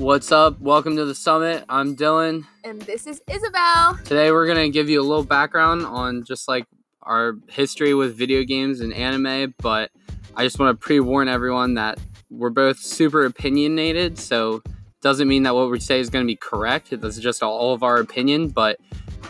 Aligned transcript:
What's 0.00 0.32
up? 0.32 0.58
Welcome 0.62 0.96
to 0.96 1.04
the 1.04 1.14
summit. 1.14 1.62
I'm 1.68 1.94
Dylan. 1.94 2.46
And 2.64 2.80
this 2.80 3.06
is 3.06 3.20
Isabel. 3.30 3.98
Today 4.02 4.32
we're 4.32 4.46
going 4.46 4.56
to 4.56 4.70
give 4.70 4.88
you 4.88 4.98
a 4.98 5.04
little 5.04 5.24
background 5.24 5.84
on 5.84 6.24
just 6.24 6.48
like 6.48 6.64
our 7.02 7.34
history 7.50 7.92
with 7.92 8.16
video 8.16 8.42
games 8.44 8.80
and 8.80 8.94
anime, 8.94 9.54
but 9.58 9.90
I 10.34 10.44
just 10.44 10.58
want 10.58 10.72
to 10.80 10.82
pre-warn 10.82 11.28
everyone 11.28 11.74
that 11.74 11.98
we're 12.30 12.48
both 12.48 12.78
super 12.78 13.26
opinionated, 13.26 14.18
so 14.18 14.62
doesn't 15.02 15.28
mean 15.28 15.42
that 15.42 15.54
what 15.54 15.70
we 15.70 15.78
say 15.78 16.00
is 16.00 16.08
going 16.08 16.24
to 16.24 16.26
be 16.26 16.34
correct. 16.34 16.98
This 16.98 17.18
is 17.18 17.22
just 17.22 17.42
all 17.42 17.74
of 17.74 17.82
our 17.82 17.98
opinion, 17.98 18.48
but 18.48 18.78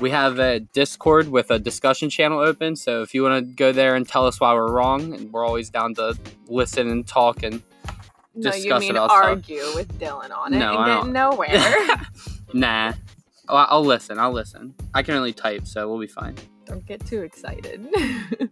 we 0.01 0.11
have 0.11 0.39
a 0.39 0.61
Discord 0.61 1.31
with 1.31 1.51
a 1.51 1.59
discussion 1.59 2.11
channel 2.11 2.39
open, 2.39 2.77
so 2.77 3.03
if 3.03 3.13
you 3.13 3.25
want 3.25 3.45
to 3.45 3.55
go 3.55 3.73
there 3.73 3.97
and 3.97 4.09
tell 4.09 4.25
us 4.25 4.39
why 4.39 4.55
we're 4.55 4.71
wrong, 4.71 5.15
and 5.15 5.33
we're 5.33 5.45
always 5.45 5.69
down 5.69 5.97
to 5.97 6.17
listen 6.47 6.89
and 6.89 7.09
talk 7.09 7.43
and 7.43 7.61
No, 8.35 8.55
you 8.55 8.79
mean 8.79 8.93
about 8.93 9.11
stuff. 9.11 9.25
argue 9.25 9.63
with 9.75 9.99
Dylan 9.99 10.31
on 10.37 10.55
it 10.55 10.59
No, 10.59 10.75
I 10.75 11.03
and 11.05 11.15
don't. 11.15 11.49
get 11.49 11.59
nowhere. 11.59 11.97
nah. 12.53 12.93
I'll, 13.49 13.67
I'll 13.71 13.85
listen. 13.85 14.19
I'll 14.19 14.33
listen. 14.33 14.75
I 14.95 15.03
can 15.03 15.15
only 15.15 15.33
type, 15.33 15.67
so 15.67 15.89
we'll 15.89 15.99
be 16.01 16.07
fine. 16.07 16.37
Don't 16.67 16.87
get 16.87 17.05
too 17.05 17.23
excited. 17.23 17.89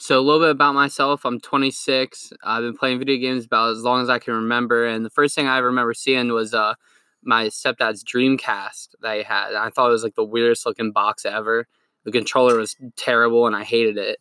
So 0.00 0.18
a 0.18 0.22
little 0.22 0.40
bit 0.40 0.50
about 0.50 0.74
myself. 0.74 1.24
I'm 1.26 1.40
26. 1.40 2.32
I've 2.42 2.62
been 2.62 2.76
playing 2.76 2.98
video 2.98 3.16
games 3.18 3.44
about 3.44 3.72
as 3.72 3.82
long 3.82 4.00
as 4.00 4.08
I 4.08 4.18
can 4.18 4.32
remember, 4.34 4.86
and 4.86 5.04
the 5.04 5.10
first 5.10 5.34
thing 5.34 5.46
I 5.48 5.58
remember 5.58 5.92
seeing 5.92 6.32
was 6.32 6.54
uh 6.54 6.74
my 7.22 7.46
stepdad's 7.48 8.04
Dreamcast 8.04 8.90
that 9.02 9.16
he 9.16 9.22
had. 9.24 9.54
I 9.54 9.70
thought 9.70 9.88
it 9.88 9.92
was 9.92 10.04
like 10.04 10.14
the 10.14 10.24
weirdest 10.24 10.64
looking 10.64 10.92
box 10.92 11.26
ever. 11.26 11.66
The 12.04 12.12
controller 12.12 12.56
was 12.56 12.76
terrible, 12.96 13.46
and 13.46 13.56
I 13.56 13.64
hated 13.64 13.98
it. 13.98 14.18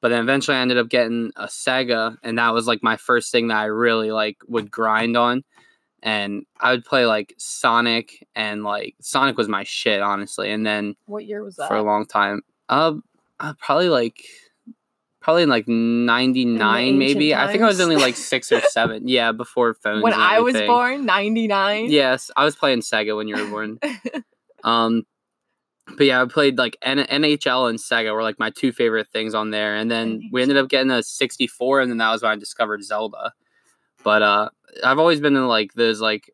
But 0.00 0.08
then 0.08 0.20
eventually, 0.20 0.56
I 0.56 0.60
ended 0.60 0.78
up 0.78 0.88
getting 0.88 1.30
a 1.36 1.46
Sega, 1.46 2.16
and 2.22 2.38
that 2.38 2.54
was 2.54 2.66
like 2.66 2.82
my 2.82 2.96
first 2.96 3.30
thing 3.30 3.48
that 3.48 3.58
I 3.58 3.64
really 3.64 4.12
like 4.12 4.38
would 4.48 4.70
grind 4.70 5.16
on. 5.16 5.44
And 6.02 6.46
I 6.58 6.70
would 6.70 6.84
play 6.84 7.04
like 7.04 7.34
Sonic, 7.36 8.26
and 8.34 8.64
like 8.64 8.94
Sonic 9.00 9.36
was 9.36 9.48
my 9.48 9.64
shit, 9.64 10.00
honestly. 10.00 10.50
And 10.50 10.64
then 10.64 10.96
what 11.06 11.26
year 11.26 11.42
was 11.44 11.56
that? 11.56 11.68
for 11.68 11.76
a 11.76 11.82
long 11.82 12.06
time. 12.06 12.42
Uh, 12.68 12.94
uh 13.38 13.52
probably 13.58 13.90
like 13.90 14.24
probably 15.20 15.42
in 15.42 15.48
like 15.48 15.68
99 15.68 16.78
ancient 16.78 16.98
maybe. 16.98 17.34
I 17.34 17.50
think 17.50 17.62
I 17.62 17.66
was 17.66 17.80
only 17.80 17.96
like 17.96 18.16
6 18.16 18.52
or 18.52 18.60
7. 18.60 19.06
Yeah, 19.06 19.32
before 19.32 19.74
phones. 19.82 20.02
when 20.02 20.14
I 20.14 20.40
was 20.40 20.54
born, 20.62 21.04
99. 21.04 21.90
Yes, 21.90 22.30
I 22.36 22.44
was 22.44 22.56
playing 22.56 22.80
Sega 22.80 23.16
when 23.16 23.28
you 23.28 23.36
were 23.36 23.50
born. 23.50 23.78
um 24.64 25.04
but 25.96 26.06
yeah, 26.06 26.22
I 26.22 26.24
played 26.26 26.58
like 26.58 26.76
N- 26.82 26.98
NHL 26.98 27.68
and 27.68 27.78
Sega 27.78 28.12
were 28.14 28.22
like 28.22 28.38
my 28.38 28.50
two 28.50 28.72
favorite 28.72 29.08
things 29.08 29.34
on 29.34 29.50
there. 29.50 29.76
And 29.76 29.90
then 29.90 30.28
we 30.32 30.42
ended 30.42 30.56
up 30.56 30.68
getting 30.68 30.90
a 30.90 31.02
64 31.02 31.80
and 31.80 31.90
then 31.90 31.98
that 31.98 32.10
was 32.10 32.22
when 32.22 32.32
I 32.32 32.36
discovered 32.36 32.82
Zelda. 32.84 33.32
But 34.04 34.22
uh 34.22 34.50
I've 34.84 34.98
always 34.98 35.20
been 35.20 35.36
in 35.36 35.46
like 35.48 35.74
those 35.74 36.00
like 36.00 36.30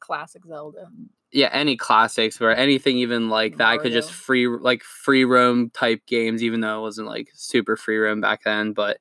Classic 0.00 0.42
Zelda. 0.46 0.88
yeah 1.32 1.50
any 1.52 1.76
classics 1.76 2.40
or 2.40 2.50
anything 2.50 2.96
even 2.98 3.28
like 3.28 3.58
that 3.58 3.68
i 3.68 3.76
could 3.76 3.92
just 3.92 4.10
free 4.10 4.46
like 4.46 4.82
free 4.82 5.24
roam 5.24 5.68
type 5.70 6.00
games 6.06 6.42
even 6.42 6.60
though 6.60 6.78
it 6.78 6.82
wasn't 6.82 7.06
like 7.06 7.28
super 7.34 7.76
free 7.76 7.98
roam 7.98 8.20
back 8.20 8.42
then 8.44 8.72
but 8.72 8.98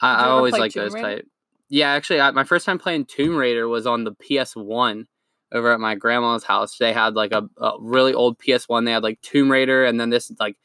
i, 0.00 0.24
I 0.24 0.28
always 0.28 0.54
like 0.54 0.72
those 0.72 0.92
Raider? 0.94 1.06
type 1.06 1.28
yeah 1.68 1.90
actually 1.90 2.20
I, 2.20 2.32
my 2.32 2.42
first 2.44 2.66
time 2.66 2.78
playing 2.78 3.04
tomb 3.04 3.36
raider 3.36 3.68
was 3.68 3.86
on 3.86 4.02
the 4.04 4.12
ps1 4.12 5.06
over 5.52 5.72
at 5.72 5.80
my 5.80 5.94
grandma's 5.94 6.44
house. 6.44 6.78
They 6.78 6.92
had 6.92 7.14
like 7.14 7.32
a, 7.32 7.48
a 7.58 7.72
really 7.80 8.14
old 8.14 8.38
ps1 8.38 8.84
they 8.84 8.92
had 8.92 9.02
like 9.02 9.20
tomb 9.22 9.50
raider 9.50 9.84
and 9.84 10.00
then 10.00 10.10
this 10.10 10.32
like 10.38 10.56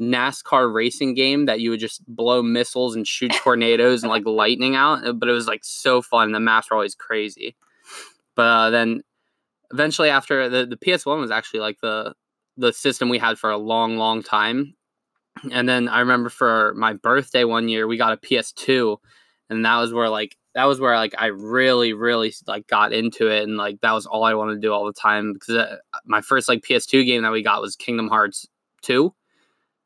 nascar 0.00 0.72
racing 0.72 1.14
game 1.14 1.44
that 1.44 1.60
you 1.60 1.70
would 1.70 1.80
just 1.80 2.02
blow 2.06 2.42
missiles 2.42 2.96
and 2.96 3.06
shoot 3.06 3.32
tornadoes 3.44 4.02
and 4.02 4.10
like 4.10 4.24
lightning 4.24 4.74
out 4.74 5.18
but 5.18 5.28
it 5.28 5.32
was 5.32 5.46
like 5.46 5.64
so 5.64 6.00
fun. 6.02 6.32
The 6.32 6.40
maps 6.40 6.70
were 6.70 6.76
always 6.76 6.94
crazy. 6.94 7.56
But 8.34 8.42
uh, 8.42 8.70
then 8.70 9.02
eventually 9.72 10.08
after 10.08 10.48
the, 10.48 10.66
the 10.66 10.76
ps1 10.76 11.20
was 11.20 11.30
actually 11.30 11.60
like 11.60 11.80
the 11.80 12.14
the 12.56 12.72
system 12.72 13.08
we 13.08 13.18
had 13.18 13.38
for 13.38 13.50
a 13.50 13.58
long 13.58 13.96
long 13.96 14.22
time. 14.22 14.74
And 15.52 15.68
then 15.68 15.88
i 15.88 16.00
remember 16.00 16.28
for 16.28 16.74
my 16.76 16.94
birthday 16.94 17.44
one 17.44 17.68
year 17.68 17.86
we 17.86 17.96
got 17.96 18.12
a 18.12 18.16
ps2 18.16 18.96
and 19.50 19.64
that 19.64 19.78
was 19.78 19.92
where 19.92 20.08
like 20.08 20.36
that 20.54 20.64
was 20.64 20.80
where 20.80 20.96
like 20.96 21.14
i 21.18 21.26
really 21.26 21.92
really 21.92 22.32
like 22.46 22.66
got 22.66 22.92
into 22.92 23.28
it 23.28 23.44
and 23.44 23.56
like 23.56 23.80
that 23.80 23.92
was 23.92 24.06
all 24.06 24.24
i 24.24 24.34
wanted 24.34 24.54
to 24.54 24.60
do 24.60 24.72
all 24.72 24.86
the 24.86 24.92
time 24.92 25.32
because 25.32 25.56
uh, 25.56 25.76
my 26.04 26.20
first 26.20 26.48
like 26.48 26.62
ps2 26.62 27.04
game 27.04 27.22
that 27.22 27.32
we 27.32 27.42
got 27.42 27.60
was 27.60 27.76
kingdom 27.76 28.08
hearts 28.08 28.46
2 28.82 29.12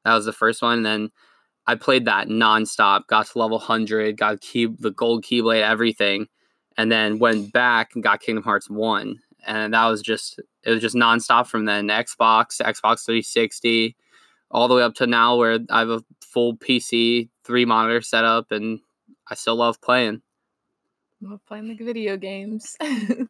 that 0.05 0.15
was 0.15 0.25
the 0.25 0.33
first 0.33 0.63
one 0.63 0.79
and 0.79 0.87
then 0.87 1.11
i 1.67 1.75
played 1.75 2.05
that 2.05 2.29
nonstop 2.29 3.07
got 3.09 3.27
to 3.27 3.39
level 3.39 3.59
100 3.59 4.17
got 4.17 4.41
key 4.41 4.67
the 4.79 4.91
gold 4.91 5.25
keyblade 5.25 5.63
everything 5.63 6.27
and 6.77 6.91
then 6.91 7.19
went 7.19 7.53
back 7.53 7.91
and 7.95 8.03
got 8.03 8.21
kingdom 8.21 8.45
hearts 8.45 8.69
1 8.69 9.19
and 9.47 9.75
that 9.75 9.87
was 9.87 10.03
just 10.03 10.41
it 10.63 10.71
was 10.71 10.81
just 10.81 10.97
nonstop 10.97 11.47
from 11.47 11.65
then. 11.65 11.89
Xbox 11.89 12.61
xbox 12.61 13.05
360 13.05 13.97
all 14.51 14.69
the 14.69 14.75
way 14.75 14.83
up 14.83 14.95
to 14.95 15.07
now 15.07 15.37
where 15.37 15.59
i 15.71 15.81
have 15.81 15.91
a 15.91 16.03
full 16.23 16.57
pc 16.57 17.29
three 17.45 17.65
monitor 17.65 18.01
setup 18.01 18.51
and 18.51 18.81
i 19.29 19.35
still 19.35 19.57
love 19.57 19.81
playing 19.81 20.21
Love 21.25 21.41
playing 21.47 21.69
like 21.69 21.79
video 21.79 22.19
games. 22.19 22.77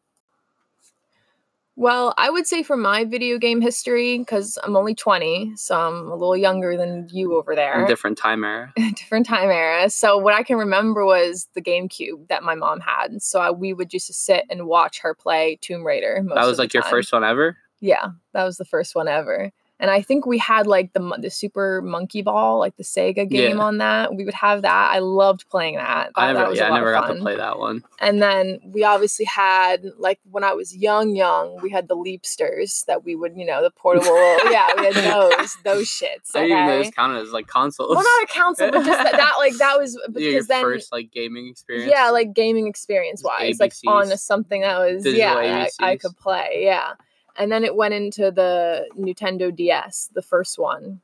well, 1.76 2.12
I 2.18 2.28
would 2.28 2.44
say 2.44 2.64
for 2.64 2.76
my 2.76 3.04
video 3.04 3.38
game 3.38 3.60
history, 3.60 4.18
because 4.18 4.58
I'm 4.64 4.76
only 4.76 4.96
20, 4.96 5.52
so 5.54 5.80
I'm 5.80 6.08
a 6.08 6.16
little 6.16 6.36
younger 6.36 6.76
than 6.76 7.06
you 7.12 7.36
over 7.36 7.54
there. 7.54 7.86
different 7.86 8.18
time 8.18 8.42
era 8.42 8.72
different 8.96 9.26
time 9.26 9.48
era. 9.48 9.88
So 9.90 10.18
what 10.18 10.34
I 10.34 10.42
can 10.42 10.56
remember 10.56 11.04
was 11.04 11.46
the 11.54 11.62
GameCube 11.62 12.26
that 12.28 12.42
my 12.42 12.56
mom 12.56 12.80
had. 12.80 13.22
So 13.22 13.40
I, 13.40 13.52
we 13.52 13.72
would 13.72 13.90
just 13.90 14.12
sit 14.12 14.44
and 14.50 14.66
watch 14.66 14.98
her 15.02 15.14
play 15.14 15.56
Tomb 15.60 15.86
Raider. 15.86 16.20
Most 16.24 16.34
that 16.34 16.46
was 16.46 16.58
like 16.58 16.74
your 16.74 16.82
first 16.82 17.12
one 17.12 17.22
ever 17.22 17.56
Yeah, 17.80 18.08
that 18.32 18.42
was 18.42 18.56
the 18.56 18.64
first 18.64 18.96
one 18.96 19.06
ever. 19.06 19.52
And 19.84 19.90
I 19.90 20.00
think 20.00 20.24
we 20.24 20.38
had 20.38 20.66
like 20.66 20.94
the 20.94 21.02
the 21.20 21.28
Super 21.28 21.82
Monkey 21.82 22.22
Ball, 22.22 22.58
like 22.58 22.74
the 22.78 22.82
Sega 22.84 23.28
game 23.28 23.58
Yeah. 23.58 23.62
on 23.68 23.76
that. 23.78 24.14
We 24.14 24.24
would 24.24 24.32
have 24.32 24.62
that. 24.62 24.90
I 24.96 25.00
loved 25.00 25.46
playing 25.50 25.74
that. 25.76 26.10
i 26.16 26.32
That- 26.32 26.32
that 26.32 26.38
never 26.40 26.52
a 26.52 26.56
yeah 26.56 26.70
i 26.70 26.74
never 26.78 26.92
got 26.92 27.08
to 27.08 27.16
play 27.16 27.36
that 27.36 27.58
one 27.58 27.84
And 28.00 28.22
then 28.22 28.60
we 28.64 28.82
obviously 28.82 29.26
had 29.26 29.84
like 29.98 30.20
when 30.30 30.42
I 30.42 30.54
was 30.54 30.74
young, 30.74 31.14
young, 31.14 31.60
we 31.60 31.68
had 31.68 31.88
the 31.88 31.96
Leapsters 31.96 32.86
that 32.86 33.04
we 33.04 33.14
would, 33.14 33.36
you 33.36 33.44
know, 33.44 33.62
the 33.62 33.70
portable. 33.70 34.06
yeah, 34.50 34.68
we 34.78 34.86
had 34.86 34.94
those, 35.12 35.56
those 35.64 35.86
shits. 35.86 36.34
i 36.34 36.40
didn't 36.40 36.52
even 36.58 36.64
Okay. 36.70 36.82
those 36.84 36.90
counted 36.94 37.20
as 37.20 37.32
like 37.32 37.46
consoles 37.46 37.94
Well, 37.94 38.04
not 38.12 38.22
a 38.30 38.32
console, 38.32 38.70
but 38.70 38.84
just 38.86 39.02
that, 39.02 39.12
that 39.12 39.34
like 39.38 39.56
that 39.58 39.78
was 39.78 39.90
Yeah, 40.14 40.20
your 40.20 40.32
because 40.32 40.46
then 40.46 40.62
first 40.62 40.92
like 40.92 41.10
gaming 41.12 41.48
experience 41.48 41.92
yeah, 41.94 42.08
like 42.08 42.32
gaming 42.32 42.66
experience 42.68 43.22
wise, 43.22 43.60
like 43.60 43.74
on 43.86 44.06
something 44.16 44.62
that 44.62 44.78
was 44.78 45.02
Digital 45.02 45.42
yeah, 45.42 45.68
I, 45.80 45.90
I 45.90 45.96
could 45.96 46.16
play, 46.16 46.62
yeah. 46.64 46.92
And 47.36 47.50
then 47.50 47.64
it 47.64 47.74
went 47.74 47.94
into 47.94 48.30
the 48.30 48.88
Nintendo 48.96 49.54
DS, 49.54 50.10
the 50.14 50.22
first 50.22 50.58
one. 50.58 51.00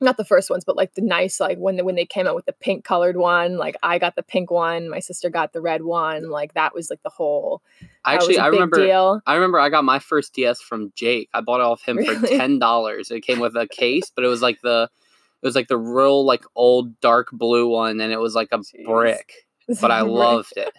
Not 0.00 0.16
the 0.16 0.24
first 0.24 0.50
ones, 0.50 0.64
but 0.64 0.76
like 0.76 0.94
the 0.94 1.00
nice, 1.02 1.40
like 1.40 1.56
when 1.56 1.76
they, 1.76 1.82
when 1.82 1.94
they 1.94 2.04
came 2.04 2.26
out 2.26 2.34
with 2.34 2.46
the 2.46 2.52
pink 2.52 2.84
colored 2.84 3.16
one, 3.16 3.56
like 3.56 3.76
I 3.82 3.98
got 3.98 4.16
the 4.16 4.22
pink 4.22 4.50
one, 4.50 4.90
my 4.90 4.98
sister 4.98 5.30
got 5.30 5.52
the 5.52 5.60
red 5.60 5.82
one, 5.82 6.28
like 6.30 6.54
that 6.54 6.74
was 6.74 6.90
like 6.90 7.02
the 7.02 7.10
whole. 7.10 7.62
actually 8.04 8.38
i 8.38 8.50
big 8.50 8.54
remember 8.54 8.84
deal. 8.84 9.22
I 9.24 9.34
remember 9.34 9.58
I 9.58 9.70
got 9.70 9.84
my 9.84 10.00
first 10.00 10.34
DS 10.34 10.60
from 10.60 10.92
Jake. 10.94 11.30
I 11.32 11.40
bought 11.40 11.60
it 11.60 11.64
off 11.64 11.82
him 11.82 12.04
for 12.04 12.26
ten 12.26 12.58
dollars. 12.58 13.10
It 13.10 13.20
came 13.20 13.38
with 13.38 13.56
a 13.56 13.68
case, 13.68 14.10
but 14.14 14.24
it 14.24 14.28
was 14.28 14.42
like 14.42 14.60
the 14.62 14.90
it 15.42 15.46
was 15.46 15.54
like 15.54 15.68
the 15.68 15.78
real 15.78 16.24
like 16.26 16.44
old 16.54 16.98
dark 17.00 17.30
blue 17.30 17.68
one, 17.68 18.00
and 18.00 18.12
it 18.12 18.20
was 18.20 18.34
like 18.34 18.48
a 18.50 18.58
Jeez. 18.58 18.84
brick. 18.84 19.32
But 19.80 19.90
I 19.90 20.00
loved 20.02 20.54
it. 20.56 20.72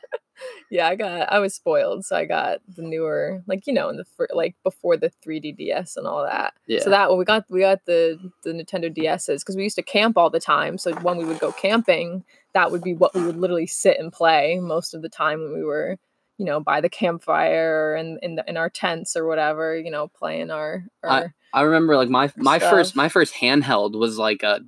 Yeah, 0.69 0.87
I 0.87 0.95
got. 0.95 1.31
I 1.31 1.39
was 1.39 1.53
spoiled, 1.53 2.05
so 2.05 2.15
I 2.15 2.25
got 2.25 2.59
the 2.67 2.81
newer, 2.81 3.41
like 3.47 3.67
you 3.67 3.73
know, 3.73 3.89
in 3.89 3.97
the 3.97 4.05
like 4.33 4.55
before 4.63 4.97
the 4.97 5.11
3D 5.25 5.57
DS 5.57 5.97
and 5.97 6.07
all 6.07 6.23
that. 6.23 6.53
Yeah. 6.67 6.81
So 6.81 6.89
that 6.89 7.09
when 7.09 7.19
we 7.19 7.25
got 7.25 7.45
we 7.49 7.61
got 7.61 7.85
the 7.85 8.19
the 8.43 8.51
Nintendo 8.51 8.95
DSs 8.95 9.39
because 9.39 9.55
we 9.55 9.63
used 9.63 9.75
to 9.77 9.83
camp 9.83 10.17
all 10.17 10.29
the 10.29 10.39
time. 10.39 10.77
So 10.77 10.93
when 10.95 11.17
we 11.17 11.25
would 11.25 11.39
go 11.39 11.51
camping, 11.51 12.23
that 12.53 12.71
would 12.71 12.81
be 12.81 12.93
what 12.93 13.13
we 13.13 13.23
would 13.23 13.37
literally 13.37 13.67
sit 13.67 13.99
and 13.99 14.11
play 14.11 14.59
most 14.59 14.93
of 14.93 15.01
the 15.01 15.09
time 15.09 15.41
when 15.41 15.53
we 15.53 15.63
were, 15.63 15.97
you 16.37 16.45
know, 16.45 16.59
by 16.59 16.81
the 16.81 16.89
campfire 16.89 17.95
and 17.95 18.17
in 18.23 18.35
the, 18.35 18.43
in 18.47 18.57
our 18.57 18.69
tents 18.69 19.15
or 19.15 19.25
whatever, 19.27 19.77
you 19.77 19.91
know, 19.91 20.07
playing 20.07 20.51
our. 20.51 20.83
our 21.03 21.33
I 21.53 21.61
remember 21.61 21.95
like 21.95 22.09
my 22.09 22.31
my 22.35 22.57
Stuff. 22.57 22.69
first 22.69 22.95
my 22.95 23.09
first 23.09 23.33
handheld 23.33 23.97
was 23.97 24.17
like 24.17 24.43
a 24.43 24.61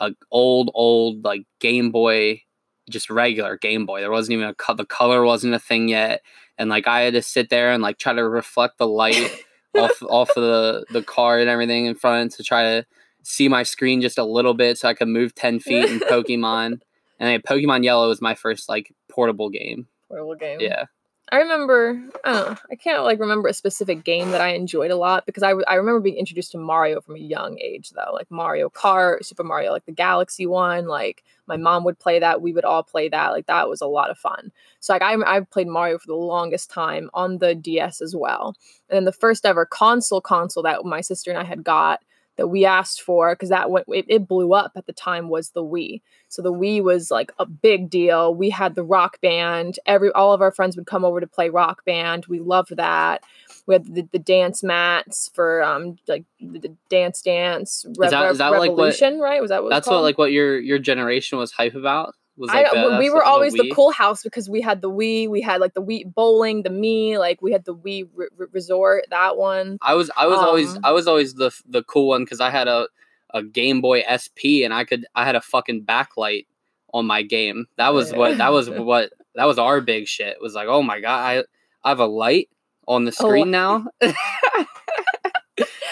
a 0.00 0.12
old 0.30 0.70
old 0.74 1.24
like 1.24 1.44
Game 1.60 1.90
Boy, 1.90 2.42
just 2.90 3.10
regular 3.10 3.56
Game 3.56 3.86
Boy. 3.86 4.00
There 4.00 4.10
wasn't 4.10 4.34
even 4.34 4.48
a 4.48 4.54
co- 4.54 4.74
the 4.74 4.84
color 4.84 5.24
wasn't 5.24 5.54
a 5.54 5.58
thing 5.58 5.88
yet, 5.88 6.22
and 6.58 6.70
like 6.70 6.86
I 6.86 7.00
had 7.02 7.14
to 7.14 7.22
sit 7.22 7.50
there 7.50 7.72
and 7.72 7.82
like 7.82 7.98
try 7.98 8.12
to 8.12 8.28
reflect 8.28 8.78
the 8.78 8.86
light 8.86 9.30
off 9.76 10.02
off 10.02 10.30
of 10.36 10.42
the 10.42 10.84
the 10.90 11.02
car 11.02 11.38
and 11.38 11.48
everything 11.48 11.86
in 11.86 11.94
front 11.94 12.32
to 12.32 12.42
try 12.42 12.62
to 12.62 12.86
see 13.22 13.48
my 13.48 13.62
screen 13.62 14.00
just 14.02 14.18
a 14.18 14.24
little 14.24 14.54
bit 14.54 14.78
so 14.78 14.88
I 14.88 14.94
could 14.94 15.08
move 15.08 15.34
ten 15.34 15.58
feet 15.60 15.88
in 15.90 15.98
Pokemon. 16.00 16.80
And 17.20 17.30
then 17.30 17.40
Pokemon 17.42 17.84
Yellow 17.84 18.08
was 18.08 18.20
my 18.20 18.34
first 18.34 18.68
like 18.68 18.92
portable 19.08 19.48
game. 19.48 19.86
portable 20.08 20.34
game. 20.34 20.58
Yeah, 20.60 20.84
I 21.32 21.38
remember, 21.38 22.02
I 22.22 22.32
don't 22.32 22.50
know, 22.50 22.56
I 22.70 22.74
can't 22.76 23.02
like 23.02 23.18
remember 23.18 23.48
a 23.48 23.54
specific 23.54 24.04
game 24.04 24.30
that 24.32 24.42
I 24.42 24.48
enjoyed 24.48 24.90
a 24.90 24.96
lot 24.96 25.24
because 25.24 25.42
I, 25.42 25.50
remember 25.50 26.00
being 26.00 26.18
introduced 26.18 26.52
to 26.52 26.58
Mario 26.58 27.00
from 27.00 27.16
a 27.16 27.20
young 27.20 27.58
age 27.60 27.90
though, 27.90 28.12
like 28.12 28.30
Mario 28.30 28.68
Kart, 28.68 29.24
Super 29.24 29.42
Mario, 29.42 29.72
like 29.72 29.86
the 29.86 29.92
Galaxy 29.92 30.46
one. 30.46 30.86
Like 30.86 31.24
my 31.46 31.56
mom 31.56 31.82
would 31.84 31.98
play 31.98 32.18
that, 32.18 32.42
we 32.42 32.52
would 32.52 32.66
all 32.66 32.82
play 32.82 33.08
that. 33.08 33.30
Like 33.30 33.46
that 33.46 33.70
was 33.70 33.80
a 33.80 33.86
lot 33.86 34.10
of 34.10 34.18
fun. 34.18 34.52
So 34.80 34.92
like 34.92 35.02
I 35.02 35.14
I 35.14 35.40
played 35.40 35.66
Mario 35.66 35.98
for 35.98 36.08
the 36.08 36.14
longest 36.14 36.70
time 36.70 37.08
on 37.14 37.38
the 37.38 37.54
DS 37.54 38.02
as 38.02 38.14
well. 38.14 38.54
And 38.90 38.96
then 38.96 39.04
the 39.04 39.12
first 39.12 39.46
ever 39.46 39.64
console 39.64 40.20
console 40.20 40.62
that 40.64 40.84
my 40.84 41.00
sister 41.00 41.30
and 41.30 41.40
I 41.40 41.44
had 41.44 41.64
got 41.64 42.02
that 42.36 42.48
we 42.48 42.64
asked 42.64 43.00
for 43.02 43.34
because 43.34 43.48
that 43.48 43.70
went 43.70 43.86
it, 43.88 44.06
it, 44.08 44.26
blew 44.28 44.54
up 44.54 44.72
at 44.76 44.86
the 44.86 44.92
time 44.92 45.28
was 45.28 45.50
the 45.50 45.62
Wii. 45.62 46.02
So 46.28 46.42
the 46.42 46.52
Wii 46.52 46.82
was 46.82 47.10
like 47.10 47.32
a 47.38 47.46
big 47.46 47.90
deal. 47.90 48.34
We 48.34 48.50
had 48.50 48.74
the 48.74 48.82
Rock 48.82 49.20
Band. 49.20 49.78
Every 49.86 50.10
all 50.12 50.32
of 50.32 50.40
our 50.40 50.50
friends 50.52 50.76
would 50.76 50.86
come 50.86 51.04
over 51.04 51.20
to 51.20 51.26
play 51.26 51.48
Rock 51.48 51.84
Band. 51.84 52.26
We 52.26 52.40
loved 52.40 52.76
that. 52.76 53.22
We 53.66 53.74
had 53.74 53.94
the, 53.94 54.08
the 54.12 54.18
dance 54.18 54.62
mats 54.62 55.30
for 55.34 55.62
um 55.62 55.96
like 56.08 56.24
the, 56.40 56.58
the 56.58 56.76
Dance 56.88 57.22
Dance 57.22 57.84
Is 57.84 57.96
that- 57.96 58.30
is 58.30 58.38
that 58.38 58.48
like 58.50 58.70
what- 58.70 58.70
Revolution, 58.70 59.20
right? 59.20 59.40
Was 59.40 59.50
that 59.50 59.62
what 59.62 59.70
That's 59.70 59.88
what 59.88 60.02
like 60.02 60.18
what 60.18 60.32
your 60.32 60.58
your 60.58 60.78
generation 60.78 61.38
was 61.38 61.52
hype 61.52 61.74
about. 61.74 62.14
Was 62.36 62.50
I, 62.50 62.62
like 62.62 62.72
the- 62.72 62.96
we 62.98 63.10
were 63.10 63.22
always 63.22 63.52
the, 63.52 63.62
Wii? 63.62 63.74
cool 63.74 63.92
house 63.92 64.22
because 64.24 64.50
we 64.50 64.60
had 64.60 64.80
the 64.82 64.90
Wii, 64.90 65.28
we 65.28 65.40
had 65.40 65.60
like 65.60 65.74
the 65.74 65.82
Wii 65.82 66.12
bowling, 66.14 66.62
the 66.62 66.70
me, 66.70 67.16
like 67.16 67.40
we 67.40 67.52
had 67.52 67.64
the 67.64 67.74
Wii 67.74 68.08
re- 68.14 68.26
re- 68.36 68.46
resort, 68.52 69.04
that 69.10 69.36
one. 69.36 69.78
I 69.82 69.94
was 69.94 70.10
I 70.16 70.26
was 70.26 70.38
always 70.38 70.74
Um, 70.74 70.80
I 70.84 70.90
was 70.92 71.06
always 71.06 71.34
the 71.34 71.50
the 71.68 71.82
cool 71.84 72.08
one 72.08 72.24
because 72.24 72.40
I 72.40 72.50
had 72.50 72.66
a 72.66 72.88
a 73.32 73.42
Game 73.42 73.80
Boy 73.80 74.02
SP 74.06 74.62
and 74.64 74.74
I 74.74 74.84
could 74.84 75.06
I 75.14 75.24
had 75.24 75.36
a 75.36 75.40
fucking 75.40 75.84
backlight 75.84 76.46
on 76.92 77.06
my 77.06 77.22
game. 77.22 77.66
That 77.76 77.94
was 77.94 78.12
what 78.12 78.38
that 78.38 78.52
was 78.52 78.68
what 78.90 79.12
that 79.36 79.44
was 79.46 79.58
our 79.58 79.80
big 79.80 80.08
shit. 80.08 80.36
Was 80.40 80.54
like, 80.54 80.66
oh 80.68 80.82
my 80.82 81.00
god, 81.00 81.18
I 81.24 81.44
I 81.84 81.90
have 81.90 82.00
a 82.00 82.06
light 82.06 82.48
on 82.88 83.04
the 83.04 83.10
Oh, 83.20 83.26
screen 83.28 83.50
now. 83.52 83.86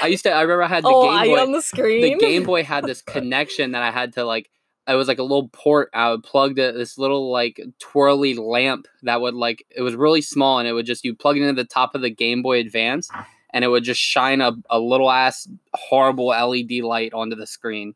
I 0.03 0.09
used 0.09 0.25
to 0.25 0.33
I 0.33 0.43
remember 0.43 0.65
I 0.65 0.69
had 0.69 0.83
the 0.83 0.89
oh, 0.89 1.05
Game 1.23 1.31
Boy. 1.35 1.41
on 1.41 1.53
the 1.53 1.63
screen. 1.63 2.03
the 2.03 2.15
Game 2.19 2.43
Boy 2.43 2.65
had 2.65 2.85
this 2.85 3.01
connection 3.07 3.73
that 3.73 3.83
I 3.83 3.91
had 3.93 4.15
to 4.15 4.25
like. 4.25 4.51
It 4.89 4.95
was 4.95 5.07
like 5.07 5.19
a 5.19 5.23
little 5.23 5.49
port. 5.49 5.91
I 5.95 6.11
would 6.11 6.25
plug 6.25 6.57
this 6.57 6.99
little 6.99 7.31
like 7.31 7.61
twirly 7.79 8.35
lamp 8.35 8.89
that 9.03 9.21
would 9.21 9.35
like 9.35 9.65
it 9.71 9.83
was 9.83 9.95
really 9.95 10.23
small 10.23 10.59
and 10.59 10.67
it 10.67 10.73
would 10.73 10.87
just 10.87 11.05
you 11.05 11.15
plug 11.15 11.37
it 11.37 11.43
into 11.43 11.63
the 11.63 11.69
top 11.69 11.95
of 11.95 12.03
the 12.03 12.11
Game 12.11 12.43
Boy 12.43 12.59
Advance 12.59 13.09
and 13.53 13.65
it 13.65 13.69
would 13.69 13.85
just 13.85 14.01
shine 14.01 14.41
a, 14.41 14.53
a 14.71 14.81
little 14.81 15.11
ass 15.11 15.49
horrible 15.75 16.29
LED 16.29 16.83
light 16.83 17.13
onto 17.13 17.37
the 17.37 17.47
screen. 17.47 17.95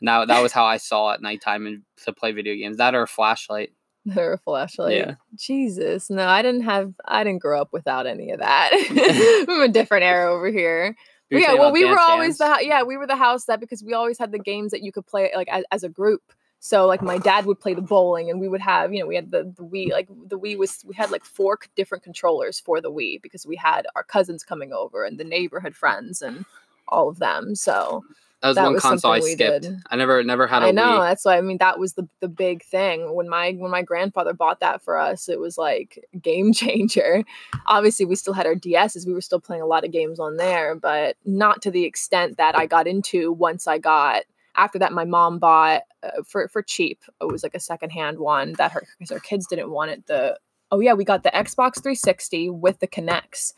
And 0.00 0.08
that 0.08 0.28
that 0.28 0.42
was 0.42 0.52
how 0.52 0.64
I 0.64 0.78
saw 0.78 1.12
at 1.12 1.22
nighttime 1.22 1.66
and 1.66 1.82
to 2.04 2.12
play 2.12 2.32
video 2.32 2.54
games. 2.54 2.78
That 2.78 2.94
or 2.94 3.02
a 3.02 3.08
flashlight. 3.08 3.72
Her 4.12 4.40
flashlight. 4.44 4.96
Yeah. 4.96 5.14
Jesus. 5.36 6.10
No, 6.10 6.26
I 6.26 6.42
didn't 6.42 6.62
have 6.62 6.92
I 7.04 7.22
didn't 7.22 7.42
grow 7.42 7.60
up 7.60 7.72
without 7.72 8.06
any 8.06 8.30
of 8.30 8.40
that. 8.40 8.70
I'm 9.48 9.62
a 9.62 9.68
different 9.68 10.04
era 10.04 10.32
over 10.32 10.50
here. 10.50 10.96
Yeah, 11.40 11.54
well, 11.54 11.72
we 11.72 11.84
were 11.84 11.98
always 11.98 12.38
the 12.38 12.44
Dance? 12.44 12.60
hou- 12.60 12.66
yeah 12.66 12.82
we 12.82 12.96
were 12.96 13.06
the 13.06 13.16
house 13.16 13.44
that 13.46 13.60
because 13.60 13.82
we 13.82 13.94
always 13.94 14.18
had 14.18 14.32
the 14.32 14.38
games 14.38 14.70
that 14.72 14.82
you 14.82 14.92
could 14.92 15.06
play 15.06 15.30
like 15.34 15.48
as, 15.48 15.64
as 15.70 15.84
a 15.84 15.88
group. 15.88 16.22
So 16.60 16.86
like 16.86 17.02
my 17.02 17.18
dad 17.18 17.46
would 17.46 17.58
play 17.58 17.74
the 17.74 17.82
bowling, 17.82 18.30
and 18.30 18.40
we 18.40 18.48
would 18.48 18.60
have 18.60 18.92
you 18.92 19.00
know 19.00 19.06
we 19.06 19.16
had 19.16 19.30
the 19.30 19.52
the 19.56 19.64
Wii 19.64 19.90
like 19.90 20.08
the 20.28 20.38
Wii 20.38 20.56
was 20.56 20.84
we 20.86 20.94
had 20.94 21.10
like 21.10 21.24
four 21.24 21.58
different 21.74 22.04
controllers 22.04 22.60
for 22.60 22.80
the 22.80 22.92
Wii 22.92 23.20
because 23.20 23.44
we 23.44 23.56
had 23.56 23.86
our 23.96 24.04
cousins 24.04 24.44
coming 24.44 24.72
over 24.72 25.04
and 25.04 25.18
the 25.18 25.24
neighborhood 25.24 25.74
friends 25.74 26.22
and 26.22 26.44
all 26.88 27.08
of 27.08 27.18
them. 27.18 27.54
So 27.56 28.04
That 28.42 28.48
was 28.48 28.56
that 28.56 28.64
one 28.64 28.72
was 28.74 28.82
console 28.82 29.12
I 29.12 29.20
skipped. 29.20 29.62
did. 29.62 29.76
I 29.88 29.94
never 29.94 30.24
never 30.24 30.48
had 30.48 30.64
a 30.64 30.66
I 30.66 30.70
know 30.72 30.98
Wii. 30.98 31.08
that's 31.08 31.24
why 31.24 31.38
I 31.38 31.40
mean 31.42 31.58
that 31.58 31.78
was 31.78 31.92
the 31.92 32.08
the 32.18 32.26
big 32.26 32.64
thing 32.64 33.14
when 33.14 33.28
my 33.28 33.52
when 33.52 33.70
my 33.70 33.82
grandfather 33.82 34.32
bought 34.32 34.58
that 34.60 34.82
for 34.82 34.98
us. 34.98 35.28
It 35.28 35.38
was 35.38 35.56
like 35.56 36.04
game 36.20 36.52
changer. 36.52 37.22
Obviously, 37.66 38.04
we 38.04 38.16
still 38.16 38.32
had 38.32 38.46
our 38.46 38.56
DSs. 38.56 39.06
We 39.06 39.14
were 39.14 39.20
still 39.20 39.40
playing 39.40 39.62
a 39.62 39.66
lot 39.66 39.84
of 39.84 39.92
games 39.92 40.18
on 40.18 40.38
there, 40.38 40.74
but 40.74 41.16
not 41.24 41.62
to 41.62 41.70
the 41.70 41.84
extent 41.84 42.36
that 42.38 42.58
I 42.58 42.66
got 42.66 42.88
into 42.88 43.30
once 43.32 43.68
I 43.68 43.78
got. 43.78 44.24
After 44.56 44.78
that, 44.80 44.92
my 44.92 45.04
mom 45.04 45.38
bought 45.38 45.82
uh, 46.02 46.22
for 46.26 46.48
for 46.48 46.62
cheap. 46.62 47.00
It 47.20 47.30
was 47.30 47.44
like 47.44 47.54
a 47.54 47.60
secondhand 47.60 48.18
one 48.18 48.54
that 48.54 48.72
her 48.72 48.84
because 48.98 49.14
her 49.14 49.20
kids 49.20 49.46
didn't 49.46 49.70
want 49.70 49.92
it. 49.92 50.06
The 50.08 50.36
oh 50.72 50.80
yeah, 50.80 50.94
we 50.94 51.04
got 51.04 51.22
the 51.22 51.30
Xbox 51.30 51.80
360 51.80 52.50
with 52.50 52.80
the 52.80 52.88
Kinects 52.88 53.52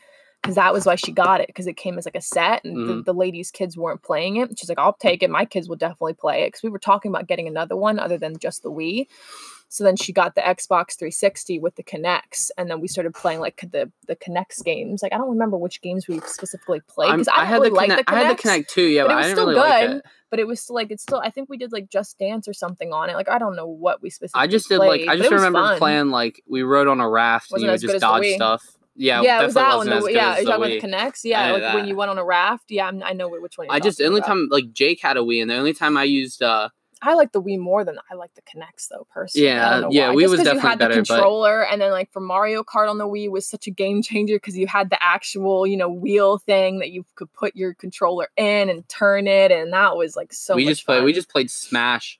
because 0.45 0.55
that 0.55 0.73
was 0.73 0.85
why 0.85 0.95
she 0.95 1.11
got 1.11 1.41
it 1.41 1.47
because 1.47 1.65
it 1.65 1.75
came 1.75 1.97
as 1.97 2.05
like 2.05 2.15
a 2.15 2.21
set 2.21 2.63
and 2.63 2.87
the, 2.87 2.93
Mhm. 2.93 3.05
the 3.05 3.13
lady's 3.13 3.49
kids 3.49 3.75
weren't 3.75 4.03
playing 4.03 4.35
it. 4.37 4.57
She's 4.59 4.69
like, 4.69 4.77
I'll 4.77 4.93
take 4.93 5.23
it. 5.23 5.29
My 5.29 5.43
kids 5.45 5.67
will 5.67 5.75
definitely 5.75 6.13
play 6.13 6.43
it 6.43 6.47
because 6.49 6.63
we 6.63 6.69
were 6.69 6.79
talking 6.79 7.11
about 7.11 7.27
getting 7.27 7.47
another 7.47 7.75
one 7.75 7.97
other 7.99 8.17
than 8.17 8.37
just 8.37 8.61
the 8.63 8.71
Wii. 8.71 9.07
So 9.67 9.83
then 9.83 9.95
she 9.95 10.13
got 10.13 10.35
the 10.35 10.41
Xbox 10.41 10.95
360 10.97 11.57
with 11.59 11.75
the 11.75 11.83
Kinects, 11.83 12.51
and 12.57 12.69
then 12.69 12.79
we 12.79 12.87
started 12.87 13.13
playing 13.15 13.39
like 13.39 13.65
the 13.71 13.91
the 14.07 14.15
Kinects 14.15 14.63
games. 14.63 15.01
Like 15.01 15.11
I 15.11 15.17
don't 15.17 15.29
remember 15.31 15.57
which 15.57 15.81
games 15.81 16.07
we 16.07 16.19
specifically 16.21 16.81
played 16.87 17.11
because 17.13 17.27
I, 17.27 17.41
I 17.41 17.45
had 17.45 17.55
really 17.55 17.69
the 17.69 17.75
liked 17.75 17.91
Kinect. 17.93 18.05
the 18.05 18.11
I 18.11 18.15
had 18.19 18.29
the 18.29 18.33
Kinects, 18.35 18.41
Connect 18.43 18.69
too. 18.69 18.83
Yeah, 18.83 19.03
but 19.03 19.07
but, 19.07 19.11
it 19.13 19.15
I 19.15 19.21
was 19.23 19.31
still 19.31 19.47
really 19.47 19.59
like 19.59 19.87
good. 19.87 19.97
it. 19.97 20.05
But 20.29 20.39
it 20.39 20.47
was 20.47 20.59
still 20.61 20.75
like 20.75 20.91
it's 20.91 21.01
still. 21.03 21.19
I 21.23 21.29
think 21.31 21.49
we 21.49 21.57
did 21.57 21.71
like 21.71 21.89
Just 21.89 22.19
Dance 22.19 22.47
or 22.47 22.53
something 22.53 22.93
on 22.93 23.09
it. 23.09 23.15
Like 23.15 23.27
I 23.29 23.39
don't 23.39 23.55
know 23.55 23.67
what 23.67 24.01
we 24.03 24.09
specifically. 24.11 24.41
I 24.43 24.47
just 24.47 24.69
did 24.69 24.77
played, 24.77 25.07
like 25.07 25.09
I 25.09 25.17
just 25.17 25.31
remember 25.31 25.59
fun. 25.59 25.77
playing 25.79 26.09
like 26.09 26.43
we 26.47 26.61
rode 26.61 26.87
on 26.87 26.99
a 27.01 27.09
raft 27.09 27.51
Wasn't 27.51 27.69
and 27.69 27.81
you 27.81 27.87
would 27.87 27.93
just 27.93 28.01
dodge 28.01 28.27
stuff. 28.35 28.63
Yeah, 28.95 29.21
Yeah, 29.21 29.41
it 29.41 29.45
was 29.45 29.53
that 29.55 29.75
one. 29.75 29.89
The, 29.89 30.09
yeah, 30.11 30.37
you're 30.37 30.45
talking 30.45 30.79
about 30.79 30.81
the 30.81 30.81
Kinects. 30.81 31.21
Yeah, 31.23 31.51
like 31.51 31.73
when 31.75 31.87
you 31.87 31.95
went 31.95 32.11
on 32.11 32.17
a 32.17 32.25
raft. 32.25 32.65
Yeah, 32.69 32.87
I'm, 32.87 33.03
I 33.03 33.13
know 33.13 33.27
which 33.29 33.57
one. 33.57 33.67
I 33.69 33.79
just 33.79 33.97
the 33.97 34.05
only 34.05 34.19
about. 34.19 34.27
time 34.27 34.47
like 34.49 34.71
Jake 34.71 35.01
had 35.01 35.17
a 35.17 35.21
Wii 35.21 35.41
and 35.41 35.49
the 35.49 35.55
only 35.55 35.73
time 35.73 35.97
I 35.97 36.03
used 36.03 36.41
uh 36.41 36.69
I 37.01 37.13
like 37.13 37.33
the 37.33 37.41
Wii 37.41 37.59
more 37.59 37.83
than 37.83 37.97
I 38.09 38.15
like 38.15 38.31
the 38.35 38.41
Kinects 38.41 38.87
though 38.89 39.05
personally. 39.13 39.47
Yeah, 39.47 39.87
yeah, 39.91 40.09
why. 40.09 40.15
Wii 40.15 40.21
Just 40.21 40.31
was 40.31 40.39
definitely 40.39 40.61
you 40.61 40.67
had 40.69 40.79
better, 40.79 40.95
the 40.95 41.01
but- 41.01 41.07
controller, 41.07 41.65
and 41.65 41.81
then 41.81 41.91
like 41.91 42.11
for 42.11 42.19
Mario 42.21 42.63
Kart 42.63 42.89
on 42.89 42.97
the 42.97 43.07
Wii 43.07 43.29
was 43.29 43.45
such 43.47 43.67
a 43.67 43.71
game 43.71 44.01
changer 44.01 44.37
because 44.37 44.57
you 44.57 44.65
had 44.65 44.89
the 44.89 45.01
actual 45.03 45.67
you 45.67 45.77
know 45.77 45.89
wheel 45.89 46.37
thing 46.37 46.79
that 46.79 46.91
you 46.91 47.05
could 47.15 47.31
put 47.33 47.55
your 47.55 47.73
controller 47.73 48.29
in 48.37 48.69
and 48.69 48.87
turn 48.87 49.27
it, 49.27 49.51
and 49.51 49.73
that 49.73 49.97
was 49.97 50.15
like 50.15 50.33
so. 50.33 50.55
we 50.55 50.65
just 50.65 50.85
played 50.85 51.03
we 51.03 51.13
just 51.13 51.29
played 51.29 51.51
Smash. 51.51 52.19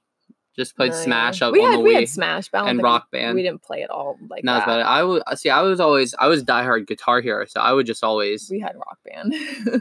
Just 0.55 0.75
played 0.77 0.91
No, 0.91 0.97
yeah. 0.97 1.03
Smash 1.03 1.41
up 1.41 1.51
we 1.51 1.59
on 1.59 1.71
had, 1.71 1.79
the 1.79 1.83
We 1.83 1.91
Wii. 1.91 1.99
had 1.99 2.09
Smash, 2.09 2.49
but 2.49 2.65
and 2.67 2.81
Rock 2.81 3.07
we, 3.11 3.19
Band. 3.19 3.35
We 3.35 3.43
didn't 3.43 3.61
play 3.61 3.81
it 3.81 3.89
all 3.89 4.17
like 4.29 4.43
No, 4.43 4.53
that. 4.53 4.65
better. 4.65 4.83
I 4.83 5.03
would 5.03 5.21
see. 5.35 5.49
I 5.49 5.61
was 5.61 5.79
always 5.79 6.15
I 6.17 6.27
was 6.27 6.43
diehard 6.43 6.87
Guitar 6.87 7.19
Hero, 7.21 7.45
so 7.45 7.59
I 7.59 7.73
would 7.73 7.85
just 7.85 8.03
always. 8.03 8.49
We 8.49 8.59
had 8.61 8.75
Rock 8.75 8.97
Band. 9.05 9.33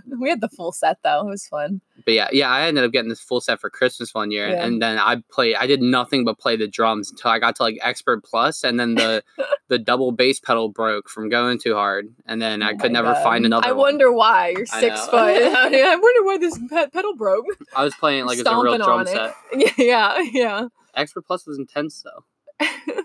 we 0.20 0.28
had 0.28 0.40
the 0.40 0.48
full 0.48 0.72
set 0.72 0.98
though. 1.04 1.26
It 1.28 1.30
was 1.30 1.46
fun. 1.46 1.80
But 2.04 2.14
yeah, 2.14 2.28
yeah, 2.32 2.50
I 2.50 2.66
ended 2.66 2.82
up 2.84 2.90
getting 2.92 3.08
this 3.08 3.20
full 3.20 3.40
set 3.40 3.60
for 3.60 3.70
Christmas 3.70 4.12
one 4.12 4.30
year, 4.32 4.48
Yeah. 4.48 4.64
and 4.66 4.82
then 4.82 4.98
I 4.98 5.22
played. 5.30 5.54
I 5.56 5.66
did 5.66 5.80
nothing 5.80 6.24
but 6.24 6.38
play 6.38 6.56
the 6.56 6.66
drums 6.66 7.10
until 7.10 7.30
I 7.30 7.38
got 7.38 7.54
to 7.56 7.62
like 7.62 7.78
Expert 7.80 8.24
Plus, 8.24 8.64
and 8.64 8.78
then 8.80 8.96
the 8.96 9.22
the 9.68 9.78
double 9.78 10.10
bass 10.12 10.40
pedal 10.40 10.68
broke 10.68 11.08
from 11.08 11.28
going 11.28 11.58
too 11.60 11.74
hard, 11.74 12.08
and 12.26 12.42
then 12.42 12.62
I 12.62 12.72
Oh 12.72 12.76
could 12.76 12.90
never 12.92 13.12
God. 13.12 13.22
find 13.22 13.46
another. 13.46 13.68
I 13.68 13.72
one. 13.72 13.78
wonder 13.94 14.12
why 14.12 14.48
you're 14.56 14.66
six 14.66 15.00
foot. 15.06 15.14
I 15.14 15.96
wonder 15.96 16.24
why 16.24 16.38
this 16.38 16.58
pe- 16.68 16.88
pedal 16.90 17.14
broke. 17.14 17.46
I 17.76 17.84
was 17.84 17.94
playing 17.94 18.26
like 18.26 18.38
it's 18.38 18.48
a 18.48 18.60
real 18.60 18.76
drum 18.76 19.00
on 19.00 19.06
it. 19.06 19.10
set. 19.10 19.78
yeah, 19.78 20.18
yeah. 20.32 20.63
Expert 20.96 21.26
Plus 21.26 21.46
was 21.46 21.58
intense 21.58 22.02
though. 22.02 22.66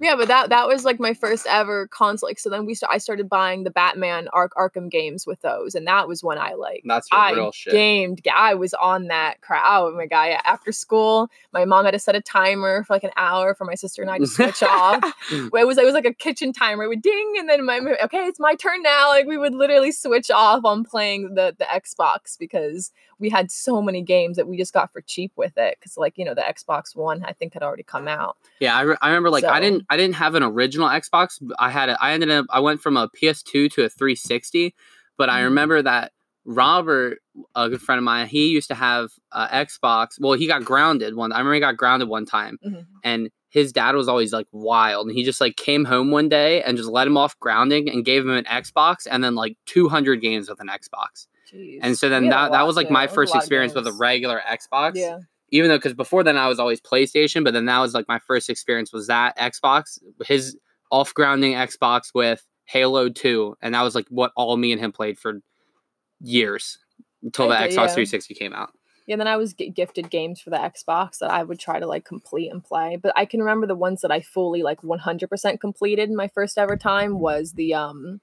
Yeah, 0.00 0.14
but 0.14 0.28
that 0.28 0.50
that 0.50 0.68
was 0.68 0.84
like 0.84 1.00
my 1.00 1.12
first 1.12 1.44
ever 1.48 1.88
console. 1.88 2.28
Like, 2.28 2.38
so 2.38 2.48
then 2.50 2.66
we 2.66 2.74
st- 2.74 2.90
I 2.92 2.98
started 2.98 3.28
buying 3.28 3.64
the 3.64 3.70
Batman 3.70 4.28
Ark 4.32 4.52
Arkham 4.56 4.88
games 4.88 5.26
with 5.26 5.40
those, 5.40 5.74
and 5.74 5.88
that 5.88 6.06
was 6.06 6.22
when 6.22 6.38
I 6.38 6.52
like 6.52 6.82
That's 6.84 7.08
your 7.10 7.20
I 7.20 7.32
real 7.32 7.50
shit. 7.50 7.72
gamed. 7.72 8.20
I 8.32 8.54
was 8.54 8.74
on 8.74 9.08
that 9.08 9.40
crowd. 9.40 9.64
Oh 9.66 9.96
my 9.96 10.06
god! 10.06 10.26
Yeah. 10.28 10.40
After 10.44 10.70
school, 10.70 11.28
my 11.52 11.64
mom 11.64 11.84
had 11.84 11.92
to 11.92 11.98
set 11.98 12.14
a 12.14 12.20
timer 12.20 12.84
for 12.84 12.92
like 12.92 13.02
an 13.02 13.10
hour 13.16 13.56
for 13.56 13.64
my 13.64 13.74
sister 13.74 14.00
and 14.00 14.08
I 14.10 14.18
to 14.18 14.26
switch 14.28 14.62
off. 14.62 15.02
It 15.32 15.50
was 15.66 15.78
it 15.78 15.84
was 15.84 15.94
like 15.94 16.06
a 16.06 16.14
kitchen 16.14 16.52
timer. 16.52 16.84
It 16.84 16.88
would 16.88 17.02
ding, 17.02 17.34
and 17.36 17.48
then 17.48 17.64
my 17.66 17.80
okay, 18.04 18.18
it's 18.18 18.38
my 18.38 18.54
turn 18.54 18.82
now. 18.82 19.08
Like 19.08 19.26
we 19.26 19.36
would 19.36 19.54
literally 19.54 19.90
switch 19.90 20.30
off 20.30 20.64
on 20.64 20.84
playing 20.84 21.34
the 21.34 21.56
the 21.58 21.64
Xbox 21.64 22.38
because 22.38 22.92
we 23.20 23.28
had 23.30 23.50
so 23.50 23.82
many 23.82 24.02
games 24.02 24.36
that 24.36 24.46
we 24.46 24.56
just 24.56 24.72
got 24.72 24.92
for 24.92 25.00
cheap 25.00 25.32
with 25.36 25.56
it. 25.56 25.76
Because 25.78 25.96
like 25.96 26.16
you 26.18 26.24
know 26.24 26.34
the 26.34 26.42
Xbox 26.42 26.94
One 26.96 27.24
I 27.24 27.32
think 27.32 27.54
had 27.54 27.62
already 27.62 27.82
come 27.82 28.08
out. 28.08 28.36
Yeah, 28.60 28.76
I, 28.76 28.82
re- 28.82 28.96
I 29.00 29.08
remember 29.08 29.30
like 29.30 29.44
I 29.44 29.60
didn't 29.60 29.84
I 29.90 29.96
didn't 29.96 30.14
have 30.16 30.34
an 30.34 30.42
original 30.42 30.88
Xbox. 30.88 31.42
i 31.58 31.70
had 31.70 31.88
a, 31.88 32.02
I 32.02 32.12
ended 32.12 32.30
up 32.30 32.46
I 32.50 32.60
went 32.60 32.80
from 32.80 32.96
a 32.96 33.08
PS2 33.08 33.70
to 33.72 33.84
a 33.84 33.88
360, 33.88 34.74
but 35.16 35.28
I 35.28 35.40
Mhm. 35.40 35.44
remember 35.44 35.82
that 35.82 36.12
Robert, 36.44 37.18
a 37.54 37.68
good 37.68 37.82
friend 37.82 37.98
of 37.98 38.04
mine, 38.04 38.26
he 38.26 38.48
used 38.48 38.68
to 38.68 38.74
have 38.74 39.10
a 39.32 39.46
Xbox. 39.48 40.18
Well, 40.18 40.32
he 40.32 40.46
got 40.46 40.64
grounded 40.64 41.14
one. 41.14 41.30
I 41.32 41.38
remember 41.38 41.54
he 41.54 41.60
got 41.60 41.76
grounded 41.76 42.08
one 42.08 42.24
time, 42.24 42.58
Mhm. 42.66 42.86
and 43.04 43.30
his 43.50 43.72
dad 43.72 43.94
was 43.94 44.08
always 44.08 44.32
like 44.32 44.46
wild, 44.52 45.06
and 45.08 45.16
he 45.16 45.24
just 45.24 45.40
like 45.40 45.56
came 45.56 45.84
home 45.84 46.10
one 46.10 46.28
day 46.28 46.62
and 46.62 46.76
just 46.76 46.88
let 46.88 47.06
him 47.06 47.16
off 47.16 47.38
grounding 47.40 47.88
and 47.90 48.04
gave 48.04 48.22
him 48.22 48.30
an 48.30 48.44
Xbox 48.44 49.06
and 49.10 49.22
then 49.22 49.34
like 49.34 49.56
200 49.66 50.20
games 50.22 50.48
with 50.48 50.60
an 50.60 50.68
Xbox. 50.68 51.26
Jeez. 51.52 51.78
And 51.82 51.96
so 51.98 52.08
then 52.08 52.28
that 52.28 52.52
that 52.52 52.66
was 52.66 52.76
like 52.76 52.90
my 52.90 53.06
was 53.06 53.14
first 53.14 53.34
experience 53.34 53.74
with 53.74 53.86
a 53.86 53.92
regular 53.92 54.40
Xbox 54.48 54.92
Yeah. 54.94 55.18
even 55.50 55.68
though 55.70 55.78
because 55.78 55.94
before 55.94 56.22
then 56.22 56.36
I 56.36 56.48
was 56.48 56.58
always 56.58 56.80
PlayStation, 56.80 57.44
but 57.44 57.54
then 57.54 57.66
that 57.66 57.78
was 57.80 57.94
like 57.94 58.06
my 58.08 58.18
first 58.18 58.50
experience 58.50 58.92
was 58.92 59.06
that 59.06 59.36
Xbox, 59.38 59.98
his 60.26 60.56
off 60.90 61.14
grounding 61.14 61.52
Xbox 61.54 62.12
with 62.14 62.46
Halo 62.66 63.08
2, 63.08 63.56
and 63.62 63.74
that 63.74 63.82
was 63.82 63.94
like 63.94 64.06
what 64.10 64.32
all 64.36 64.56
me 64.56 64.72
and 64.72 64.80
him 64.80 64.92
played 64.92 65.18
for 65.18 65.40
years 66.20 66.78
until 67.22 67.48
the 67.48 67.54
Okay, 67.56 67.68
Xbox 67.68 67.88
yeah. 67.88 67.94
360 67.94 68.34
came 68.34 68.52
out. 68.52 68.70
Yeah, 69.06 69.16
then 69.16 69.26
I 69.26 69.38
was 69.38 69.54
g- 69.54 69.70
gifted 69.70 70.10
games 70.10 70.38
for 70.40 70.50
the 70.50 70.58
Xbox 70.58 71.18
that 71.20 71.30
I 71.30 71.42
would 71.42 71.58
try 71.58 71.80
to 71.80 71.86
like 71.86 72.04
complete 72.04 72.50
and 72.50 72.62
play. 72.62 72.96
But 72.96 73.14
I 73.16 73.24
can 73.24 73.40
remember 73.40 73.66
the 73.66 73.74
ones 73.74 74.02
that 74.02 74.10
I 74.10 74.20
fully 74.20 74.62
like 74.62 74.82
100% 74.82 75.60
completed 75.60 76.10
my 76.10 76.28
first 76.28 76.58
ever 76.58 76.76
time 76.76 77.18
was 77.18 77.52
the 77.52 77.72
um 77.72 78.20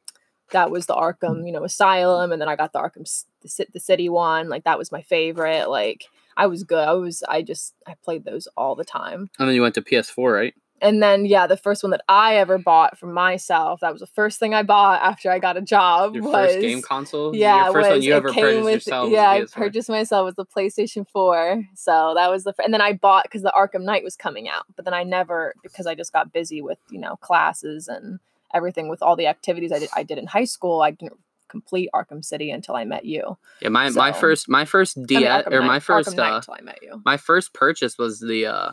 that 0.52 0.72
was 0.72 0.86
the 0.86 0.96
Arkham, 0.96 1.46
you 1.46 1.52
know, 1.52 1.64
Asylum 1.64 2.32
and 2.32 2.42
then 2.42 2.50
I 2.50 2.56
got 2.56 2.74
the 2.74 2.80
Arkham 2.80 3.06
the, 3.42 3.66
the 3.74 3.80
City 3.80 4.10
one. 4.10 4.50
Like 4.50 4.64
that 4.66 4.78
was 4.78 4.92
my 4.92 5.02
favorite. 5.02 5.70
Like 5.70 6.06
I 6.38 6.48
was 6.48 6.64
good. 6.64 6.88
I 6.88 6.94
was 6.94 7.24
I 7.28 7.42
just 7.42 7.74
I 7.88 7.96
played 8.04 8.26
those 8.26 8.48
all 8.58 8.76
the 8.76 8.86
time. 8.86 9.30
And 9.40 9.48
then 9.48 9.56
you 9.56 9.62
went 9.62 9.76
to 9.76 9.82
PS4, 9.82 10.34
right? 10.34 10.54
And 10.82 11.02
then 11.02 11.26
yeah, 11.26 11.48
the 11.48 11.58
first 11.58 11.84
one 11.84 11.92
that 11.92 12.04
I 12.10 12.36
ever 12.36 12.58
bought 12.58 12.98
for 12.98 13.08
myself, 13.08 13.80
that 13.80 13.94
was 13.94 14.02
the 14.02 14.08
first 14.08 14.40
thing 14.40 14.54
I 14.54 14.62
bought 14.62 15.02
after 15.02 15.32
I 15.32 15.40
got 15.40 15.56
a 15.56 15.62
job 15.62 16.16
Your 16.16 16.26
was 16.26 16.34
first 16.34 16.60
game 16.60 16.82
console? 16.82 17.34
yeah, 17.34 17.66
Your 17.66 17.74
first 17.74 17.90
was, 17.90 17.96
one 17.98 18.02
you 18.02 18.14
ever 18.14 18.34
purchased 18.34 18.64
with, 18.66 18.74
yourself? 18.74 19.10
Yeah, 19.10 19.30
I 19.30 19.42
PS4. 19.42 19.52
purchased 19.54 19.90
myself 19.90 20.26
with 20.26 20.36
the 20.36 20.46
PlayStation 20.46 21.08
4. 21.10 21.64
So 21.76 22.14
that 22.16 22.30
was 22.30 22.44
the 22.44 22.52
fir- 22.54 22.64
and 22.64 22.74
then 22.74 22.82
I 22.82 22.94
bought 22.94 23.24
because 23.24 23.42
the 23.42 23.54
Arkham 23.56 23.84
Knight 23.84 24.04
was 24.04 24.18
coming 24.18 24.50
out. 24.50 24.66
But 24.76 24.84
then 24.84 24.94
I 24.94 25.04
never 25.04 25.56
because 25.64 25.88
I 25.88 25.96
just 25.96 26.12
got 26.12 26.34
busy 26.34 26.62
with, 26.62 26.78
you 26.92 27.00
know, 27.00 27.16
classes 27.16 27.88
and 27.88 28.20
everything 28.56 28.88
with 28.88 29.04
all 29.04 29.16
the 29.16 29.28
activities 29.28 29.72
I 29.72 29.80
did 29.80 29.90
I 29.96 30.04
did 30.04 30.18
in 30.18 30.26
high 30.26 30.46
school. 30.46 30.82
I 30.82 30.92
didn't 30.92 31.20
complete 31.50 31.90
Arkham 31.94 32.26
City 32.26 32.50
until 32.50 32.76
I 32.76 32.86
met 32.86 33.06
you. 33.06 33.38
Yeah, 33.62 33.70
my, 33.70 33.90
my 33.92 34.12
first 34.12 34.50
my 34.50 34.66
first 34.66 34.98
I 34.98 35.00
mean, 35.02 35.08
DS 35.08 35.48
or 35.48 35.60
Knight- 35.60 35.68
my 35.68 35.80
first 35.80 36.18
uh, 36.18 36.36
until 36.36 36.54
I 36.54 36.62
met 36.62 36.80
you. 36.82 37.02
my 37.06 37.18
first 37.18 37.54
purchase 37.54 37.98
was 37.98 38.20
the 38.20 38.48
uh 38.48 38.72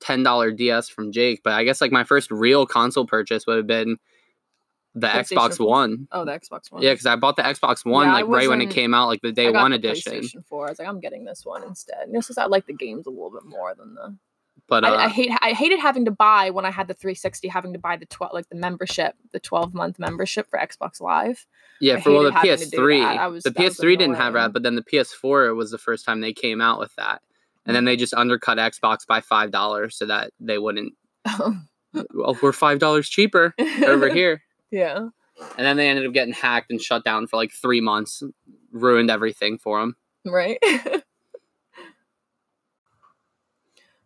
ten 0.00 0.22
dollar 0.22 0.50
DS 0.50 0.88
from 0.88 1.12
Jake, 1.12 1.42
but 1.42 1.54
I 1.54 1.64
guess 1.64 1.80
like 1.80 1.92
my 1.92 2.04
first 2.04 2.30
real 2.30 2.66
console 2.66 3.06
purchase 3.06 3.46
would 3.46 3.56
have 3.56 3.66
been 3.66 3.96
the 4.94 5.06
Xbox 5.06 5.58
4. 5.58 5.66
One. 5.68 6.08
Oh, 6.10 6.24
the 6.24 6.32
Xbox 6.32 6.72
One. 6.72 6.82
Yeah, 6.82 6.92
because 6.92 7.06
I 7.06 7.14
bought 7.14 7.36
the 7.36 7.42
Xbox 7.42 7.84
One 7.84 8.08
Yeah, 8.08 8.14
like 8.14 8.26
right 8.26 8.48
when 8.48 8.60
it 8.60 8.70
came 8.70 8.92
out, 8.92 9.06
like 9.06 9.20
the 9.22 9.30
day 9.30 9.50
one 9.50 9.70
the 9.70 9.76
edition. 9.76 10.24
4. 10.48 10.66
I 10.66 10.70
was 10.70 10.78
like, 10.80 10.88
I'm 10.88 10.98
getting 10.98 11.24
this 11.24 11.44
one 11.44 11.62
instead. 11.62 12.08
Just 12.12 12.26
because 12.28 12.38
I 12.38 12.46
like 12.46 12.66
the 12.66 12.72
games 12.72 13.06
a 13.06 13.10
little 13.10 13.30
bit 13.30 13.44
more 13.44 13.72
than 13.74 13.94
the 13.94 14.16
But 14.70 14.84
uh, 14.84 14.88
I, 14.94 15.04
I 15.04 15.08
hate 15.08 15.30
I 15.42 15.50
hated 15.52 15.80
having 15.80 16.06
to 16.06 16.10
buy 16.10 16.48
when 16.50 16.64
I 16.64 16.70
had 16.70 16.88
the 16.88 16.94
360 16.94 17.48
having 17.48 17.72
to 17.74 17.78
buy 17.78 17.96
the 17.96 18.06
12 18.06 18.32
like 18.32 18.48
the 18.48 18.54
membership 18.56 19.16
the 19.32 19.40
12 19.40 19.74
month 19.74 19.98
membership 19.98 20.48
for 20.48 20.58
Xbox 20.58 21.00
Live. 21.00 21.44
yeah, 21.80 21.96
I 21.96 22.00
for 22.00 22.12
well, 22.12 22.22
the 22.22 22.32
hated 22.32 22.60
having 22.60 22.70
to 22.70 22.76
do 22.76 22.82
PS3, 22.82 23.30
was- 23.32 23.42
the 23.42 23.50
PS3 23.50 23.98
didn't 23.98 24.14
have 24.14 24.32
that, 24.32 24.52
but 24.54 24.62
then 24.62 24.76
the 24.76 24.82
PS4 24.84 25.54
was 25.54 25.70
the 25.70 25.78
first 25.78 26.06
time 26.06 26.20
they 26.22 26.32
came 26.32 26.60
out 26.62 26.78
with 26.78 26.94
that, 26.96 27.20
and 27.66 27.76
then 27.76 27.84
they 27.84 27.96
just 27.96 28.14
undercut 28.14 28.56
Xbox 28.58 29.06
by 29.06 29.20
five 29.20 29.50
dollars 29.50 29.98
so 29.98 30.06
that 30.06 30.30
they 30.40 30.56
wouldn't. 30.56 30.94
Well, 32.14 32.38
we're 32.40 32.52
five 32.52 32.78
dollars 32.78 33.08
cheaper 33.08 33.52
over 33.84 34.08
here. 34.14 34.42
Yeah. 34.70 35.08
And 35.58 35.66
then 35.66 35.76
they 35.76 35.88
ended 35.88 36.06
up 36.06 36.12
getting 36.12 36.32
hacked 36.32 36.70
and 36.70 36.80
shut 36.80 37.02
down 37.02 37.26
for 37.26 37.36
like 37.36 37.50
three 37.50 37.80
months, 37.80 38.22
ruined 38.70 39.10
everything 39.10 39.58
for 39.58 39.80
them. 39.80 39.96
Right. 40.24 40.58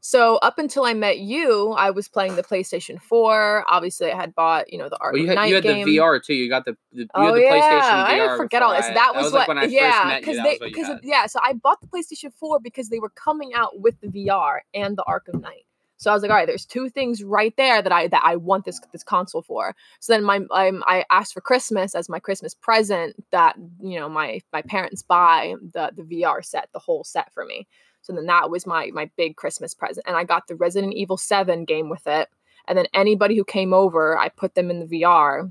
so 0.07 0.37
up 0.43 0.59
until 0.59 0.85
I 0.85 0.93
met 0.93 1.21
you, 1.21 1.71
I 1.71 1.91
was 1.91 2.09
playing 2.09 2.37
the 2.37 2.43
PlayStation 2.43 3.01
4. 3.01 3.65
Obviously, 3.67 4.13
I 4.13 4.15
had 4.15 4.35
bought 4.35 4.71
you 4.71 4.77
know 4.77 4.91
the 4.91 4.99
Arkham 5.01 5.13
Well, 5.13 5.17
you 5.23 5.27
had, 5.29 5.35
Knight 5.37 5.49
you 5.49 5.55
had 5.55 5.65
game. 5.65 5.87
the 5.87 5.97
VR 5.97 6.23
too. 6.23 6.35
You 6.35 6.51
got 6.51 6.67
the, 6.67 6.77
the 6.93 6.99
you 7.05 7.09
Oh 7.15 7.25
had 7.25 7.35
the 7.37 7.41
yeah, 7.41 7.51
PlayStation 7.53 8.05
I 8.05 8.19
VR. 8.19 8.37
forget 8.37 8.63
all 8.63 8.75
this. 8.77 8.85
I- 8.85 8.93
That 8.93 9.15
was, 9.15 9.33
like 9.33 9.33
what, 9.33 9.49
when 9.49 9.57
I 9.57 9.63
first 9.63 9.73
yeah, 9.73 10.05
met 10.07 10.21
you. 10.21 10.21
because 10.21 10.37
That 10.37 10.43
they, 10.45 10.59
was 10.61 10.73
because 10.75 11.01
yeah. 11.03 11.25
So 11.25 11.41
I 11.43 11.55
bought 11.55 11.81
the 11.81 11.87
PlayStation 11.87 12.35
4 12.35 12.61
because 12.61 12.91
they 12.91 12.99
were 12.99 13.09
coming 13.09 13.55
out 13.55 13.81
with 13.81 13.99
the 14.03 14.09
VR 14.09 14.59
and 14.75 14.95
the 14.99 15.05
Arkham 15.09 15.41
Knight. 15.41 15.65
So 15.97 16.11
I 16.11 16.13
was 16.15 16.21
like, 16.23 16.31
all 16.31 16.37
right, 16.37 16.47
there's 16.47 16.67
two 16.67 16.91
things 16.91 17.25
right 17.25 17.57
there 17.57 17.81
that 17.81 17.91
I 17.91 18.09
that 18.09 18.21
I 18.27 18.37
want 18.37 18.67
this 18.67 18.81
this 18.93 19.03
console 19.05 19.41
for. 19.41 19.75
So 20.01 20.13
then 20.13 20.23
my 20.23 20.41
um, 20.51 20.85
I 20.87 21.07
asked 21.09 21.33
for 21.33 21.41
Christmas 21.41 21.95
as 21.95 22.11
my 22.11 22.19
Christmas 22.19 22.53
present 22.53 23.17
that 23.31 23.57
you 23.81 23.99
know 23.99 24.11
my 24.11 24.43
my 24.53 24.61
parents 24.61 25.01
buy 25.03 25.55
the 25.73 25.93
the 25.97 26.03
VR 26.03 26.45
set, 26.45 26.69
the 26.75 26.79
whole 26.79 27.05
set 27.05 27.33
for 27.33 27.47
me. 27.47 27.67
So 28.05 28.13
then 28.13 28.27
that 28.27 28.51
was 28.51 28.67
my 28.67 28.91
my 28.93 29.11
big 29.17 29.37
Christmas 29.37 29.73
present, 29.73 30.07
and 30.07 30.15
I 30.15 30.25
got 30.25 30.47
the 30.47 30.57
Resident 30.57 30.93
Evil 30.93 31.17
Seven 31.17 31.65
game 31.65 31.89
with 31.89 32.07
it. 32.07 32.29
And 32.69 32.77
then 32.77 32.87
anybody 32.93 33.35
who 33.35 33.45
came 33.45 33.73
over, 33.73 34.17
I 34.19 34.29
put 34.29 34.55
them 34.55 34.71
in 34.71 34.81
the 34.81 35.01
VR, 35.03 35.51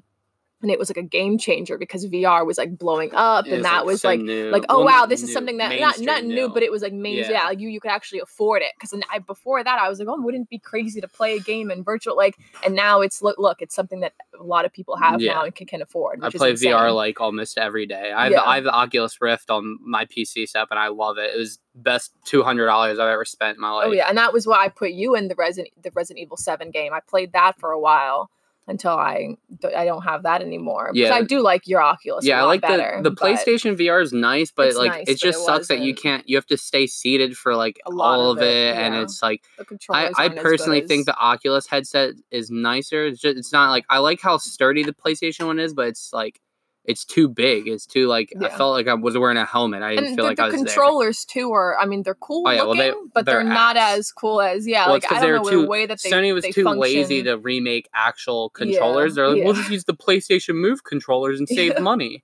and 0.64 0.72
it 0.72 0.80
was 0.80 0.90
like 0.90 0.98
a 0.98 1.04
game 1.04 1.38
changer 1.38 1.78
because 1.78 2.08
VR 2.08 2.46
was 2.46 2.58
like 2.58 2.78
blowing 2.78 3.12
up, 3.14 3.46
and 3.46 3.64
that 3.66 3.80
like, 3.80 3.86
was 3.86 4.04
like 4.04 4.20
new. 4.22 4.50
like 4.50 4.66
oh 4.70 4.78
Well, 4.78 4.86
wow 5.02 5.06
this 5.06 5.22
is 5.22 5.32
something 5.32 5.58
that 5.58 5.80
not 5.80 6.00
not 6.00 6.24
mainstream 6.24 6.30
new 6.36 6.50
but 6.50 6.64
it 6.64 6.72
was 6.72 6.82
like 6.82 6.94
main 6.94 7.18
yeah. 7.18 7.30
Yeah. 7.30 7.44
like 7.48 7.60
you 7.60 7.70
you 7.70 7.80
could 7.80 7.92
actually 7.92 8.20
afford 8.22 8.62
it 8.64 8.72
because 8.80 8.98
I 9.12 9.20
before 9.20 9.64
that 9.64 9.78
I 9.80 9.90
was 9.90 10.00
like 10.00 10.08
oh 10.08 10.20
wouldn't 10.20 10.44
it 10.46 10.50
be 10.50 10.58
crazy 10.58 11.00
to 11.02 11.08
play 11.08 11.36
a 11.36 11.40
game 11.40 11.70
in 11.70 11.84
virtual 11.84 12.16
like 12.18 12.38
and 12.66 12.74
now 12.74 13.02
it's 13.02 13.22
look 13.22 13.38
look 13.38 13.62
it's 13.62 13.76
something 13.76 14.00
that 14.00 14.14
a 14.40 14.44
lot 14.44 14.66
of 14.66 14.74
people 14.74 14.96
have 14.96 15.22
Yeah. 15.22 15.34
now 15.34 15.44
and 15.44 15.54
can, 15.54 15.68
can 15.68 15.82
afford 15.82 16.24
I 16.24 16.30
play 16.30 16.52
insane. 16.52 16.72
VR 16.72 16.96
like 16.96 17.22
almost 17.22 17.58
every 17.58 17.86
day. 17.86 18.12
I 18.12 18.24
have, 18.24 18.32
Yeah. 18.32 18.42
I 18.42 18.56
have 18.56 18.64
the 18.64 18.74
Oculus 18.74 19.22
Rift 19.22 19.50
on 19.50 19.78
my 19.82 20.06
PC 20.06 20.48
setup 20.48 20.70
and 20.72 20.80
I 20.80 20.88
love 20.88 21.18
it. 21.18 21.36
It 21.36 21.38
was 21.38 21.60
best 21.76 22.14
two 22.24 22.44
hundred 22.44 22.68
dollars 22.68 23.00
I've 23.00 23.10
ever 23.10 23.26
spent 23.26 23.58
in 23.58 23.62
my 23.62 23.72
life. 23.72 23.88
oh 23.90 23.92
yeah 23.92 24.08
and 24.08 24.18
that 24.18 24.32
was 24.32 24.48
why 24.48 24.64
I 24.64 24.70
put 24.70 24.92
you 24.92 25.16
in 25.16 25.28
the 25.28 25.36
Resident 25.36 25.74
the 25.82 25.92
Resident 25.94 26.22
Evil 26.24 26.38
Seven 26.38 26.72
game 26.72 26.94
I 26.94 27.00
played 27.02 27.34
that 27.34 27.60
for 27.60 27.72
a 27.72 27.80
while 27.80 28.30
until 28.68 28.92
I 28.92 29.36
I 29.76 29.86
don't 29.86 30.04
have 30.04 30.24
that 30.24 30.42
anymore 30.42 30.92
because 30.94 31.10
Yeah. 31.10 31.16
I 31.16 31.24
do 31.24 31.42
like 31.42 31.68
your 31.68 31.82
Oculus 31.82 32.26
yeah, 32.26 32.42
I 32.42 32.44
like 32.46 32.62
better, 32.62 33.00
the 33.02 33.10
the 33.10 33.16
PlayStation 33.16 33.78
VR 33.78 34.02
is 34.02 34.14
nice, 34.14 34.52
but 34.52 34.68
It's 34.68 34.78
like 34.78 34.92
nice, 34.92 35.10
it 35.10 35.20
just 35.20 35.46
sucks 35.46 35.68
that 35.68 35.82
you 35.82 35.94
can't. 35.94 36.28
You 36.28 36.38
have 36.38 36.46
to 36.48 36.58
stay 36.58 36.88
seated 36.88 37.38
for 37.38 37.56
like 37.56 37.80
all 37.86 38.32
of 38.32 38.40
it, 38.40 38.44
it, 38.44 38.76
and 38.78 38.96
it's 38.96 39.22
like 39.22 39.44
I, 39.92 40.06
I 40.06 40.06
aren't 40.06 40.38
as 40.38 40.44
personally 40.44 40.82
think 40.82 41.06
the 41.06 41.18
Oculus 41.18 41.68
headset 41.68 42.16
is 42.32 42.50
nicer. 42.50 43.06
It's 43.06 43.20
just 43.20 43.38
it's 43.38 43.52
not 43.52 43.70
like 43.70 43.86
I 43.90 44.00
like 44.00 44.22
how 44.22 44.38
sturdy 44.38 44.84
the 44.84 44.94
PlayStation 44.94 45.46
one 45.46 45.60
is, 45.60 45.74
but 45.74 45.88
it's 45.88 46.14
like 46.14 46.40
it's 46.86 47.06
too 47.06 47.30
big. 47.30 47.68
It's 47.68 47.86
too 47.86 48.08
like 48.08 48.34
I 48.42 48.50
felt 48.50 48.74
like 48.74 48.88
I 48.88 48.94
was 48.94 49.18
wearing 49.18 49.38
a 49.38 49.46
helmet. 49.46 49.82
I 49.84 49.92
didn't 49.92 50.06
and 50.08 50.16
feel 50.18 50.26
the, 50.26 50.30
like 50.32 50.38
the 50.38 50.44
I 50.44 50.46
was 50.48 50.56
there. 50.56 50.66
controllers 50.66 51.24
too 51.26 51.52
are 51.54 51.78
i 51.80 51.86
mean 51.86 52.04
they're 52.04 52.14
cool 52.16 52.44
Oh, 52.46 52.52
yeah, 52.52 52.58
well, 52.64 52.76
looking 52.76 52.92
they- 52.92 53.10
but 53.14 53.26
they're, 53.26 53.36
they're 53.44 53.54
not 53.54 53.78
as 53.78 54.12
cool 54.12 54.42
as 54.42 54.68
yeah 54.68 54.86
Well, 54.86 54.96
like 54.96 55.10
i 55.12 55.20
don't 55.22 55.32
know 55.36 55.40
were 55.42 55.46
the 55.46 55.52
too- 55.64 55.68
way 55.68 55.86
that 55.86 56.02
they 56.02 56.10
Sony 56.12 56.34
was 56.34 56.46
too 56.46 56.66
lazy 56.66 57.24
to 57.24 57.38
remake 57.38 57.88
actual 57.94 58.50
controllers. 58.50 59.12
Yeah, 59.14 59.24
They're 59.24 59.36
like, 59.36 59.44
we'll 59.46 59.54
just 59.54 59.70
use 59.72 59.86
the 59.86 59.94
PlayStation 59.94 60.56
Move 60.56 60.84
controllers 60.84 61.40
and 61.40 61.48
save 61.58 61.74
Yeah. 61.76 61.80
money. 61.80 62.24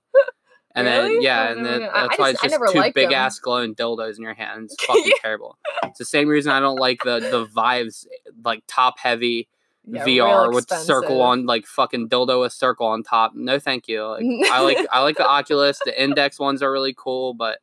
And 0.74 0.86
Really? 0.86 1.14
then 1.14 1.22
yeah, 1.22 1.50
and 1.52 1.64
then 1.66 1.78
knew. 1.80 1.86
I- 1.86 1.98
I 1.98 2.02
that's 2.06 2.18
why 2.18 2.32
just- 2.32 2.44
it's 2.44 2.54
just 2.58 2.72
two 2.74 2.82
big 2.94 3.08
them. 3.08 3.12
ass 3.14 3.38
glowing 3.38 3.74
dildos 3.74 4.16
in 4.18 4.22
your 4.22 4.34
hands. 4.34 4.72
It's 4.78 4.84
fucking 4.84 5.12
terrible. 5.22 5.58
It's 5.84 5.98
the 5.98 6.04
same 6.04 6.28
reason 6.28 6.52
I 6.52 6.60
don't 6.60 6.76
like 6.78 7.02
the 7.02 7.18
the 7.18 7.44
Vives 7.46 8.06
like 8.44 8.62
top 8.68 8.98
heavy 8.98 9.48
Yeah, 9.92 10.04
VR 10.04 10.52
with 10.54 10.68
circle 10.70 11.20
on 11.22 11.46
like 11.46 11.66
fucking 11.66 12.08
dildo 12.08 12.40
with 12.42 12.52
circle 12.52 12.86
on 12.86 13.02
top. 13.02 13.32
No, 13.34 13.58
thank 13.58 13.88
you. 13.88 14.04
Like, 14.06 14.24
I 14.52 14.60
like 14.62 14.78
I 14.92 15.02
like 15.02 15.16
the 15.16 15.26
Oculus. 15.28 15.78
The 15.84 16.00
Index 16.02 16.38
ones 16.38 16.62
are 16.62 16.70
really 16.70 16.94
cool, 16.96 17.34
but 17.34 17.58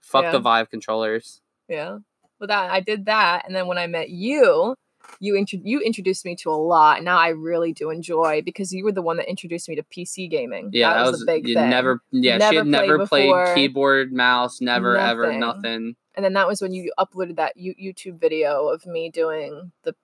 fuck 0.00 0.24
Yeah. 0.24 0.32
the 0.32 0.38
Vive 0.40 0.70
controllers. 0.70 1.40
yeah 1.68 1.98
Well, 2.40 2.48
that 2.48 2.70
i 2.70 2.80
did 2.80 3.06
that 3.06 3.44
and 3.46 3.54
then 3.56 3.66
when 3.68 3.78
i 3.78 3.86
met 3.86 4.10
you 4.10 4.74
you 5.20 5.36
intro- 5.36 5.60
you 5.62 5.80
introduced 5.80 6.24
me 6.24 6.34
to 6.36 6.50
a 6.50 6.58
lot 6.58 6.96
and 6.98 7.04
now 7.04 7.18
i 7.18 7.28
really 7.28 7.72
do 7.72 7.88
enjoy 7.90 8.42
because 8.42 8.72
you 8.72 8.84
were 8.84 8.92
the 8.92 9.00
one 9.02 9.16
that 9.16 9.28
introduced 9.30 9.68
me 9.68 9.76
to 9.76 9.82
pc 9.84 10.28
gaming 10.28 10.70
Yeah, 10.72 10.92
that 10.94 11.10
was, 11.10 11.20
the 11.20 11.26
big 11.26 11.48
you 11.48 11.54
thing 11.54 11.70
never. 11.70 12.00
Yeah, 12.10 12.38
Never 12.38 12.50
she 12.52 12.56
had 12.56 12.66
never 12.66 13.06
played 13.06 13.30
played 13.32 13.54
keyboard, 13.54 14.12
mouse, 14.12 14.60
never 14.60 14.96
ever 14.98 15.32
Nothing. 15.32 15.40
nothing. 15.40 15.96
and 16.16 16.24
then 16.24 16.32
that 16.34 16.46
was 16.48 16.60
when 16.60 16.72
you 16.72 16.92
uploaded 16.98 17.36
that 17.36 17.56
you 17.56 17.74
youtube 17.80 18.20
video 18.20 18.68
of 18.68 18.84
me 18.86 19.08
doing 19.08 19.72
the 19.84 19.94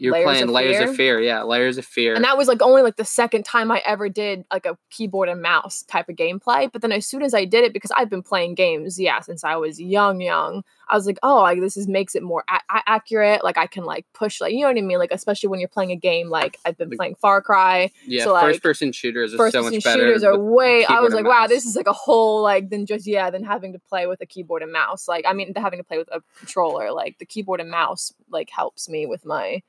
You're 0.00 0.14
Layers 0.14 0.24
playing 0.24 0.42
of 0.44 0.48
Layers 0.50 0.76
Fear? 0.78 0.88
of 0.90 0.96
Fear. 0.96 1.20
Yeah, 1.20 1.42
Layers 1.42 1.76
of 1.76 1.84
Fear. 1.84 2.14
And 2.14 2.24
that 2.24 2.38
was 2.38 2.48
like 2.48 2.62
only 2.62 2.80
like 2.80 2.96
the 2.96 3.04
second 3.04 3.44
time 3.44 3.70
I 3.70 3.82
ever 3.84 4.08
did 4.08 4.44
like 4.50 4.64
a 4.64 4.78
keyboard 4.88 5.28
and 5.28 5.42
mouse 5.42 5.82
type 5.82 6.08
of 6.08 6.16
gameplay. 6.16 6.72
But 6.72 6.80
then 6.80 6.90
as 6.90 7.06
soon 7.06 7.22
as 7.22 7.34
I 7.34 7.44
did 7.44 7.64
it, 7.64 7.74
because 7.74 7.90
I've 7.90 8.08
been 8.08 8.22
playing 8.22 8.54
games, 8.54 8.98
yeah, 8.98 9.20
since 9.20 9.44
I 9.44 9.56
was 9.56 9.78
young, 9.78 10.22
young, 10.22 10.64
I 10.88 10.96
was 10.96 11.04
like, 11.04 11.18
oh, 11.22 11.40
like 11.42 11.60
this 11.60 11.76
is 11.76 11.86
makes 11.86 12.14
it 12.14 12.22
more 12.22 12.44
a- 12.48 12.74
a- 12.74 12.82
accurate. 12.86 13.44
Like 13.44 13.58
I 13.58 13.66
can 13.66 13.84
like 13.84 14.06
push, 14.14 14.40
like 14.40 14.52
you 14.54 14.60
know 14.60 14.68
what 14.68 14.78
I 14.78 14.80
mean. 14.80 14.98
Like 14.98 15.12
especially 15.12 15.50
when 15.50 15.60
you're 15.60 15.68
playing 15.68 15.92
a 15.92 15.96
game, 15.96 16.30
like 16.30 16.58
I've 16.64 16.78
been 16.78 16.90
playing 16.90 17.16
Far 17.16 17.42
Cry. 17.42 17.90
yeah, 18.06 18.24
so, 18.24 18.32
like, 18.32 18.44
first 18.46 18.62
person 18.62 18.92
shooters 18.92 19.34
are 19.34 19.36
First 19.36 19.52
so 19.52 19.60
person 19.62 19.76
much 19.76 19.84
better. 19.84 20.00
shooters 20.02 20.24
are 20.24 20.38
way. 20.38 20.86
I 20.86 21.00
was 21.00 21.12
like, 21.12 21.26
wow, 21.26 21.46
this 21.46 21.66
is 21.66 21.76
like 21.76 21.86
a 21.86 21.92
whole 21.92 22.42
like 22.42 22.70
than 22.70 22.86
just 22.86 23.06
yeah, 23.06 23.28
than 23.30 23.44
having 23.44 23.74
to 23.74 23.78
play 23.78 24.06
with 24.06 24.22
a 24.22 24.26
keyboard 24.26 24.62
and 24.62 24.72
mouse. 24.72 25.06
Like 25.08 25.26
I 25.28 25.34
mean, 25.34 25.52
having 25.54 25.78
to 25.78 25.84
play 25.84 25.98
with 25.98 26.08
a 26.10 26.22
controller. 26.38 26.90
Like 26.90 27.18
the 27.18 27.26
keyboard 27.26 27.60
and 27.60 27.70
mouse 27.70 28.14
like 28.30 28.48
helps 28.48 28.88
me 28.88 29.04
with 29.04 29.26
my. 29.26 29.62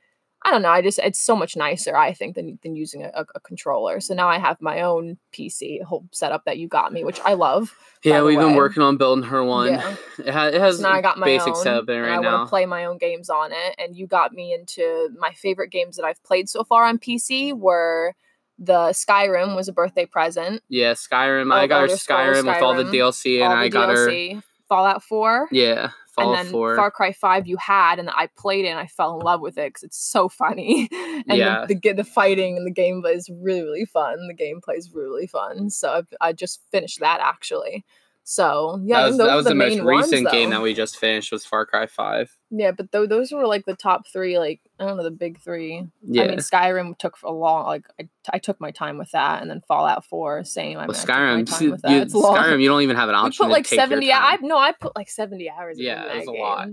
I 0.43 0.50
don't 0.50 0.63
know. 0.63 0.69
I 0.69 0.81
just 0.81 0.98
it's 1.00 1.19
so 1.19 1.36
much 1.36 1.55
nicer, 1.55 1.95
I 1.95 2.13
think, 2.13 2.36
than 2.36 2.57
than 2.63 2.75
using 2.75 3.03
a, 3.03 3.25
a, 3.36 3.39
controller. 3.39 4.00
So 4.00 4.15
now 4.15 4.27
I 4.27 4.39
have 4.39 4.60
my 4.60 4.81
own 4.81 5.17
PC, 5.33 5.83
whole 5.83 6.07
setup 6.12 6.45
that 6.45 6.57
you 6.57 6.67
got 6.67 6.91
me, 6.91 7.03
which 7.03 7.19
I 7.24 7.33
love. 7.33 7.75
yeah, 8.03 8.24
we've 8.24 8.39
been 8.39 8.55
working 8.55 8.81
on 8.81 8.98
building 8.98 9.25
her 9.25 9.43
one. 9.43 9.74
Yeah. 9.74 9.95
It, 10.17 10.29
ha- 10.29 10.48
it 10.48 10.60
has 10.60 10.77
So 10.77 10.83
now 10.83 10.93
I 10.93 11.01
got 11.01 11.19
my 11.19 11.25
basic 11.25 11.50
own, 11.50 11.63
setup 11.63 11.89
in 11.89 11.95
it 11.95 11.98
and 11.98 12.07
right 12.07 12.13
I 12.13 12.19
want 12.19 12.31
now. 12.31 12.43
to 12.45 12.50
play 12.50 12.65
my 12.65 12.86
own 12.86 12.98
games 12.98 13.29
on 13.29 13.51
it. 13.51 13.75
And 13.77 13.95
you 13.95 14.07
got 14.07 14.33
me 14.33 14.53
into 14.53 15.10
my 15.17 15.31
favorite 15.33 15.69
games 15.69 15.95
that 15.98 16.05
I've 16.05 16.21
played 16.24 16.50
so 16.50 16.63
far 16.63 16.86
on 16.86 16.98
PC 16.98 17.53
were 17.55 18.15
the 18.57 18.89
Skyrim 18.93 19.55
was 19.55 19.67
a 19.67 19.74
birthday 19.74 20.05
present. 20.05 20.62
yeah, 20.69 20.93
Skyrim. 20.93 21.53
I 21.53 21.67
got 21.67 21.81
her 21.81 21.95
Scrolls 21.95 22.38
Skyrim, 22.38 22.45
with 22.45 22.62
all 22.62 22.75
the 22.75 22.83
Skyrim, 22.83 22.93
DLC, 22.93 23.36
and 23.36 23.53
all 23.53 23.60
I 23.60 23.63
the 23.63 23.69
got 23.69 23.89
her. 23.89 24.41
Fallout 24.69 25.03
4. 25.03 25.50
Yeah, 25.51 25.89
and 26.18 26.34
then 26.34 26.46
4. 26.48 26.75
Far 26.75 26.91
Cry 26.91 27.12
5 27.12 27.48
you 27.48 27.58
had, 27.58 28.00
and 28.00 28.10
I 28.10 28.27
played 28.38 28.65
it 28.65 28.70
and 28.70 28.80
I 28.80 28.88
fell 28.88 29.20
in 29.20 29.25
love 29.25 29.41
with 29.41 29.58
it 29.58 29.70
because 29.70 29.84
it's 29.84 29.98
so 29.98 30.30
funny. 30.30 30.89
and 31.27 31.38
Yeah. 31.38 31.65
the, 31.68 31.75
the, 31.75 31.94
the 31.94 32.03
fighting 32.03 32.58
and 32.58 32.68
the 32.68 32.82
gameplay 32.82 33.15
is 33.15 33.30
really, 33.41 33.62
really 33.62 33.86
fun. 33.86 34.27
The 34.27 34.36
gameplay 34.36 34.77
is 34.77 34.91
really 34.94 35.27
fun. 35.27 35.70
So 35.70 35.91
I've, 35.91 36.13
I 36.20 36.34
just 36.34 36.62
finished 36.72 37.00
that 37.00 37.20
actually. 37.22 37.86
So 38.24 38.80
yeah, 38.84 39.01
that 39.01 39.08
was, 39.08 39.18
that 39.18 39.36
was 39.36 39.46
the, 39.46 39.56
most 39.56 39.75
main 39.77 39.86
ones, 39.86 40.12
recent 40.12 40.32
game 40.32 40.51
that 40.51 40.62
we 40.62 40.74
just 40.74 40.98
finished 40.98 41.32
was 41.32 41.46
Far 41.46 41.65
Cry 41.65 41.88
Five. 41.88 42.38
Yeah, 42.53 42.72
but 42.72 42.91
tho- 42.91 43.08
those 43.08 43.31
were 43.31 43.48
like 43.48 43.65
the 43.65 43.75
top 43.77 44.08
three. 44.12 44.38
Like 44.38 44.60
I 44.77 44.86
don't 44.86 44.98
know 44.98 45.03
the 45.03 45.10
big 45.12 45.39
three. 45.39 45.86
Yeah, 46.03 46.24
I 46.24 46.27
mean, 46.27 46.39
Skyrim 46.39 46.98
took 46.98 47.15
a 47.24 47.31
long. 47.31 47.65
Like 47.65 47.86
I, 48.00 48.10
I 48.34 48.39
took 48.39 48.60
my 48.60 48.72
time 48.72 48.98
with 48.98 49.10
that, 49.12 49.41
and 49.41 49.50
then 49.50 49.62
Fallout 49.67 50.05
Four, 50.05 50.43
same. 50.43 50.77
I 50.77 50.86
well, 50.86 50.89
mean, 50.89 50.96
I 50.98 51.46
Skyrim, 51.46 51.81
that. 51.81 51.91
you, 51.91 52.01
It's 52.01 52.13
long. 52.13 52.36
Skyrim, 52.36 52.62
you 52.62 52.67
don't 52.67 52.81
even 52.81 52.98
have 52.98 53.08
an 53.08 53.15
option. 53.24 53.46
put 53.46 53.48
to 53.48 53.53
like 53.53 53.67
seventy. 53.67 54.12
I 54.12 54.38
no, 54.41 54.58
I 54.58 54.74
put 54.74 54.96
like 54.98 55.10
seventy 55.10 55.50
hours. 55.50 55.79
Yeah, 55.79 56.03
that 56.05 56.17
was 56.17 56.27
a 56.27 56.31
lot. 56.31 56.67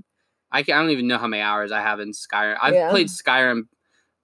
I, 0.50 0.62
can, 0.62 0.76
I 0.76 0.80
don't 0.80 0.90
even 0.90 1.06
know 1.06 1.18
how 1.18 1.26
many 1.28 1.42
hours 1.42 1.70
I 1.72 1.80
have 1.80 2.00
in 2.00 2.10
Skyrim. 2.12 2.56
I've 2.60 2.74
Yeah. 2.74 2.90
played 2.90 3.08
Skyrim 3.08 3.68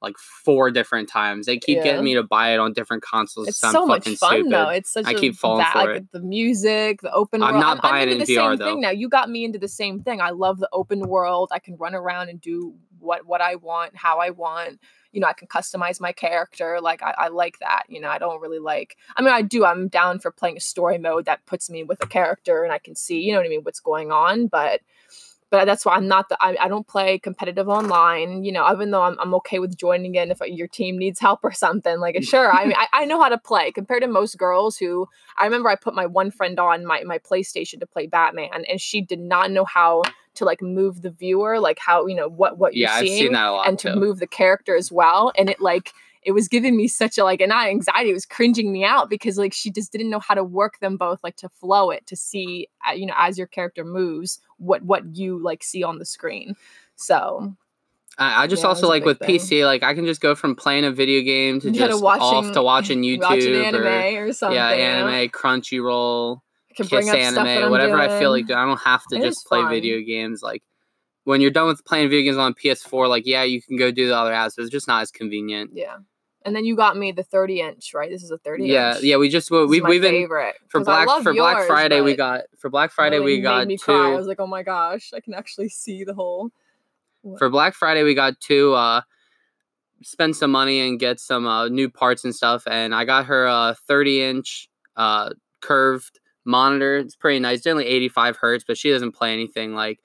like 0.02 0.16
four 0.18 0.70
different 0.70 1.08
times. 1.08 1.46
They 1.46 1.58
keep 1.58 1.78
Yeah. 1.78 1.84
getting 1.84 2.04
me 2.04 2.14
to 2.14 2.22
buy 2.22 2.52
it 2.52 2.58
on 2.58 2.72
different 2.74 3.02
consoles. 3.02 3.48
It's 3.48 3.64
I'm 3.64 3.72
so 3.72 3.86
much 3.86 4.00
fucking 4.04 4.16
fun 4.16 4.30
stupid. 4.34 4.52
though. 4.52 4.68
It's 4.68 4.92
such 4.92 5.06
I 5.06 5.12
a 5.12 5.14
keep 5.14 5.34
falling 5.34 5.64
va- 5.64 5.70
for 5.72 5.78
like 5.78 5.96
it. 5.96 6.12
the 6.12 6.20
music, 6.20 7.00
the 7.00 7.12
open 7.12 7.40
world 7.40 7.54
I'm 7.54 7.60
world. 7.60 7.76
not 7.76 7.82
buying 7.82 8.08
into 8.10 8.12
it 8.12 8.20
in 8.20 8.26
the 8.26 8.34
VR, 8.34 8.50
same 8.50 8.58
though. 8.58 8.64
thing 8.66 8.80
now. 8.82 8.90
You 8.90 9.08
got 9.08 9.30
me 9.30 9.44
into 9.44 9.58
the 9.58 9.68
same 9.68 10.02
thing. 10.02 10.20
I 10.20 10.30
love 10.30 10.58
the 10.58 10.68
open 10.72 11.00
world. 11.08 11.48
I 11.52 11.58
can 11.58 11.76
run 11.76 11.94
around 11.94 12.28
and 12.28 12.40
do 12.40 12.74
what 12.98 13.24
what 13.26 13.40
I 13.40 13.54
want, 13.56 13.96
how 13.96 14.18
I 14.18 14.30
want. 14.30 14.78
You 15.12 15.20
know, 15.20 15.28
I 15.28 15.32
can 15.32 15.46
customize 15.48 16.00
my 16.00 16.10
character. 16.12 16.80
Like 16.82 17.02
I, 17.02 17.14
I 17.16 17.28
like 17.28 17.58
that. 17.60 17.84
You 17.88 18.00
know, 18.00 18.08
I 18.08 18.18
don't 18.18 18.40
really 18.42 18.58
like. 18.58 18.96
I 19.16 19.22
mean, 19.22 19.32
I 19.32 19.42
do. 19.42 19.64
I'm 19.64 19.88
down 19.88 20.18
for 20.18 20.30
playing 20.32 20.56
a 20.56 20.60
story 20.60 20.98
mode 20.98 21.24
that 21.26 21.46
puts 21.46 21.70
me 21.70 21.84
with 21.84 22.02
a 22.02 22.06
character 22.08 22.62
and 22.64 22.72
I 22.72 22.78
can 22.78 22.94
see. 22.96 23.20
You 23.20 23.32
know 23.32 23.38
what 23.38 23.46
I 23.46 23.50
mean? 23.50 23.62
What's 23.62 23.80
going 23.80 24.10
on, 24.12 24.48
but. 24.48 24.80
But 25.54 25.66
that's 25.66 25.86
why 25.86 25.94
I'm 25.94 26.08
not 26.08 26.28
the. 26.28 26.36
I, 26.40 26.56
I 26.62 26.68
don't 26.68 26.86
play 26.86 27.18
competitive 27.20 27.68
online. 27.68 28.42
You 28.42 28.50
know, 28.50 28.68
even 28.72 28.90
though 28.90 29.02
I'm, 29.02 29.16
I'm 29.20 29.32
okay 29.34 29.60
with 29.60 29.76
joining 29.76 30.16
in 30.16 30.32
if 30.32 30.40
your 30.44 30.66
team 30.66 30.98
needs 30.98 31.20
help 31.20 31.40
or 31.44 31.52
something. 31.52 32.00
Like, 32.00 32.16
mm. 32.16 32.24
sure, 32.24 32.52
I 32.52 32.64
mean, 32.64 32.76
I, 32.78 32.88
I 32.92 33.04
know 33.04 33.22
how 33.22 33.28
to 33.28 33.38
play 33.38 33.70
compared 33.70 34.02
to 34.02 34.08
most 34.08 34.36
girls 34.36 34.76
who. 34.76 35.08
I 35.38 35.44
remember 35.44 35.68
I 35.68 35.76
put 35.76 35.94
my 35.94 36.06
one 36.06 36.32
friend 36.32 36.58
on 36.58 36.84
my 36.84 37.04
my 37.04 37.18
PlayStation 37.18 37.78
to 37.78 37.86
play 37.86 38.08
Batman, 38.08 38.64
and 38.68 38.80
she 38.80 39.00
did 39.00 39.20
not 39.20 39.52
know 39.52 39.64
how 39.64 40.02
to 40.34 40.44
like 40.44 40.60
move 40.60 41.02
the 41.02 41.10
viewer, 41.10 41.60
like 41.60 41.78
how 41.78 42.06
you 42.06 42.16
know 42.16 42.28
what 42.28 42.58
what 42.58 42.74
Yeah, 42.74 42.98
you're 42.98 43.06
seeing, 43.06 43.22
seen 43.26 43.32
that 43.34 43.46
a 43.46 43.52
lot 43.52 43.68
and 43.68 43.78
to 43.78 43.94
move 43.94 44.18
the 44.18 44.26
character 44.26 44.74
as 44.74 44.90
well. 44.90 45.32
And 45.38 45.48
it 45.48 45.60
like 45.60 45.92
it 46.24 46.32
was 46.32 46.48
giving 46.48 46.76
me 46.76 46.88
such 46.88 47.18
a 47.18 47.24
like 47.24 47.40
an 47.40 47.52
anxiety. 47.52 48.10
It 48.10 48.14
was 48.14 48.26
cringing 48.26 48.72
me 48.72 48.84
out 48.84 49.10
because 49.10 49.36
like 49.38 49.52
she 49.52 49.70
just 49.70 49.92
didn't 49.92 50.10
know 50.10 50.20
how 50.20 50.34
to 50.34 50.42
work 50.44 50.78
them 50.80 50.96
both, 50.96 51.22
like 51.22 51.36
to 51.36 51.48
flow 51.48 51.90
it 51.90 52.06
to 52.06 52.16
see, 52.16 52.68
uh, 52.88 52.92
you 52.92 53.06
know, 53.06 53.14
as 53.16 53.36
your 53.38 53.46
character 53.46 53.84
moves, 53.84 54.40
what 54.58 54.82
what 54.82 55.16
you 55.16 55.38
like 55.42 55.62
see 55.62 55.82
on 55.84 55.98
the 55.98 56.04
screen. 56.06 56.56
So 56.96 57.54
I, 58.16 58.46
just 58.46 58.62
Yeah, 58.62 58.68
also 58.68 58.88
like 58.88 59.04
with 59.04 59.18
thing. 59.18 59.38
PC, 59.40 59.66
like 59.66 59.82
I 59.82 59.92
can 59.92 60.06
just 60.06 60.20
go 60.20 60.34
from 60.36 60.54
playing 60.54 60.84
a 60.84 60.92
video 60.92 61.20
game 61.22 61.60
to 61.60 61.68
Instead 61.68 61.88
just 61.90 62.02
off 62.04 62.20
watching- 62.20 62.52
to 62.54 62.62
watching 62.62 63.02
YouTube 63.02 63.20
watching 63.20 63.54
anime 63.56 64.16
or 64.16 64.26
or, 64.28 64.32
something, 64.32 64.54
yeah, 64.56 64.68
anime, 64.70 65.28
Crunchyroll, 65.30 66.40
Kiss 66.76 66.92
Anime, 66.92 67.46
I'm 67.46 67.70
whatever 67.70 67.98
I 67.98 68.18
feel 68.20 68.30
like. 68.30 68.46
doing. 68.46 68.58
I 68.58 68.64
don't 68.64 68.80
have 68.80 69.04
to 69.08 69.16
It 69.16 69.22
just 69.22 69.46
play 69.46 69.60
fun. 69.62 69.70
video 69.70 70.00
games. 70.00 70.42
Like 70.42 70.62
when 71.24 71.40
you're 71.40 71.50
done 71.50 71.66
with 71.66 71.84
playing 71.84 72.08
video 72.08 72.24
games 72.30 72.36
on 72.36 72.54
PS4, 72.54 73.08
like 73.08 73.26
yeah, 73.26 73.42
you 73.42 73.60
can 73.60 73.76
go 73.76 73.90
do 73.90 74.06
the 74.06 74.16
other 74.16 74.32
apps, 74.32 74.54
but 74.56 74.62
it's 74.62 74.70
just 74.70 74.86
not 74.88 75.02
as 75.02 75.10
convenient. 75.10 75.70
Yeah. 75.74 75.96
And 76.44 76.54
then 76.54 76.64
you 76.66 76.76
got 76.76 76.96
me 76.96 77.10
the 77.10 77.22
30 77.22 77.60
inch, 77.60 77.94
right? 77.94 78.10
This 78.10 78.22
is 78.22 78.30
a 78.30 78.36
30 78.38 78.66
Yeah, 78.66 78.94
inch. 78.94 79.02
yeah. 79.02 79.10
Yeah. 79.12 79.16
We 79.16 79.28
just 79.30 79.50
is 79.50 79.50
we 79.70 79.80
we've 79.80 80.02
been 80.02 80.10
favorite. 80.12 80.56
for 80.68 80.80
Black 80.80 81.08
for 81.22 81.32
Black 81.32 81.66
Friday 81.66 82.00
we 82.02 82.14
got 82.14 82.42
for 82.58 82.68
Black 82.68 82.90
Friday 82.92 83.18
we 83.18 83.40
got 83.40 83.66
two 83.68 83.76
cry. 83.78 84.12
I 84.12 84.14
was 84.16 84.26
like, 84.26 84.40
oh 84.40 84.46
my 84.46 84.62
gosh, 84.62 85.12
I 85.14 85.20
can 85.20 85.32
actually 85.34 85.68
see 85.70 86.04
the 86.04 86.14
whole. 86.14 86.50
for 87.38 87.48
Black 87.48 87.74
Friday 87.74 88.02
we 88.02 88.14
got 88.14 88.38
two 88.40 88.74
uh 88.74 89.00
spend 90.02 90.36
some 90.36 90.50
money 90.50 90.80
and 90.86 91.00
get 91.00 91.18
some 91.18 91.46
uh, 91.46 91.68
new 91.68 91.88
parts 91.88 92.24
and 92.24 92.34
stuff 92.34 92.64
and 92.66 92.94
I 92.94 93.06
got 93.06 93.24
her 93.26 93.46
a 93.46 93.74
30 93.88 94.22
inch 94.22 94.68
uh 94.96 95.30
curved 95.62 96.20
monitor. 96.44 96.98
It's 96.98 97.16
pretty 97.16 97.38
nice. 97.40 97.58
It's 97.58 97.66
only 97.66 97.86
85 97.86 98.36
hertz, 98.36 98.64
but 98.68 98.76
she 98.76 98.90
doesn't 98.90 99.12
play 99.12 99.32
anything 99.32 99.74
like 99.74 100.00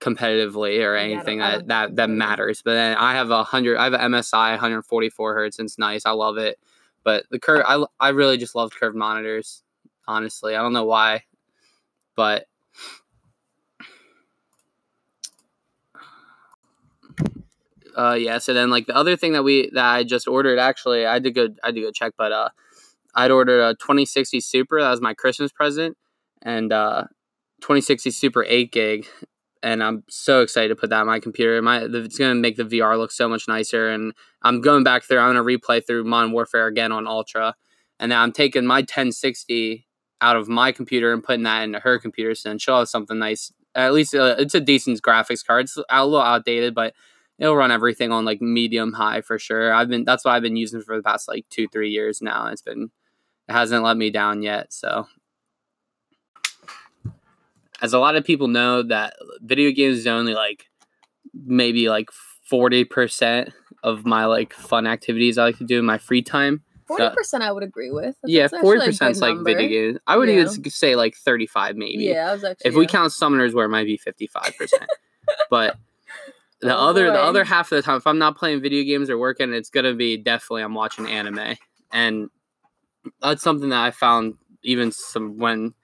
competitively 0.00 0.84
or 0.84 0.96
Yeah, 0.96 1.02
anything 1.02 1.40
I 1.40 1.58
that 1.58 1.68
that, 1.68 1.96
that 1.96 2.10
matters. 2.10 2.62
But 2.62 2.74
then 2.74 2.96
I 2.96 3.14
have 3.14 3.30
a 3.30 3.44
hundred 3.44 3.78
I 3.78 3.84
have 3.84 3.94
an 3.94 4.12
MSI 4.12 4.50
144 4.50 5.34
hertz 5.34 5.58
and 5.58 5.66
it's 5.66 5.78
nice. 5.78 6.06
I 6.06 6.10
love 6.10 6.38
it. 6.38 6.58
But 7.04 7.24
the 7.30 7.38
curve 7.38 7.64
I 7.66 7.84
I 7.98 8.10
really 8.10 8.36
just 8.36 8.54
love 8.54 8.72
curved 8.72 8.96
monitors, 8.96 9.62
honestly. 10.06 10.54
I 10.54 10.62
don't 10.62 10.72
know 10.72 10.84
why. 10.84 11.24
But 12.14 12.46
uh 17.96 18.16
yeah 18.18 18.38
so 18.38 18.52
then 18.52 18.70
like 18.70 18.86
the 18.86 18.94
other 18.94 19.16
thing 19.16 19.32
that 19.32 19.42
we 19.42 19.70
that 19.72 19.84
i 19.86 20.04
just 20.04 20.28
ordered 20.28 20.58
actually 20.58 21.06
i 21.06 21.18
did 21.18 21.34
go 21.34 21.48
i 21.64 21.70
did 21.70 21.80
go 21.82 21.90
check 21.90 22.12
but 22.18 22.30
uh 22.30 22.48
i'd 23.14 23.30
ordered 23.30 23.60
a 23.60 23.74
2060 23.74 24.40
super 24.40 24.80
that 24.80 24.90
was 24.90 25.00
my 25.00 25.14
christmas 25.14 25.50
present 25.50 25.96
and 26.42 26.72
uh 26.72 27.04
2060 27.62 28.10
super 28.10 28.44
8 28.44 28.70
gig 28.70 29.06
and 29.62 29.82
i'm 29.82 30.02
so 30.08 30.40
excited 30.40 30.68
to 30.68 30.76
put 30.76 30.90
that 30.90 31.00
on 31.00 31.06
my 31.06 31.20
computer 31.20 31.60
my 31.62 31.82
it's 31.82 32.18
going 32.18 32.34
to 32.34 32.40
make 32.40 32.56
the 32.56 32.64
vr 32.64 32.96
look 32.96 33.10
so 33.10 33.28
much 33.28 33.48
nicer 33.48 33.88
and 33.88 34.12
i'm 34.42 34.60
going 34.60 34.84
back 34.84 35.02
through 35.02 35.18
i'm 35.18 35.34
going 35.34 35.46
to 35.46 35.66
replay 35.66 35.84
through 35.84 36.04
modern 36.04 36.32
warfare 36.32 36.66
again 36.66 36.92
on 36.92 37.06
ultra 37.06 37.54
and 37.98 38.10
now 38.10 38.22
i'm 38.22 38.32
taking 38.32 38.66
my 38.66 38.78
1060 38.78 39.86
out 40.20 40.36
of 40.36 40.48
my 40.48 40.72
computer 40.72 41.12
and 41.12 41.22
putting 41.22 41.42
that 41.42 41.62
into 41.62 41.78
her 41.78 41.98
computer 41.98 42.34
so 42.34 42.48
then 42.48 42.58
she'll 42.58 42.78
have 42.78 42.88
something 42.88 43.18
nice 43.18 43.52
at 43.74 43.92
least 43.92 44.14
uh, 44.14 44.36
it's 44.38 44.54
a 44.54 44.60
decent 44.60 45.00
graphics 45.02 45.44
card 45.44 45.64
it's 45.64 45.78
a 45.90 46.04
little 46.04 46.20
outdated 46.20 46.74
but 46.74 46.94
it'll 47.38 47.56
run 47.56 47.70
everything 47.70 48.12
on 48.12 48.24
like 48.24 48.40
medium 48.40 48.92
high 48.92 49.20
for 49.20 49.38
sure. 49.38 49.72
I've 49.72 49.88
been 49.88 50.04
that's 50.04 50.24
what 50.24 50.32
I've 50.32 50.42
been 50.42 50.56
using 50.56 50.80
for 50.80 50.96
the 50.96 51.02
past 51.02 51.28
like 51.28 51.46
two 51.50 51.68
three 51.68 51.90
years 51.90 52.22
now. 52.22 52.46
It's 52.48 52.62
been 52.62 52.90
it 53.48 53.52
hasn't 53.52 53.84
let 53.84 53.96
me 53.96 54.10
down 54.10 54.42
yet. 54.42 54.72
So 54.72 55.06
as 57.82 57.92
a 57.92 57.98
lot 57.98 58.16
of 58.16 58.24
people 58.24 58.48
know 58.48 58.82
that 58.82 59.14
video 59.42 59.70
games 59.70 59.98
is 59.98 60.06
only 60.06 60.34
like 60.34 60.66
maybe 61.34 61.88
like 61.88 62.10
forty 62.48 62.84
percent 62.84 63.52
of 63.82 64.04
my 64.06 64.24
like 64.26 64.52
fun 64.52 64.86
activities 64.86 65.38
I 65.38 65.44
like 65.44 65.58
to 65.58 65.64
do 65.64 65.78
in 65.78 65.84
my 65.84 65.98
free 65.98 66.22
time. 66.22 66.62
40% 66.88 67.40
I 67.40 67.50
would 67.50 67.64
agree 67.64 67.90
with. 67.90 68.14
That's- 68.22 68.26
yeah, 68.26 68.46
forty 68.48 68.80
percent 68.84 69.10
is 69.16 69.20
like 69.20 69.36
video 69.44 69.68
games. 69.68 69.98
I 70.06 70.16
would 70.16 70.28
Yeah. 70.28 70.42
even 70.42 70.70
say 70.70 70.94
like 70.94 71.16
thirty 71.16 71.46
five 71.46 71.76
maybe. 71.76 72.04
Yeah, 72.04 72.30
I 72.30 72.32
was 72.32 72.44
actually. 72.44 72.68
If 72.68 72.76
we 72.76 72.86
count 72.86 73.12
Summoners 73.12 73.54
War 73.54 73.64
it 73.64 73.70
might 73.70 73.86
be 73.86 73.98
55%. 73.98 74.68
but 75.50 75.76
the 76.60 76.74
Oh, 76.74 76.88
other 76.88 77.06
the 77.10 77.18
other 77.20 77.42
half 77.44 77.72
of 77.72 77.76
the 77.76 77.82
time 77.82 77.96
if 77.96 78.06
I'm 78.06 78.18
not 78.18 78.36
playing 78.36 78.60
video 78.62 78.84
games 78.84 79.10
or 79.10 79.18
working, 79.18 79.52
it's 79.52 79.68
going 79.68 79.84
to 79.84 79.94
be 79.94 80.16
definitely 80.16 80.62
I'm 80.62 80.74
watching 80.74 81.08
anime. 81.08 81.56
And 81.92 82.30
that's 83.20 83.42
something 83.42 83.68
that 83.70 83.82
I 83.82 83.90
found 83.90 84.34
even 84.62 84.92
some 84.92 85.38
when 85.38 85.74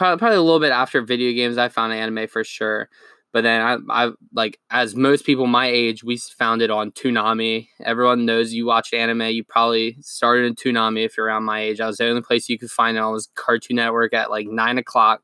probably, 0.00 0.18
probably 0.18 0.36
a 0.38 0.42
little 0.42 0.60
bit 0.60 0.72
after 0.72 1.02
video 1.02 1.34
games 1.34 1.58
I 1.58 1.68
found 1.68 1.92
anime 1.92 2.26
for 2.26 2.42
sure. 2.42 2.88
But 3.34 3.42
then 3.42 3.60
I, 3.60 4.06
I 4.06 4.10
like 4.32 4.58
as 4.70 4.96
most 4.96 5.26
people 5.26 5.46
my 5.46 5.66
age, 5.66 6.02
we 6.02 6.16
found 6.16 6.62
it 6.62 6.70
on 6.70 6.90
Toonami. 6.92 7.68
Everyone 7.84 8.24
knows 8.24 8.54
you 8.54 8.64
watch 8.64 8.94
anime. 8.94 9.20
You 9.22 9.44
probably 9.44 9.98
started 10.00 10.46
in 10.46 10.54
Toonami 10.54 11.04
if 11.04 11.18
you're 11.18 11.26
around 11.26 11.44
my 11.44 11.60
age. 11.60 11.82
I 11.82 11.86
was 11.86 11.98
the 11.98 12.08
only 12.08 12.22
place 12.22 12.48
you 12.48 12.58
could 12.58 12.70
find 12.70 12.96
it 12.96 13.00
on 13.00 13.12
was 13.12 13.28
Cartoon 13.34 13.76
Network 13.76 14.14
at 14.14 14.30
like 14.30 14.46
nine 14.48 14.78
o'clock, 14.78 15.22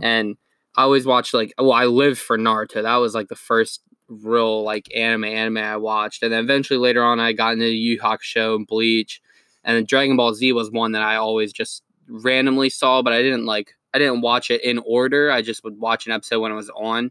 and 0.00 0.36
I 0.76 0.82
always 0.84 1.04
watched 1.04 1.34
like 1.34 1.52
well, 1.58 1.72
I 1.72 1.86
lived 1.86 2.18
for 2.18 2.38
Naruto. 2.38 2.82
That 2.82 2.96
was 2.96 3.16
like 3.16 3.26
the 3.26 3.34
first 3.34 3.82
real 4.08 4.62
like 4.62 4.88
anime 4.94 5.24
anime 5.24 5.58
I 5.58 5.76
watched, 5.76 6.22
and 6.22 6.32
then 6.32 6.44
eventually 6.44 6.78
later 6.78 7.02
on 7.02 7.18
I 7.18 7.32
got 7.32 7.54
into 7.54 7.66
Yu 7.66 7.98
Hakusho 7.98 8.54
and 8.54 8.66
Bleach, 8.66 9.20
and 9.64 9.76
then 9.76 9.86
Dragon 9.86 10.16
Ball 10.16 10.34
Z 10.34 10.52
was 10.52 10.70
one 10.70 10.92
that 10.92 11.02
I 11.02 11.16
always 11.16 11.52
just 11.52 11.82
randomly 12.08 12.70
saw, 12.70 13.02
but 13.02 13.12
I 13.12 13.20
didn't 13.22 13.44
like 13.44 13.74
I 13.98 14.04
didn't 14.04 14.20
watch 14.20 14.50
it 14.50 14.62
in 14.62 14.78
order. 14.86 15.30
I 15.30 15.42
just 15.42 15.64
would 15.64 15.78
watch 15.78 16.06
an 16.06 16.12
episode 16.12 16.38
when 16.40 16.52
it 16.52 16.54
was 16.54 16.70
on. 16.70 17.10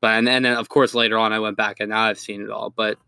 But 0.00 0.14
and 0.14 0.26
then, 0.26 0.46
of 0.46 0.68
course 0.68 0.94
later 0.94 1.16
on 1.16 1.32
I 1.32 1.38
went 1.38 1.56
back 1.56 1.76
and 1.78 1.90
now 1.90 2.02
I've 2.02 2.18
seen 2.18 2.42
it 2.42 2.50
all. 2.50 2.70
But 2.70 2.98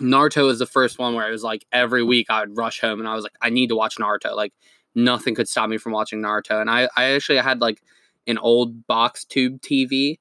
Naruto 0.00 0.46
was 0.46 0.58
the 0.58 0.66
first 0.66 0.98
one 0.98 1.14
where 1.14 1.28
it 1.28 1.32
was 1.32 1.42
like 1.42 1.66
every 1.72 2.02
week 2.02 2.26
I 2.30 2.40
would 2.40 2.56
rush 2.56 2.80
home 2.80 3.00
and 3.00 3.08
I 3.08 3.14
was 3.14 3.22
like, 3.22 3.36
I 3.42 3.50
need 3.50 3.68
to 3.68 3.76
watch 3.76 3.96
Naruto. 3.96 4.34
Like 4.34 4.54
nothing 4.94 5.34
could 5.34 5.48
stop 5.48 5.68
me 5.68 5.76
from 5.76 5.92
watching 5.92 6.20
Naruto. 6.20 6.60
And 6.60 6.70
I, 6.70 6.88
I 6.96 7.10
actually 7.10 7.38
had 7.38 7.60
like 7.60 7.82
an 8.26 8.38
old 8.38 8.86
box 8.86 9.24
tube 9.24 9.60
TV 9.60 10.18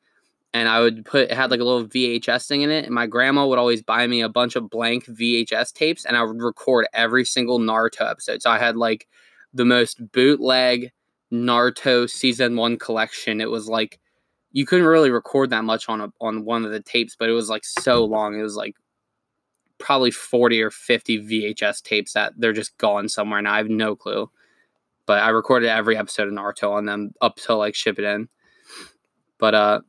and 0.54 0.68
I 0.68 0.82
would 0.82 1.06
put 1.06 1.30
it 1.30 1.32
had 1.32 1.52
like 1.52 1.60
a 1.62 1.64
little 1.64 1.88
VHS 1.88 2.48
thing 2.48 2.62
in 2.62 2.72
it. 2.72 2.86
And 2.86 2.94
my 2.94 3.08
grandma 3.08 3.46
would 3.48 3.60
always 3.60 3.84
buy 3.84 4.06
me 4.08 4.22
a 4.22 4.30
bunch 4.30 4.56
of 4.56 4.70
blank 4.70 5.06
VHS 5.06 5.72
tapes 5.72 6.04
and 6.04 6.18
I 6.18 6.24
would 6.24 6.42
record 6.42 6.88
every 6.94 7.24
single 7.24 7.60
Naruto 7.60 8.10
episode. 8.10 8.42
So 8.42 8.50
I 8.50 8.58
had 8.58 8.76
like 8.76 9.08
the 9.54 9.66
most 9.66 10.12
bootleg 10.12 10.92
Naruto 11.32 12.10
season 12.10 12.56
one 12.56 12.78
collection. 12.78 13.42
It 13.42 13.50
was 13.50 13.68
like 13.68 14.00
you 14.52 14.66
couldn't 14.66 14.86
really 14.88 15.12
record 15.12 15.50
that 15.50 15.64
much 15.64 15.90
on 15.90 16.02
a 16.02 16.10
on 16.22 16.46
one 16.46 16.66
of 16.66 16.72
the 16.72 16.80
tapes, 16.82 17.16
but 17.18 17.30
it 17.30 17.34
was 17.34 17.50
like 17.50 17.66
so 17.66 18.04
long. 18.06 18.38
It 18.40 18.44
was 18.44 18.56
like 18.56 18.76
probably 19.80 20.10
40 20.12 20.62
or 20.64 20.72
50 20.72 21.20
VHS 21.28 21.84
tapes 21.84 22.14
that 22.14 22.34
they're 22.38 22.54
just 22.54 22.78
gone 22.78 23.08
somewhere 23.10 23.42
now. 23.42 23.54
I 23.54 23.58
have 23.58 23.70
no 23.70 23.96
clue. 23.96 24.30
But 25.06 25.22
I 25.24 25.30
recorded 25.30 25.70
every 25.70 25.96
episode 25.96 26.28
of 26.28 26.34
Naruto 26.34 26.72
on 26.72 26.86
them 26.86 27.12
up 27.22 27.36
till 27.38 27.58
like 27.58 27.74
Shippuden. 27.76 28.28
But 29.38 29.54
uh 29.56 29.82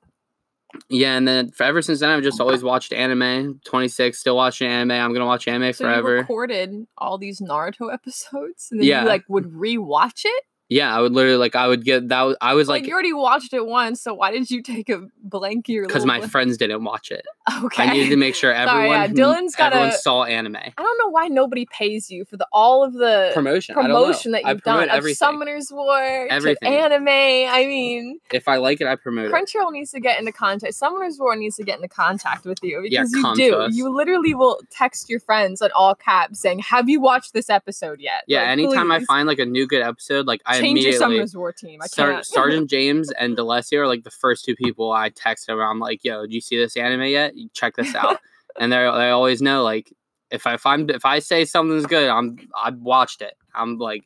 yeah, 0.90 1.16
and 1.16 1.26
then 1.26 1.50
for 1.50 1.64
ever 1.64 1.80
since 1.80 2.00
then 2.00 2.10
I've 2.10 2.22
just 2.22 2.40
always 2.40 2.62
watched 2.62 2.92
anime. 2.92 3.58
26, 3.64 4.18
still 4.18 4.36
watching 4.36 4.68
anime. 4.68 4.90
I'm 4.90 5.14
gonna 5.14 5.24
watch 5.26 5.48
anime 5.48 5.72
So 5.72 5.84
you 5.84 5.90
forever. 5.90 6.14
recorded 6.16 6.86
all 6.98 7.16
these 7.16 7.40
Naruto 7.40 7.90
episodes, 7.92 8.68
and 8.70 8.80
then 8.80 8.86
Yeah. 8.86 9.02
you 9.02 9.08
like 9.08 9.24
would 9.28 9.44
rewatch 9.46 10.24
it. 10.26 10.44
Yeah, 10.70 10.94
I 10.94 11.00
would 11.00 11.12
literally 11.12 11.38
like 11.38 11.56
I 11.56 11.66
would 11.66 11.84
get 11.84 12.08
that. 12.08 12.22
Was, 12.22 12.36
I 12.40 12.54
was 12.54 12.68
Like, 12.68 12.82
like 12.82 12.88
you 12.88 12.92
already 12.92 13.12
watched 13.14 13.54
it 13.54 13.64
once, 13.66 14.02
so 14.02 14.12
why 14.12 14.30
did 14.32 14.50
you 14.50 14.62
take 14.62 14.88
a 14.90 15.06
blank 15.22 15.68
your 15.68 15.86
because 15.86 16.04
my 16.04 16.20
friends 16.20 16.56
didn't 16.58 16.84
watch 16.84 17.10
it. 17.10 17.24
Okay. 17.64 17.82
I 17.84 17.92
needed 17.92 18.10
to 18.10 18.16
make 18.16 18.34
sure 18.34 18.52
Sorry, 18.54 18.90
everyone 18.90 19.16
yeah, 19.16 19.24
Dylan's 19.24 19.54
got 19.56 19.72
everyone 19.72 19.94
a- 19.94 19.98
saw 19.98 20.24
anime 20.24 20.56
I 20.56 20.72
don't 20.76 20.98
know 20.98 21.08
why 21.08 21.28
nobody 21.28 21.66
pays 21.70 22.10
you 22.10 22.26
for 22.26 22.36
the 22.36 22.46
all 22.52 22.84
of 22.84 22.92
the 22.92 23.30
promotion. 23.32 23.76
I 23.78 23.82
don't 23.82 23.90
know. 23.92 24.02
promotion 24.02 24.32
that 24.32 24.44
you've 24.44 24.62
done 24.62 24.86
promote 24.88 24.98
of. 24.98 25.04
Summoners 25.16 25.72
War 25.72 26.26
Everything. 26.28 26.74
anime. 26.74 27.08
I 27.08 27.64
mean, 27.66 28.18
If 28.30 28.46
I 28.48 28.56
like 28.56 28.82
it, 28.82 28.86
I 28.86 28.96
promote 28.96 29.26
it. 29.26 29.32
Crunchyroll 29.32 29.72
needs 29.72 29.90
to 29.92 30.00
get 30.00 30.18
into 30.18 30.32
contact. 30.32 30.74
Summoners 30.74 31.18
War 31.18 31.34
needs 31.34 31.56
to 31.56 31.64
get 31.64 31.76
into 31.76 31.88
contact 31.88 32.44
with 32.44 32.58
you 32.62 32.82
Yeah, 32.84 33.04
because 33.04 33.38
you 33.38 33.50
do. 33.50 33.68
You 33.72 33.88
literally 33.94 34.34
will 34.34 34.60
text 34.70 35.08
your 35.08 35.20
friends 35.20 35.62
in 35.62 35.70
all 35.74 35.94
caps 35.94 36.40
saying, 36.40 36.58
"Have 36.58 36.88
you 36.90 37.00
watched 37.00 37.32
this 37.32 37.48
episode 37.48 38.00
yet?" 38.00 38.24
Yeah, 38.26 38.40
Like, 38.40 38.48
anytime 38.50 38.90
I 38.90 39.00
find 39.04 39.26
like 39.26 39.38
a 39.38 39.46
new 39.46 39.66
good 39.66 39.82
episode, 39.82 40.26
like 40.26 40.42
I 40.44 40.57
change 40.60 40.84
your 40.84 41.00
Summoners 41.00 41.34
War 41.36 41.52
team. 41.52 41.80
I 41.82 41.86
Sar- 41.86 42.12
can't. 42.12 42.26
Sergeant 42.26 42.70
James 42.70 43.10
and 43.12 43.36
Delesio 43.36 43.78
are 43.78 43.86
like 43.86 44.04
the 44.04 44.10
first 44.10 44.44
two 44.44 44.56
people 44.56 44.92
I 44.92 45.10
text 45.10 45.46
them. 45.46 45.60
I'm 45.60 45.78
like, 45.78 46.04
"Yo, 46.04 46.26
do 46.26 46.34
you 46.34 46.40
see 46.40 46.56
this 46.56 46.76
anime 46.76 47.04
yet? 47.04 47.34
Check 47.54 47.76
this 47.76 47.94
out." 47.94 48.18
and 48.58 48.72
they 48.72 48.76
they 48.76 49.10
always 49.10 49.40
know 49.40 49.62
like 49.62 49.92
if 50.30 50.46
I 50.46 50.54
if 50.54 50.66
I'm 50.66 50.88
if 50.90 51.04
I 51.04 51.18
say 51.18 51.44
something's 51.44 51.86
good, 51.86 52.08
I'm 52.08 52.38
I've 52.56 52.78
watched 52.78 53.22
it. 53.22 53.34
I'm 53.54 53.78
like 53.78 54.04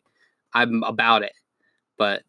I'm 0.54 0.82
about 0.84 1.22
it. 1.22 1.32
But 1.98 2.22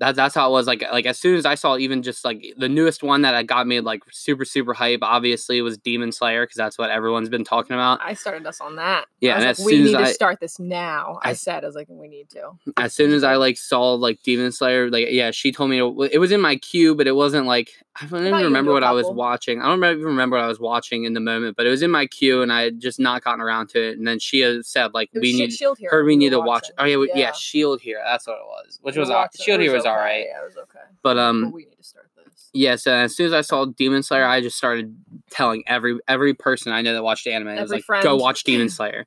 that's 0.00 0.16
that's 0.16 0.34
how 0.34 0.48
it 0.48 0.52
was. 0.52 0.66
Like 0.66 0.82
like 0.90 1.06
as 1.06 1.18
soon 1.18 1.36
as 1.36 1.46
I 1.46 1.54
saw 1.54 1.76
even 1.76 2.02
just 2.02 2.24
like 2.24 2.44
the 2.56 2.68
newest 2.68 3.02
one 3.04 3.22
that 3.22 3.34
uh, 3.34 3.42
got 3.44 3.66
me 3.66 3.80
like 3.80 4.02
super 4.10 4.44
super 4.44 4.72
hype, 4.74 5.00
obviously 5.02 5.60
was 5.62 5.78
Demon 5.78 6.10
Slayer 6.10 6.44
because 6.44 6.56
that's 6.56 6.76
what 6.78 6.90
everyone's 6.90 7.28
been 7.28 7.44
talking 7.44 7.74
about. 7.74 8.00
I 8.02 8.14
started 8.14 8.46
us 8.46 8.60
on 8.60 8.76
that. 8.76 9.04
Yeah, 9.20 9.34
and 9.34 9.42
like, 9.44 9.50
as 9.50 9.60
we 9.64 9.72
soon 9.72 9.82
as 9.86 9.92
need 9.92 9.98
to 9.98 10.04
I- 10.04 10.12
start 10.12 10.40
this 10.40 10.58
now. 10.58 11.20
I, 11.22 11.30
I- 11.30 11.32
said, 11.34 11.62
I 11.62 11.66
was 11.66 11.76
like, 11.76 11.86
we 11.88 12.08
need 12.08 12.28
to. 12.30 12.50
as 12.76 12.92
soon 12.94 13.12
as 13.12 13.22
I 13.22 13.36
like 13.36 13.56
saw 13.58 13.92
like 13.94 14.20
Demon 14.22 14.50
Slayer, 14.50 14.90
like 14.90 15.08
yeah, 15.10 15.30
she 15.30 15.52
told 15.52 15.70
me 15.70 15.78
to, 15.78 16.02
it 16.10 16.18
was 16.18 16.32
in 16.32 16.40
my 16.40 16.56
queue, 16.56 16.94
but 16.94 17.06
it 17.06 17.14
wasn't 17.14 17.46
like 17.46 17.70
I 18.00 18.06
don't 18.06 18.26
even 18.26 18.44
remember 18.44 18.72
what 18.72 18.84
I 18.84 18.92
was 18.92 19.06
watching. 19.08 19.60
I 19.60 19.66
don't 19.66 19.82
even 19.84 20.04
remember 20.04 20.36
what 20.36 20.44
I 20.44 20.48
was 20.48 20.60
watching 20.60 21.04
in 21.04 21.12
the 21.14 21.20
moment, 21.20 21.56
but 21.56 21.66
it 21.66 21.70
was 21.70 21.82
in 21.82 21.90
my 21.90 22.06
queue, 22.06 22.40
and 22.42 22.52
I 22.52 22.62
had 22.62 22.80
just 22.80 23.00
not 23.00 23.22
gotten 23.24 23.40
around 23.40 23.68
to 23.70 23.88
it. 23.90 23.98
And 23.98 24.06
then 24.06 24.18
she 24.18 24.40
had 24.40 24.64
said 24.64 24.94
like 24.94 25.10
we 25.12 25.32
need 25.32 25.52
Shield 25.52 25.78
Hero. 25.78 25.90
her, 25.92 26.04
we 26.04 26.16
need 26.16 26.30
to 26.30 26.40
watch. 26.40 26.70
Oh 26.78 26.84
yeah, 26.84 26.96
we- 26.98 27.10
yeah, 27.14 27.32
Shield 27.32 27.80
Hero. 27.80 28.00
That's 28.04 28.26
what 28.26 28.34
it 28.34 28.44
was, 28.46 28.78
which 28.82 28.94
We 28.94 29.00
was 29.00 29.10
all, 29.10 29.26
Shield 29.38 29.60
it 29.60 29.64
Hero 29.64 29.74
was 29.74 29.82
okay. 29.84 29.90
all 29.90 29.96
right. 29.96 30.24
Yeah, 30.28 30.40
it 30.42 30.44
was 30.46 30.56
okay. 30.56 30.78
But 31.02 31.18
um, 31.18 31.50
we 31.52 31.64
need 31.64 31.76
to 31.76 31.82
start 31.84 32.10
this. 32.24 32.48
yeah. 32.52 32.76
So 32.76 32.92
as 32.94 33.16
soon 33.16 33.26
as 33.26 33.32
I 33.32 33.40
saw 33.40 33.64
Demon 33.66 34.02
Slayer, 34.02 34.24
I 34.24 34.40
just 34.40 34.56
started 34.56 34.96
telling 35.30 35.64
every 35.66 35.98
every 36.06 36.32
person 36.34 36.72
I 36.72 36.82
know 36.82 36.94
that 36.94 37.02
watched 37.02 37.26
anime, 37.26 37.48
I 37.48 37.60
was 37.60 37.70
like, 37.72 37.82
friend. 37.82 38.02
go 38.04 38.16
watch 38.16 38.44
Demon 38.44 38.68
Slayer. 38.70 39.06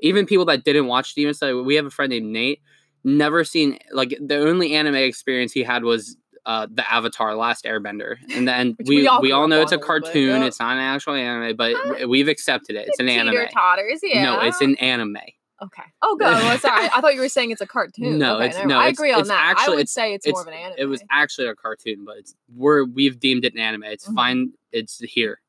Even 0.00 0.26
people 0.26 0.44
that 0.46 0.64
didn't 0.64 0.86
watch 0.88 1.14
Demon 1.14 1.34
Slayer, 1.34 1.62
we 1.62 1.76
have 1.76 1.86
a 1.86 1.90
friend 1.90 2.10
named 2.10 2.26
Nate. 2.32 2.60
Never 3.04 3.44
seen 3.44 3.78
like 3.92 4.16
the 4.20 4.38
only 4.38 4.74
anime 4.74 4.94
experience 4.96 5.52
he 5.52 5.62
had 5.62 5.84
was 5.84 6.16
uh, 6.46 6.66
the 6.70 6.90
Avatar: 6.92 7.34
Last 7.34 7.64
Airbender, 7.64 8.16
and 8.34 8.46
then 8.46 8.76
we 8.86 8.96
we 8.96 9.02
we 9.20 9.32
all 9.32 9.42
all, 9.42 9.48
know 9.48 9.60
it's 9.62 9.72
a 9.72 9.76
on 9.76 9.80
a 9.80 9.82
little 9.82 10.00
bit, 10.00 10.12
cartoon. 10.12 10.40
yeah. 10.42 10.46
It's 10.46 10.60
not 10.60 10.76
an 10.76 10.82
actual 10.82 11.14
anime, 11.14 11.56
but 11.56 11.74
Huh? 11.76 12.08
we've 12.08 12.28
accepted 12.28 12.76
it. 12.76 12.88
It's 12.88 12.98
an 13.00 13.08
anime. 13.08 13.32
Teeter 13.34 13.48
totters, 13.52 14.00
yeah. 14.02 14.22
No, 14.24 14.40
it's 14.40 14.60
an 14.60 14.76
anime. 14.76 15.16
Okay. 15.62 15.82
Oh, 16.02 16.16
good. 16.16 16.26
Well, 16.26 16.58
sorry. 16.58 16.86
I 16.92 17.00
thought 17.00 17.14
you 17.14 17.20
were 17.20 17.28
saying 17.28 17.50
it's 17.52 17.60
a 17.62 17.66
cartoon. 17.66 18.18
No, 18.18 18.36
okay, 18.36 18.46
it's- 18.46 18.66
no, 18.66 18.76
I 18.76 18.88
it's- 18.88 18.98
agree 18.98 19.12
on 19.12 19.20
it's 19.20 19.28
that. 19.30 19.40
I 19.40 19.50
actually- 19.52 19.76
would 19.76 19.80
it's- 19.82 19.92
say 19.92 20.12
it's, 20.12 20.26
it's- 20.26 20.34
more 20.34 20.42
of 20.42 20.48
an 20.48 20.54
anime. 20.54 20.76
It 20.78 20.84
was 20.86 21.02
actually 21.10 21.46
a 21.48 21.54
cartoon, 21.54 22.04
but 22.04 22.18
it's 22.18 22.34
we're 22.54 22.84
we've 22.84 23.18
deemed 23.18 23.44
it 23.44 23.54
an 23.54 23.60
anime. 23.60 23.84
It's 23.84 24.06
Mhm. 24.08 24.14
fine. 24.14 24.52
It's 24.72 24.98
here. 24.98 25.40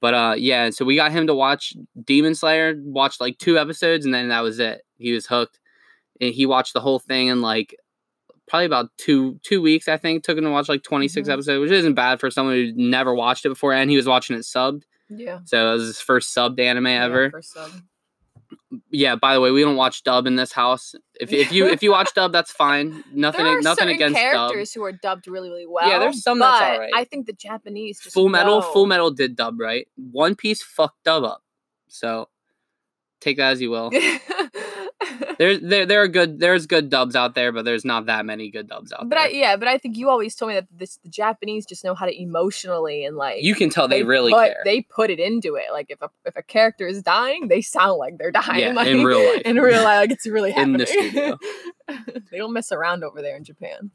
But 0.00 0.14
uh 0.14 0.34
yeah, 0.38 0.70
so 0.70 0.84
we 0.84 0.96
got 0.96 1.12
him 1.12 1.26
to 1.26 1.34
watch 1.34 1.74
Demon 2.04 2.34
Slayer, 2.34 2.74
watched 2.82 3.20
like 3.20 3.38
two 3.38 3.58
episodes, 3.58 4.04
and 4.04 4.14
then 4.14 4.28
that 4.28 4.40
was 4.40 4.58
it. 4.58 4.82
He 4.98 5.12
was 5.12 5.26
hooked. 5.26 5.58
And 6.20 6.32
he 6.32 6.46
watched 6.46 6.72
the 6.74 6.80
whole 6.80 6.98
thing 6.98 7.26
in 7.28 7.40
like 7.42 7.74
probably 8.48 8.66
about 8.66 8.90
two 8.98 9.38
two 9.42 9.60
weeks, 9.62 9.88
I 9.88 9.96
think. 9.96 10.24
Took 10.24 10.38
him 10.38 10.44
to 10.44 10.50
watch 10.50 10.68
like 10.68 10.82
26 10.82 11.28
Mhm. 11.28 11.32
episodes, 11.32 11.60
which 11.60 11.70
isn't 11.70 11.94
bad 11.94 12.20
for 12.20 12.30
someone 12.30 12.54
who 12.54 12.72
never 12.76 13.14
watched 13.14 13.44
it 13.46 13.50
before, 13.50 13.72
and 13.72 13.90
he 13.90 13.96
was 13.96 14.06
watching 14.06 14.36
it 14.36 14.42
subbed. 14.42 14.82
yeah. 15.08 15.40
So 15.44 15.68
it 15.68 15.72
was 15.74 15.86
his 15.86 16.00
first 16.00 16.34
subbed 16.34 16.58
anime 16.60 16.86
yeah, 16.86 17.04
ever. 17.04 17.30
for 17.30 17.42
some. 17.42 17.88
Yeah, 18.90 19.16
by 19.16 19.34
the 19.34 19.40
way, 19.40 19.50
we 19.50 19.62
don't 19.62 19.76
watch 19.76 20.02
dub 20.04 20.26
in 20.26 20.36
this 20.36 20.52
house. 20.52 20.94
If 21.20 21.32
if 21.32 21.52
you 21.52 21.66
if 21.66 21.82
you 21.82 21.90
watch 21.90 22.12
dub, 22.14 22.32
that's 22.32 22.50
fine. 22.52 23.02
Nothing 23.12 23.44
there 23.44 23.58
are 23.58 23.62
nothing 23.62 23.88
against 23.88 24.16
dub. 24.16 24.32
characters 24.50 24.72
who 24.72 24.82
are 24.84 24.92
dubbed 24.92 25.26
really, 25.28 25.48
really 25.50 25.66
well. 25.66 25.88
Yeah, 25.88 25.98
there's 25.98 26.22
some 26.22 26.38
that's 26.38 26.62
alright. 26.62 26.90
I 26.94 27.04
think 27.04 27.26
the 27.26 27.32
Japanese 27.32 28.00
just 28.00 28.14
Full 28.14 28.28
Metal, 28.28 28.60
know. 28.60 28.72
Full 28.72 28.86
Metal 28.86 29.10
did 29.10 29.36
dub 29.36 29.60
right. 29.60 29.86
One 29.96 30.34
Piece 30.34 30.62
fucked 30.62 31.02
dub 31.04 31.24
up. 31.24 31.42
So 31.88 32.28
take 33.20 33.36
that 33.38 33.52
as 33.52 33.60
you 33.60 33.70
will. 33.70 33.90
There's 35.38 35.60
there 35.60 35.84
there 35.86 36.02
are 36.02 36.08
good 36.08 36.38
there's 36.38 36.66
good 36.66 36.90
dubs 36.90 37.16
out 37.16 37.34
there, 37.34 37.50
but 37.50 37.64
there's 37.64 37.84
not 37.84 38.06
that 38.06 38.24
many 38.24 38.50
good 38.50 38.68
dubs 38.68 38.92
out 38.92 39.08
but 39.08 39.18
I, 39.18 39.28
there. 39.28 39.36
yeah, 39.36 39.56
but 39.56 39.66
I 39.66 39.78
think 39.78 39.96
you 39.96 40.08
always 40.08 40.34
told 40.36 40.50
me 40.50 40.54
that 40.54 40.66
this 40.70 40.98
the 41.02 41.08
Japanese 41.08 41.66
just 41.66 41.82
know 41.84 41.94
how 41.94 42.06
to 42.06 42.22
emotionally 42.22 43.04
and 43.04 43.16
like 43.16 43.42
you 43.42 43.54
can 43.54 43.68
tell 43.68 43.88
they, 43.88 44.04
really 44.04 44.32
put, 44.32 44.46
care. 44.46 44.62
They 44.64 44.82
put 44.82 45.10
it 45.10 45.18
into 45.18 45.56
it. 45.56 45.66
Like 45.72 45.86
if 45.88 46.00
a 46.02 46.10
if 46.24 46.36
a 46.36 46.42
character 46.42 46.86
is 46.86 47.02
dying, 47.02 47.48
they 47.48 47.62
sound 47.62 47.98
like 47.98 48.18
they're 48.18 48.30
dying. 48.30 48.60
Yeah, 48.60 48.72
like, 48.72 48.86
in 48.86 49.04
real 49.04 49.18
life. 49.34 49.42
In 49.44 49.56
real 49.56 49.82
life, 49.82 50.00
like 50.02 50.10
it's 50.12 50.26
really 50.26 50.52
happening. 50.52 50.74
In 50.74 50.78
the 50.80 50.86
studio. 50.86 51.38
they 52.30 52.38
don't 52.38 52.52
mess 52.52 52.70
around 52.72 53.04
over 53.04 53.20
there 53.20 53.36
in 53.36 53.44
Japan. 53.44 53.90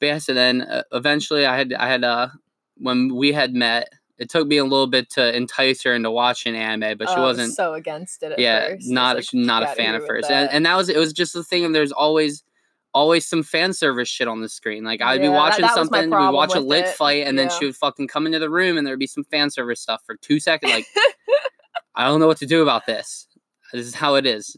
But 0.00 0.06
yeah, 0.06 0.18
so 0.18 0.34
then 0.34 0.62
uh, 0.62 0.82
eventually 0.92 1.44
I 1.44 1.56
had 1.56 1.72
I 1.72 1.88
had 1.88 2.04
uh 2.04 2.28
when 2.76 3.14
we 3.14 3.32
had 3.32 3.54
met, 3.54 3.88
it 4.18 4.30
took 4.30 4.46
me 4.46 4.56
a 4.58 4.64
little 4.64 4.86
bit 4.86 5.10
to 5.10 5.36
entice 5.36 5.82
her 5.82 5.92
into 5.94 6.10
watching 6.10 6.54
anime, 6.56 6.96
but 6.98 7.08
she 7.08 7.14
Oh, 7.16 7.22
was 7.22 7.38
wasn't 7.38 7.54
so 7.54 7.74
against 7.74 8.22
it. 8.22 8.32
At 8.32 8.38
yeah, 8.38 8.68
first. 8.68 8.88
Not 8.90 9.16
like, 9.16 9.24
not 9.32 9.62
a 9.62 9.66
fan 9.66 9.94
with 9.94 10.06
first, 10.06 10.30
and, 10.30 10.48
and 10.50 10.64
that 10.66 10.76
was 10.76 10.88
it 10.88 10.96
was 10.98 11.12
just 11.12 11.32
the 11.32 11.42
thing 11.44 11.64
of 11.64 11.72
there's 11.72 11.92
always 11.92 12.44
always 12.92 13.26
some 13.26 13.42
fan 13.42 13.72
service 13.72 14.08
shit 14.08 14.28
on 14.28 14.40
the 14.40 14.48
screen. 14.48 14.84
Like 14.84 15.02
I'd 15.02 15.20
Yeah, 15.20 15.26
be 15.26 15.28
watching 15.30 15.62
that 15.62 15.70
my 15.70 15.74
something, 15.74 16.10
we'd 16.10 16.30
watch 16.30 16.54
a 16.54 16.60
lit 16.60 16.84
it. 16.86 16.94
fight, 16.94 17.26
and 17.26 17.36
then 17.38 17.50
she 17.50 17.64
would 17.64 17.74
fucking 17.76 18.06
come 18.06 18.26
into 18.26 18.38
the 18.38 18.48
room, 18.50 18.78
and 18.78 18.86
there'd 18.86 18.98
be 19.00 19.06
some 19.08 19.24
fan 19.24 19.50
service 19.50 19.80
stuff 19.80 20.02
for 20.06 20.14
two 20.16 20.38
seconds. 20.38 20.72
Like 20.72 20.86
I 21.96 22.04
don't 22.06 22.20
know 22.20 22.26
what 22.26 22.38
to 22.38 22.46
do 22.46 22.62
about 22.62 22.86
this. 22.86 23.26
This 23.72 23.86
is 23.86 23.94
how 23.94 24.14
it 24.14 24.26
is. 24.26 24.56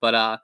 But 0.00 0.14
uh, 0.14 0.36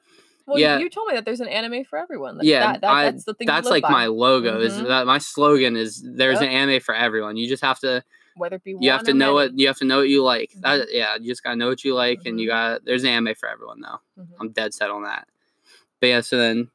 well, 0.46 0.58
you- 0.58 0.64
yeah. 0.64 0.78
you 0.78 0.88
told 0.90 1.06
me 1.08 1.14
that 1.14 1.24
there's 1.24 1.40
an 1.40 1.48
anime 1.48 1.84
for 1.84 1.98
everyone. 1.98 2.38
Like, 2.38 2.46
yeah, 2.46 2.72
that, 2.72 2.80
that, 2.80 2.90
I- 2.90 3.04
that's 3.10 3.24
the 3.24 3.34
thing. 3.34 3.46
that's 3.46 3.68
like 3.68 3.82
by. 3.82 3.90
my 3.90 4.06
logo. 4.06 4.60
Is 4.60 4.72
Mhm. 4.74 4.88
that 4.88 5.06
my 5.06 5.18
slogan 5.18 5.76
is 5.76 6.02
there's 6.04 6.40
Yep. 6.40 6.50
an 6.50 6.56
anime 6.56 6.80
for 6.80 6.94
everyone. 6.94 7.36
You 7.36 7.48
just 7.48 7.62
have 7.62 7.78
to 7.80 8.02
whether 8.36 8.56
it 8.56 8.64
be 8.64 8.76
you 8.80 8.90
have 8.90 9.04
to 9.04 9.14
know 9.14 9.34
many. 9.34 9.34
what 9.34 9.58
you 9.58 9.66
have 9.66 9.78
to 9.78 9.84
know 9.84 9.98
what 9.98 10.08
you 10.08 10.22
like. 10.22 10.52
Mhm. 10.56 10.62
That, 10.62 10.88
yeah, 10.90 11.16
you 11.20 11.28
just 11.28 11.42
gotta 11.42 11.56
know 11.56 11.68
what 11.68 11.84
you 11.84 11.94
like, 11.94 12.20
and 12.24 12.40
you 12.40 12.48
Mhm. 12.48 12.52
got 12.52 12.84
there's 12.84 13.04
an 13.04 13.10
anime 13.10 13.34
for 13.34 13.48
everyone 13.48 13.80
though. 13.80 14.00
Mhm. 14.22 14.28
I'm 14.40 14.50
dead 14.50 14.74
set 14.74 14.90
on 14.90 15.02
that. 15.04 15.28
But 16.00 16.06
yeah, 16.08 16.20
so 16.20 16.38
then 16.38 16.70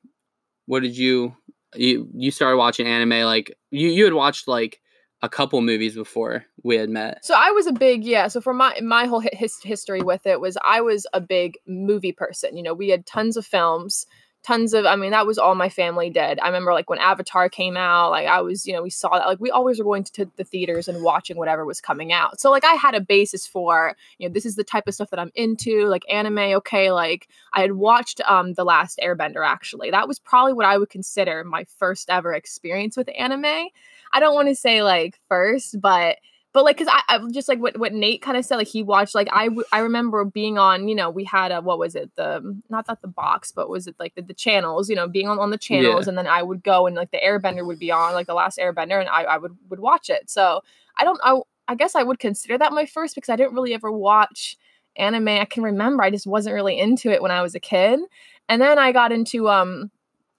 what 0.65 0.81
did 0.81 0.97
you 0.97 1.35
you 1.75 2.07
you 2.13 2.31
started 2.31 2.57
watching 2.57 2.87
anime 2.87 3.25
like 3.25 3.55
you 3.71 3.89
you 3.89 4.03
had 4.05 4.13
watched 4.13 4.47
like 4.47 4.81
a 5.21 5.29
couple 5.29 5.59
movies 5.61 5.95
before 5.95 6.45
we 6.63 6.75
had 6.75 6.89
met. 6.89 7.23
So 7.25 7.33
I 7.35 7.51
was 7.51 7.67
a 7.67 7.71
big 7.71 8.03
yeah. 8.03 8.27
So 8.27 8.41
for 8.41 8.53
my 8.53 8.79
my 8.81 9.05
whole 9.05 9.23
his, 9.33 9.57
history 9.63 10.01
with 10.01 10.25
it 10.27 10.39
was 10.39 10.57
I 10.65 10.81
was 10.81 11.07
a 11.13 11.21
big 11.21 11.57
movie 11.67 12.11
person. 12.11 12.55
You 12.55 12.63
know, 12.63 12.73
we 12.73 12.89
had 12.89 13.05
tons 13.05 13.37
of 13.37 13.45
films, 13.45 14.05
tons 14.45 14.73
of. 14.73 14.85
I 14.85 14.95
mean, 14.95 15.11
that 15.11 15.25
was 15.25 15.37
all 15.37 15.55
my 15.55 15.69
family 15.69 16.09
did. 16.09 16.39
I 16.39 16.47
remember 16.47 16.71
like 16.73 16.89
when 16.89 16.99
Avatar 16.99 17.49
came 17.49 17.75
out, 17.75 18.11
like 18.11 18.27
I 18.27 18.41
was, 18.41 18.65
you 18.65 18.73
know, 18.73 18.83
we 18.83 18.89
saw 18.89 19.17
that. 19.17 19.25
Like 19.25 19.39
we 19.39 19.49
always 19.49 19.79
were 19.79 19.85
going 19.85 20.03
to 20.03 20.29
the 20.35 20.43
theaters 20.43 20.87
and 20.87 21.03
watching 21.03 21.37
whatever 21.37 21.65
was 21.65 21.81
coming 21.81 22.13
out. 22.13 22.39
So 22.39 22.51
like 22.51 22.63
I 22.63 22.73
had 22.73 22.93
a 22.93 23.01
basis 23.01 23.47
for 23.47 23.95
you 24.19 24.27
know 24.27 24.33
this 24.33 24.45
is 24.45 24.55
the 24.55 24.63
type 24.63 24.87
of 24.87 24.93
stuff 24.93 25.09
that 25.09 25.19
I'm 25.19 25.31
into, 25.35 25.87
like 25.87 26.03
anime. 26.09 26.37
Okay, 26.37 26.91
like 26.91 27.27
I 27.53 27.61
had 27.61 27.73
watched 27.73 28.21
um 28.21 28.53
the 28.53 28.65
last 28.65 28.99
Airbender 29.03 29.45
actually. 29.45 29.91
That 29.91 30.07
was 30.07 30.19
probably 30.19 30.53
what 30.53 30.65
I 30.65 30.77
would 30.77 30.89
consider 30.89 31.43
my 31.43 31.65
first 31.77 32.09
ever 32.09 32.33
experience 32.33 32.95
with 32.95 33.09
anime. 33.17 33.69
I 34.13 34.19
don't 34.19 34.35
want 34.35 34.47
to 34.49 34.55
say 34.55 34.83
like 34.83 35.19
first, 35.27 35.81
but 35.81 36.17
but 36.55 36.63
like 36.63 36.77
because 36.77 36.87
I, 36.89 37.17
I 37.17 37.19
just 37.31 37.49
like 37.49 37.59
what, 37.59 37.77
what 37.77 37.91
nate 37.91 38.21
kind 38.21 38.37
of 38.37 38.45
said 38.45 38.55
like 38.55 38.69
he 38.69 38.81
watched 38.81 39.13
like 39.13 39.27
I, 39.33 39.49
w- 39.49 39.65
I 39.73 39.79
remember 39.79 40.23
being 40.23 40.57
on 40.57 40.87
you 40.87 40.95
know 40.95 41.09
we 41.09 41.25
had 41.25 41.51
a 41.51 41.59
what 41.59 41.77
was 41.77 41.95
it 41.95 42.15
the 42.15 42.61
not 42.69 42.87
that 42.87 43.01
the 43.01 43.09
box 43.09 43.51
but 43.51 43.69
was 43.69 43.87
it 43.87 43.95
like 43.99 44.15
the, 44.15 44.21
the 44.21 44.33
channels 44.33 44.89
you 44.89 44.95
know 44.95 45.05
being 45.05 45.27
on, 45.27 45.37
on 45.37 45.49
the 45.49 45.57
channels 45.57 46.07
and 46.07 46.17
then 46.17 46.27
i 46.27 46.41
would 46.41 46.63
go 46.63 46.87
and 46.87 46.95
like 46.95 47.11
the 47.11 47.19
airbender 47.19 47.65
would 47.65 47.77
be 47.77 47.91
on 47.91 48.13
like 48.13 48.25
the 48.25 48.33
last 48.33 48.57
airbender 48.57 49.01
and 49.01 49.09
i, 49.09 49.23
I 49.23 49.37
would 49.37 49.57
would 49.69 49.81
watch 49.81 50.09
it. 50.09 50.29
So 50.29 50.61
i 50.97 51.03
don't 51.03 51.19
I, 51.25 51.41
I 51.67 51.75
guess 51.75 51.93
i 51.93 52.03
would 52.03 52.19
consider 52.19 52.57
that 52.57 52.71
my 52.71 52.85
first 52.85 53.15
because 53.15 53.29
i 53.29 53.35
didn't 53.35 53.53
really 53.53 53.73
ever 53.73 53.91
watch 53.91 54.57
anime. 54.95 55.27
I 55.27 55.43
can 55.43 55.61
remember 55.61 56.03
i 56.03 56.09
just 56.09 56.25
wasn't 56.25 56.55
really 56.55 56.79
into 56.79 57.11
it 57.11 57.21
when 57.21 57.31
i 57.31 57.41
was 57.41 57.53
a 57.53 57.59
kid. 57.59 57.99
And 58.47 58.61
then 58.61 58.79
i 58.79 58.93
got 58.93 59.11
into 59.11 59.49
um 59.49 59.91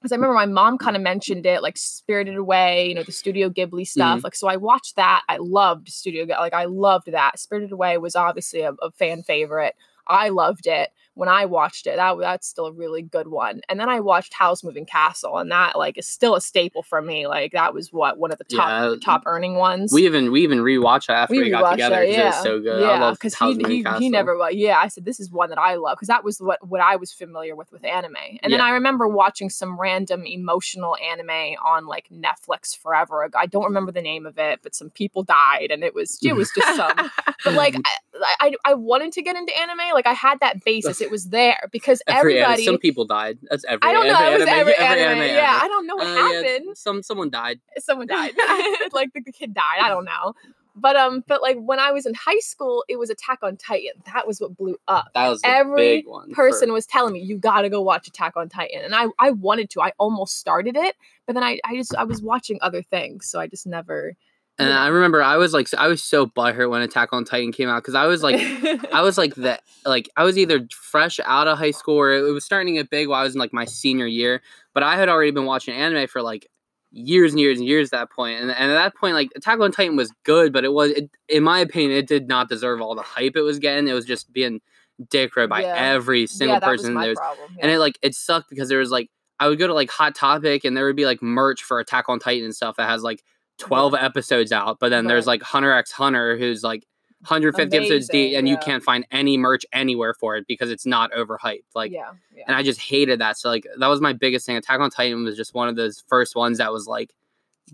because 0.06 0.12
I 0.12 0.16
remember 0.16 0.34
my 0.34 0.46
mom 0.46 0.78
kind 0.78 0.94
of 0.94 1.02
mentioned 1.02 1.46
it, 1.46 1.62
like 1.62 1.76
Spirited 1.76 2.36
Away, 2.36 2.88
you 2.88 2.94
know, 2.94 3.02
the 3.02 3.10
Studio 3.10 3.50
Ghibli 3.50 3.86
stuff. 3.86 4.20
Mm. 4.20 4.24
Like, 4.24 4.36
so 4.36 4.46
I 4.46 4.56
watched 4.56 4.94
that. 4.94 5.22
I 5.28 5.38
loved 5.38 5.88
Studio, 5.88 6.26
like, 6.26 6.54
I 6.54 6.66
loved 6.66 7.10
that. 7.10 7.40
Spirited 7.40 7.72
Away 7.72 7.98
was 7.98 8.14
obviously 8.14 8.60
a, 8.60 8.72
a 8.82 8.92
fan 8.92 9.24
favorite. 9.24 9.74
I 10.06 10.28
loved 10.30 10.66
it 10.66 10.90
when 11.16 11.30
I 11.30 11.46
watched 11.46 11.86
it. 11.86 11.96
That 11.96 12.18
that's 12.18 12.46
still 12.46 12.66
a 12.66 12.72
really 12.72 13.00
good 13.02 13.28
one. 13.28 13.62
And 13.68 13.80
then 13.80 13.88
I 13.88 14.00
watched 14.00 14.34
Howl's 14.34 14.62
Moving 14.62 14.84
Castle, 14.84 15.38
and 15.38 15.50
that 15.50 15.76
like 15.76 15.98
is 15.98 16.06
still 16.06 16.36
a 16.36 16.40
staple 16.40 16.82
for 16.82 17.00
me. 17.00 17.26
Like 17.26 17.52
that 17.52 17.74
was 17.74 17.92
what 17.92 18.18
one 18.18 18.30
of 18.30 18.38
the 18.38 18.44
top 18.44 18.68
Yeah, 18.68 18.94
top 19.02 19.22
earning 19.26 19.54
ones. 19.54 19.92
We 19.92 20.04
even 20.04 20.30
we 20.30 20.42
even 20.42 20.58
rewatched 20.58 21.08
it 21.08 21.12
after 21.12 21.32
we, 21.34 21.44
We 21.44 21.50
got 21.50 21.70
together. 21.70 22.04
'cause 22.04 22.14
It 22.14 22.24
was 22.24 22.42
so 22.42 22.60
good. 22.60 22.82
Yeah, 22.82 23.10
because 23.12 23.34
Howl's 23.34 23.56
he, 23.56 23.62
Moving 23.62 23.76
he, 23.78 23.82
Castle. 23.82 24.00
he 24.00 24.10
never 24.10 24.50
yeah. 24.50 24.78
I 24.78 24.88
said 24.88 25.06
this 25.06 25.18
is 25.18 25.30
one 25.30 25.48
that 25.48 25.58
I 25.58 25.76
love 25.76 25.96
because 25.96 26.08
that 26.08 26.22
was 26.22 26.38
what 26.38 26.66
what 26.66 26.82
I 26.82 26.96
was 26.96 27.12
familiar 27.12 27.56
with 27.56 27.72
with 27.72 27.84
anime, 27.84 28.16
and 28.42 28.52
then 28.52 28.60
I 28.60 28.70
remember 28.70 29.08
watching 29.08 29.48
some 29.48 29.80
random 29.80 30.26
emotional 30.26 30.96
anime 30.96 31.56
on 31.64 31.86
like 31.86 32.08
Netflix 32.10 32.76
forever 32.76 33.24
ago. 33.24 33.38
I 33.38 33.46
don't 33.46 33.64
remember 33.64 33.90
the 33.90 34.02
name 34.02 34.26
of 34.26 34.38
it, 34.38 34.60
but 34.62 34.74
some 34.74 34.90
people 34.90 35.22
died, 35.22 35.70
and 35.70 35.82
it 35.82 35.94
was 35.94 36.18
it 36.22 36.34
was 36.34 36.50
just 36.54 36.76
some. 36.76 36.92
but 37.44 37.54
like 37.54 37.72
mm-hmm. 37.74 38.22
I, 38.22 38.48
I 38.48 38.70
I 38.72 38.74
wanted 38.74 39.12
to 39.12 39.22
get 39.22 39.34
into 39.34 39.56
anime. 39.58 39.94
Like 39.96 40.06
I 40.06 40.12
had 40.12 40.38
that 40.40 40.62
basis. 40.64 41.00
It 41.00 41.10
was 41.10 41.24
there 41.30 41.58
because 41.72 42.00
every 42.06 42.38
everybody. 42.38 42.64
some 42.64 42.78
people 42.78 43.04
died. 43.06 43.38
That's 43.50 43.64
every. 43.64 43.80
I 43.88 43.92
don't 43.92 44.06
know. 44.06 44.14
Every 44.14 44.34
It 44.36 44.38
was 44.38 44.48
anime, 44.48 44.60
every, 44.60 44.74
every 44.74 45.02
anime. 45.02 45.18
anime 45.22 45.34
Yeah. 45.36 45.58
I 45.62 45.66
don't 45.66 45.86
know 45.88 45.96
what 45.96 46.06
Uh, 46.06 46.10
yeah, 46.14 46.42
happened 46.42 46.76
some 46.78 47.02
someone 47.02 47.30
died. 47.30 47.58
someone 47.78 48.06
died 48.06 48.32
like 48.92 49.12
the, 49.12 49.20
the 49.26 49.32
kid 49.32 49.52
died 49.54 49.80
i 49.82 49.88
don't 49.88 50.04
know 50.04 50.34
but 50.74 50.94
um 50.96 51.24
but 51.26 51.40
like 51.42 51.56
when 51.58 51.78
i 51.80 51.90
was 51.90 52.04
in 52.06 52.14
high 52.14 52.38
school 52.40 52.84
it 52.88 52.98
was 52.98 53.08
attack 53.10 53.38
on 53.42 53.56
titan 53.56 53.92
that 54.12 54.26
was 54.26 54.40
what 54.40 54.56
blew 54.56 54.76
up 54.88 55.08
That 55.14 55.28
was 55.28 55.40
Every 55.44 55.76
big 55.98 56.06
one. 56.06 56.32
person 56.32 56.68
for- 56.68 56.74
was 56.74 56.86
telling 56.86 57.14
me 57.14 57.20
you 57.20 57.38
gotta 57.38 57.68
go 57.70 57.80
watch 57.82 58.06
attack 58.08 58.34
on 58.36 58.48
titan 58.48 58.82
and 58.84 58.94
i 58.94 59.06
i 59.18 59.30
wanted 59.30 59.70
to 59.70 59.80
i 59.80 59.92
almost 59.98 60.38
started 60.38 60.76
it 60.76 60.94
but 61.26 61.32
then 61.34 61.42
i 61.42 61.58
i 61.64 61.76
just 61.76 61.94
i 61.96 62.04
was 62.04 62.20
watching 62.22 62.58
other 62.60 62.82
things 62.82 63.26
so 63.26 63.40
i 63.40 63.46
just 63.46 63.66
never 63.66 64.14
and 64.58 64.72
I 64.72 64.88
remember 64.88 65.22
I 65.22 65.36
was 65.36 65.52
like 65.52 65.68
I 65.74 65.88
was 65.88 66.02
so 66.02 66.26
butthurt 66.26 66.70
when 66.70 66.82
Attack 66.82 67.10
on 67.12 67.24
Titan 67.24 67.52
came 67.52 67.68
out 67.68 67.82
because 67.82 67.94
I 67.94 68.06
was 68.06 68.22
like 68.22 68.36
I 68.92 69.02
was 69.02 69.18
like 69.18 69.34
that 69.36 69.62
like 69.84 70.08
I 70.16 70.24
was 70.24 70.38
either 70.38 70.66
fresh 70.72 71.20
out 71.24 71.48
of 71.48 71.58
high 71.58 71.70
school 71.72 71.96
or 71.96 72.12
it 72.12 72.22
was 72.32 72.44
starting 72.44 72.74
to 72.74 72.80
get 72.80 72.90
big 72.90 73.08
while 73.08 73.20
I 73.20 73.24
was 73.24 73.34
in 73.34 73.38
like 73.40 73.52
my 73.52 73.64
senior 73.64 74.06
year. 74.06 74.42
But 74.74 74.82
I 74.82 74.96
had 74.96 75.08
already 75.08 75.30
been 75.30 75.44
watching 75.46 75.74
anime 75.74 76.06
for 76.08 76.22
like 76.22 76.48
years 76.92 77.32
and 77.32 77.40
years 77.40 77.58
and 77.58 77.66
years 77.66 77.88
at 77.88 77.98
that 77.98 78.10
point. 78.10 78.40
And, 78.40 78.50
and 78.50 78.70
at 78.70 78.74
that 78.74 78.96
point, 78.96 79.14
like 79.14 79.30
Attack 79.36 79.60
on 79.60 79.72
Titan 79.72 79.96
was 79.96 80.10
good, 80.24 80.52
but 80.52 80.64
it 80.64 80.72
was 80.72 80.90
it, 80.92 81.10
in 81.28 81.42
my 81.42 81.58
opinion, 81.58 81.92
it 81.92 82.06
did 82.06 82.26
not 82.28 82.48
deserve 82.48 82.80
all 82.80 82.94
the 82.94 83.02
hype 83.02 83.36
it 83.36 83.42
was 83.42 83.58
getting. 83.58 83.86
It 83.88 83.92
was 83.92 84.06
just 84.06 84.32
being 84.32 84.60
dickroid 85.02 85.50
by 85.50 85.60
Yeah. 85.62 85.74
every 85.76 86.26
single 86.26 86.56
yeah, 86.56 86.60
person 86.60 86.94
was 86.94 87.04
there. 87.04 87.14
problem 87.14 87.56
And 87.60 87.70
it 87.70 87.78
like 87.78 87.98
it 88.02 88.14
sucked 88.14 88.48
because 88.48 88.68
there 88.70 88.78
was 88.78 88.90
like 88.90 89.10
I 89.38 89.48
would 89.48 89.58
go 89.58 89.66
to 89.66 89.74
like 89.74 89.90
Hot 89.90 90.14
Topic 90.14 90.64
and 90.64 90.74
there 90.74 90.86
would 90.86 90.96
be 90.96 91.04
like 91.04 91.22
merch 91.22 91.62
for 91.62 91.78
Attack 91.78 92.08
on 92.08 92.18
Titan 92.18 92.44
and 92.46 92.54
stuff 92.54 92.76
that 92.76 92.88
has 92.88 93.02
like 93.02 93.22
12 93.58 93.94
episodes 93.94 94.52
out, 94.52 94.78
but 94.80 94.90
then 94.90 95.06
there's 95.06 95.26
like 95.26 95.42
Hunter 95.42 95.72
x 95.72 95.90
Hunter 95.92 96.36
who's 96.36 96.62
like 96.62 96.86
150 97.20 97.76
episodes 97.76 98.08
deep 98.08 98.28
Amazing, 98.28 98.38
and 98.38 98.48
you 98.48 98.56
can't 98.58 98.82
find 98.82 99.06
any 99.10 99.36
merch 99.36 99.64
anywhere 99.72 100.14
for 100.14 100.36
it 100.36 100.46
because 100.46 100.70
it's 100.70 100.86
not 100.86 101.10
overhyped. 101.12 101.64
Like 101.74 101.90
yeah 101.90 102.12
yeah 102.34 102.44
and 102.46 102.56
I 102.56 102.62
just 102.62 102.80
hated 102.80 103.20
that. 103.20 103.38
So 103.38 103.48
like 103.48 103.66
that 103.78 103.88
was 103.88 104.00
my 104.00 104.12
biggest 104.12 104.46
thing. 104.46 104.56
Attack 104.56 104.80
on 104.80 104.90
Titan 104.90 105.24
was 105.24 105.36
just 105.36 105.54
one 105.54 105.68
of 105.68 105.76
those 105.76 106.04
first 106.08 106.36
ones 106.36 106.58
that 106.58 106.72
was 106.72 106.86
like 106.86 107.14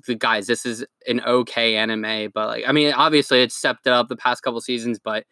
the 0.06 0.14
guys, 0.14 0.46
this 0.46 0.64
is 0.64 0.86
an 1.06 1.20
okay 1.26 1.76
anime, 1.76 2.30
but 2.32 2.46
like 2.46 2.64
I 2.66 2.72
mean 2.72 2.92
obviously 2.92 3.42
it's 3.42 3.54
stepped 3.54 3.86
it 3.86 3.92
up 3.92 4.08
the 4.08 4.16
past 4.16 4.42
couple 4.42 4.60
seasons, 4.60 4.98
but 4.98 5.24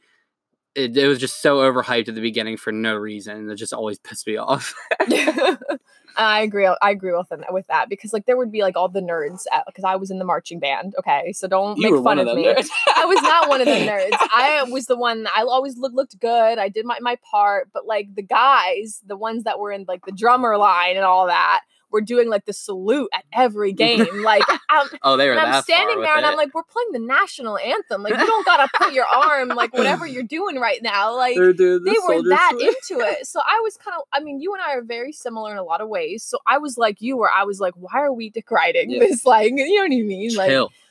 it, 0.74 0.96
it 0.96 1.06
was 1.08 1.18
just 1.18 1.42
so 1.42 1.58
overhyped 1.58 2.08
at 2.08 2.14
the 2.14 2.20
beginning 2.20 2.56
for 2.56 2.72
no 2.72 2.94
reason. 2.94 3.50
It 3.50 3.56
just 3.56 3.72
always 3.72 3.98
pissed 3.98 4.26
me 4.26 4.36
off. 4.36 4.74
I 6.16 6.40
agree. 6.42 6.66
I 6.82 6.90
agree 6.90 7.12
with 7.12 7.28
them, 7.28 7.44
with 7.50 7.66
that 7.68 7.88
because 7.88 8.12
like 8.12 8.26
there 8.26 8.36
would 8.36 8.50
be 8.52 8.62
like 8.62 8.76
all 8.76 8.88
the 8.88 9.00
nerds 9.00 9.44
because 9.66 9.84
I 9.84 9.96
was 9.96 10.10
in 10.10 10.18
the 10.18 10.24
marching 10.24 10.58
band. 10.60 10.94
Okay, 10.98 11.32
so 11.32 11.48
don't 11.48 11.76
You 11.78 11.94
make 11.94 12.04
fun 12.04 12.18
of 12.18 12.28
of 12.28 12.36
me. 12.36 12.44
nerds. 12.46 12.68
I 12.96 13.04
was 13.04 13.22
not 13.22 13.48
one 13.48 13.60
of 13.60 13.66
the 13.66 13.72
nerds. 13.72 14.16
I 14.32 14.64
was 14.68 14.86
the 14.86 14.96
one. 14.96 15.26
I 15.34 15.42
always 15.42 15.76
looked 15.78 15.94
looked 15.94 16.18
good. 16.20 16.58
I 16.58 16.68
did 16.68 16.84
my 16.84 16.98
my 17.00 17.16
part, 17.30 17.68
but 17.72 17.86
like 17.86 18.14
the 18.14 18.22
guys, 18.22 19.00
the 19.06 19.16
ones 19.16 19.44
that 19.44 19.58
were 19.58 19.72
in 19.72 19.84
like 19.88 20.04
the 20.04 20.12
drummer 20.12 20.56
line 20.58 20.96
and 20.96 21.04
all 21.04 21.26
that, 21.26 21.60
were 21.90 22.00
doing 22.00 22.28
like 22.28 22.44
the 22.44 22.52
salute 22.52 23.08
at 23.12 23.24
every 23.32 23.72
game. 23.84 24.22
Like 24.22 24.44
I'm, 24.68 24.88
Oh, 25.02 25.16
they 25.16 25.26
were 25.26 25.32
and 25.32 25.40
I'm 25.40 25.62
standing 25.62 26.00
there 26.00 26.16
and 26.16 26.24
I'm 26.26 26.36
like, 26.36 26.54
we're 26.54 26.62
playing 26.62 26.92
the 26.92 26.98
national 26.98 27.58
anthem. 27.58 28.02
Like 28.02 28.16
you 28.18 28.26
don't 28.26 28.44
gotta 28.46 28.68
put 28.76 28.92
your 28.92 29.06
arm 29.06 29.48
like 29.48 29.72
whatever 29.72 30.06
you're 30.06 30.22
doing 30.22 30.56
right 30.58 30.82
now. 30.82 31.16
Like 31.16 31.34
they 31.36 31.42
were 31.42 32.22
that 32.28 32.52
into 32.52 33.00
it. 33.04 33.26
So 33.26 33.40
I 33.40 33.60
was 33.62 33.76
kind 33.76 33.96
of, 33.98 34.04
I 34.12 34.20
mean, 34.20 34.40
you 34.40 34.52
and 34.54 34.62
I 34.62 34.74
are 34.74 34.82
very 34.82 35.12
similar 35.12 35.52
in 35.52 35.58
a 35.58 35.64
lot 35.64 35.80
of 35.80 35.88
ways. 35.88 36.22
So 36.22 36.38
I 36.46 36.58
was 36.58 36.78
like 36.78 37.00
you, 37.00 37.16
where 37.16 37.30
I 37.30 37.44
was 37.44 37.60
like, 37.60 37.74
why 37.76 38.00
are 38.00 38.12
we 38.12 38.30
deriding 38.30 38.90
Yeah. 38.90 39.00
this? 39.00 39.24
Like, 39.24 39.52
you 39.54 39.74
know 39.76 39.82
what 39.82 39.92
I 39.92 40.02
mean? 40.02 40.34
Like, 40.34 40.50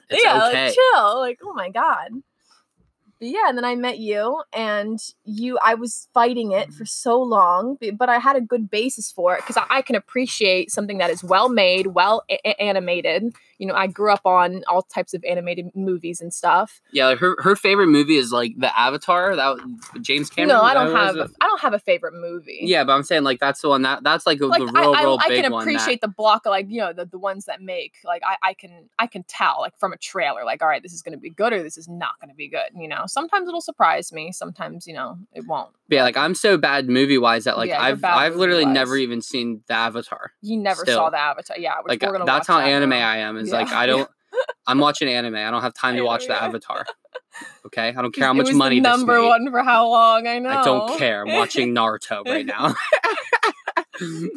It's 0.09 0.23
yeah, 0.23 0.47
okay. 0.47 0.65
like, 0.67 0.73
chill. 0.75 1.19
Like, 1.19 1.39
oh 1.43 1.53
my 1.53 1.69
God. 1.69 2.09
But 3.19 3.27
yeah, 3.27 3.49
and 3.49 3.57
then 3.57 3.65
I 3.65 3.75
met 3.75 3.99
you, 3.99 4.41
and 4.53 4.97
you, 5.25 5.59
I 5.61 5.75
was 5.75 6.07
fighting 6.13 6.53
it 6.53 6.67
for 6.67 6.83
mm-hmm. 6.83 6.85
so 6.85 7.21
long, 7.21 7.77
but 7.93 8.07
I 8.07 8.17
had 8.17 8.37
a 8.37 8.41
good 8.41 8.69
basis 8.69 9.11
for 9.11 9.33
it 9.33 9.41
because 9.41 9.57
I, 9.57 9.65
I 9.69 9.81
can 9.81 9.95
appreciate 9.95 10.71
something 10.71 10.99
that 10.99 11.09
is 11.09 11.23
well 11.23 11.49
made, 11.49 11.87
well 11.87 12.23
a- 12.29 12.39
a- 12.45 12.61
animated. 12.61 13.35
You 13.59 13.67
know, 13.67 13.75
I 13.75 13.87
grew 13.87 14.11
up 14.11 14.25
on 14.25 14.63
all 14.67 14.81
types 14.81 15.13
of 15.13 15.23
animated 15.23 15.69
movies 15.75 16.21
and 16.21 16.33
stuff. 16.33 16.81
Yeah, 16.91 17.07
like 17.07 17.19
her 17.19 17.35
her 17.41 17.55
favorite 17.55 17.87
movie 17.87 18.15
is 18.15 18.31
like 18.31 18.53
the 18.57 18.77
Avatar. 18.77 19.35
That 19.35 19.57
James 20.01 20.29
Cameron. 20.29 20.49
no, 20.55 20.61
I 20.61 20.73
don't 20.73 20.95
have, 20.95 21.17
a, 21.17 21.29
I 21.41 21.45
don't 21.45 21.59
have 21.61 21.73
a 21.73 21.79
favorite 21.79 22.13
movie. 22.13 22.61
Yeah, 22.63 22.83
but 22.85 22.93
I'm 22.93 23.03
saying 23.03 23.23
like 23.23 23.39
that's 23.39 23.61
the 23.61 23.69
one 23.69 23.81
that 23.83 24.03
that's 24.03 24.25
like, 24.25 24.39
like 24.39 24.59
the 24.59 24.65
real 24.65 24.93
I, 24.93 24.99
I, 24.99 25.03
real 25.03 25.19
I 25.21 25.27
big 25.27 25.43
can 25.43 25.51
one. 25.51 25.65
that- 25.65 25.71
appreciate 25.71 26.01
the 26.01 26.07
block 26.07 26.45
like 26.45 26.67
you 26.69 26.79
know 26.79 26.93
the, 26.93 27.05
the 27.05 27.19
ones 27.19 27.45
that 27.45 27.61
make 27.61 27.95
like 28.03 28.21
I, 28.25 28.37
I 28.41 28.53
can 28.53 28.89
I 28.97 29.07
can 29.07 29.23
tell 29.23 29.57
like 29.59 29.77
from 29.77 29.93
a 29.93 29.97
trailer 29.97 30.43
like 30.45 30.61
all 30.61 30.67
right 30.67 30.81
this 30.81 30.93
is 30.93 31.01
gonna 31.01 31.17
be 31.17 31.29
good 31.29 31.53
or 31.53 31.61
this 31.61 31.77
is 31.77 31.87
not 31.87 32.19
gonna 32.21 32.33
be 32.33 32.47
good 32.47 32.69
you 32.75 32.87
know 32.87 33.03
sometimes 33.07 33.47
it'll 33.47 33.61
surprise 33.61 34.11
me 34.13 34.31
sometimes 34.31 34.87
you 34.87 34.93
know 34.93 35.17
it 35.33 35.45
won't 35.45 35.71
yeah, 35.89 36.03
like 36.03 36.17
I'm 36.17 36.35
so 36.35 36.57
bad 36.57 36.87
movie 36.89 37.17
wise 37.17 37.43
that 37.45 37.57
like 37.57 37.69
Yeah, 37.69 37.81
I've 37.81 38.03
I've 38.03 38.35
literally 38.35 38.65
movie-wise. 38.65 38.73
never 38.87 38.97
even 38.97 39.21
seen 39.21 39.61
the 39.67 39.73
Avatar. 39.73 40.31
you 40.41 40.57
never 40.57 40.81
Still. 40.83 40.97
saw 40.97 41.09
the 41.09 41.17
avatar 41.19 41.57
yeah 41.57 41.75
Like 41.87 41.99
that's 41.99 42.47
how 42.47 42.59
that 42.59 42.67
anime 42.67 42.89
now. 42.91 43.09
I 43.09 43.17
am. 43.17 43.37
Is 43.37 43.51
like 43.51 43.71
I 43.71 43.85
don't. 43.85 44.09
I'm 44.67 44.77
watching 44.79 45.09
anime. 45.09 45.35
I 45.35 45.49
don't 45.49 45.61
have 45.63 45.73
time 45.73 45.95
to 45.95 46.03
watch 46.03 46.27
the. 46.27 46.41
Avatar. 46.41 46.85
Okay, 47.65 47.89
I 47.89 48.01
don't 48.01 48.13
care 48.13 48.25
how 48.25 48.33
much 48.33 48.51
money 48.51 48.79
the 48.79 48.89
number 48.89 49.21
one 49.25 49.49
for 49.51 49.61
how 49.63 49.87
long 49.89 50.27
I 50.27 50.39
know 50.39 50.49
I 50.49 50.63
don't 50.63 50.97
care. 50.97 51.25
I'm 51.25 51.33
watching 51.35 51.73
Naruto 51.75 52.25
right 52.25 52.45
now. 52.45 52.73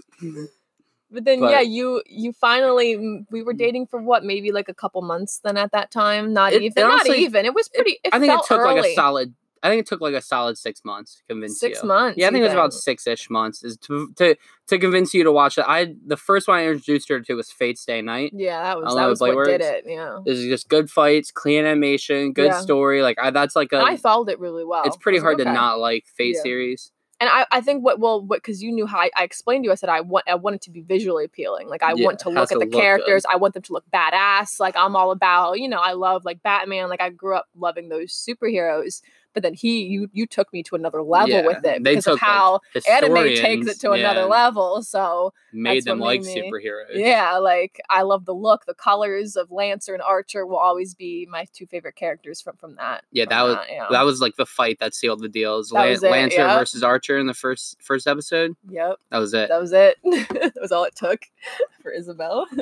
but 1.11 1.25
then 1.25 1.41
but- 1.41 1.51
yeah 1.51 1.61
you 1.61 2.03
you 2.07 2.33
finally 2.33 2.97
mm, 2.97 3.27
we 3.31 3.43
were 3.43 3.53
dating 3.55 3.87
for 3.87 4.01
what 4.01 4.25
maybe 4.25 4.53
like 4.53 4.69
a 4.69 4.75
couple 4.75 5.03
months 5.03 5.41
then 5.45 5.57
at 5.57 5.73
that 5.73 5.91
time 5.91 6.33
not 6.33 6.53
It- 6.53 6.63
even 6.63 6.85
it 6.85 6.87
not 6.87 7.07
even 7.09 7.45
it 7.47 7.55
was 7.55 7.69
pretty 7.69 7.99
it 8.05 8.15
I 8.15 8.21
think 8.21 8.33
it 8.33 8.41
took 8.47 8.63
like 8.65 8.85
a 8.85 8.95
solid. 8.95 9.35
I 9.63 9.69
think 9.69 9.81
it 9.81 9.87
took 9.87 10.01
like 10.01 10.15
a 10.15 10.21
solid 10.21 10.59
six 10.59 10.85
months 10.85 11.17
to 11.17 11.23
convince 11.29 11.61
six 11.61 11.83
you. 11.83 11.89
months 11.89 12.19
Yeah, 12.19 12.29
I 12.29 12.31
think 12.31 12.41
it 12.41 12.45
was 12.45 12.53
about 12.53 12.73
six 12.75 13.07
ish 13.07 13.31
months 13.31 13.63
is 13.63 13.77
to, 13.79 14.13
to 14.17 14.35
to 14.69 14.79
convince 14.79 15.15
you 15.15 15.25
to 15.25 15.33
watch 15.33 15.59
it. 15.59 15.65
I 15.67 15.95
the 16.07 16.17
first 16.17 16.49
one 16.49 16.59
I 16.59 16.67
introduced 16.67 17.09
her 17.09 17.21
to 17.21 17.35
was 17.35 17.51
Fate/stay 17.51 18.03
night. 18.03 18.33
Yeah, 18.35 18.63
that 18.63 18.79
was 18.79 18.89
don't 18.89 18.97
that 18.97 19.07
was 19.09 19.21
what 19.21 19.45
did 19.45 19.61
it. 19.61 19.85
Yeah, 19.87 20.19
This 20.25 20.39
is 20.39 20.47
just 20.47 20.69
good 20.69 20.91
fights, 20.91 21.31
clean 21.31 21.65
animation, 21.65 22.33
good 22.33 22.47
Yeah. 22.47 22.61
story. 22.61 23.03
Like 23.03 23.19
I, 23.21 23.31
that's 23.31 23.55
like 23.57 23.73
a. 23.73 23.79
and 23.79 23.87
I 23.89 23.97
followed 23.97 24.29
it 24.29 24.39
really 24.41 24.65
well. 24.65 24.83
it's 24.85 24.97
pretty 24.97 25.19
hard 25.19 25.39
like, 25.39 25.47
to 25.47 25.53
not 25.53 25.79
like 25.79 26.07
Fate 26.07 26.35
Yeah. 26.37 26.43
series. 26.43 26.93
And 27.21 27.31
I, 27.33 27.47
I 27.53 27.61
think 27.61 27.85
what 27.85 28.01
well 28.01 28.21
what 28.21 28.39
because 28.39 28.61
you 28.65 28.73
knew 28.73 28.85
how 28.85 28.99
I, 28.99 29.09
I 29.17 29.23
explained 29.23 29.63
to 29.63 29.67
you 29.69 29.73
I 29.73 29.77
said 29.77 29.89
I 29.89 30.01
want 30.01 30.25
I 30.29 30.35
want 30.35 30.57
it 30.57 30.63
to 30.63 30.73
be 30.73 30.81
visually 30.81 31.25
appealing 31.25 31.69
like 31.69 31.81
I 31.81 31.95
Yeah, 31.95 32.07
want 32.07 32.19
to 32.21 32.31
look 32.31 32.39
at 32.43 32.49
to 32.49 32.55
the 32.55 32.65
look 32.65 32.73
good. 32.73 32.81
characters 32.81 33.25
I 33.31 33.37
want 33.37 33.55
them 33.55 33.63
to 33.63 33.73
look 33.73 33.85
badass 33.95 34.59
like 34.59 34.77
I'm 34.77 34.97
all 34.97 35.13
about 35.13 35.61
you 35.61 35.69
know 35.69 35.79
I 35.79 35.93
love 35.93 36.25
like 36.25 36.43
Batman 36.43 36.89
like 36.89 37.01
I 37.01 37.11
grew 37.11 37.37
up 37.37 37.47
loving 37.55 37.91
those 37.91 38.11
superheroes 38.13 39.03
but 39.35 39.43
then 39.43 39.55
he 39.55 39.83
you 39.85 40.09
you 40.13 40.27
took 40.27 40.53
me 40.53 40.63
to 40.63 40.75
another 40.77 41.03
level 41.03 41.29
Yeah, 41.31 41.47
with 41.47 41.65
it 41.65 41.83
they 41.85 41.91
because 41.97 42.07
of 42.07 42.13
took, 42.19 42.23
like, 42.23 42.31
how 42.31 42.61
anime 42.91 43.35
takes 43.35 43.67
it 43.67 43.81
to 43.81 43.93
another 43.93 44.25
level 44.27 44.83
so 44.83 45.33
Made 45.53 45.85
them 45.85 45.99
like 45.99 46.23
made 46.23 46.35
me- 46.45 46.51
superheroes. 46.53 46.95
yeah 46.95 47.37
like 47.39 47.81
I 47.91 48.03
love 48.03 48.25
the 48.25 48.35
look 48.35 48.65
the 48.67 48.75
colors 48.75 49.37
of 49.37 49.51
Lancer 49.51 49.95
and 49.95 50.03
Archer 50.03 50.47
will 50.47 50.57
always 50.57 50.95
be 50.95 51.27
my 51.31 51.47
two 51.53 51.67
favorite 51.67 51.97
characters 51.97 52.41
from 52.41 52.57
from 52.57 52.77
that 52.77 53.05
Yeah, 53.13 53.25
from 53.25 53.31
that 53.31 53.43
was- 53.43 53.59
yeah. 53.71 53.87
That 53.91 54.03
was 54.03 54.21
like 54.21 54.37
the 54.37 54.47
fight 54.47 54.79
that 54.81 54.95
sealed 54.95 55.21
the 55.21 55.29
deal. 55.29 55.59
It 55.61 55.73
Lan- 55.73 55.89
it, 55.93 56.03
Lancer 56.03 56.37
yeah. 56.39 56.59
versus 56.59 56.83
Archer 56.83 57.19
in 57.19 57.27
the 57.27 57.35
first 57.35 57.77
first 57.83 58.07
episode. 58.07 58.55
yep 58.71 58.97
That 59.11 59.19
was 59.19 59.35
it. 59.35 59.49
that 59.49 59.61
was 59.61 59.73
it. 59.73 59.97
that 60.05 60.53
was 60.61 60.73
all 60.73 60.85
it 60.85 60.95
took 60.97 61.23
for 61.83 61.91
Isabel. 61.91 62.47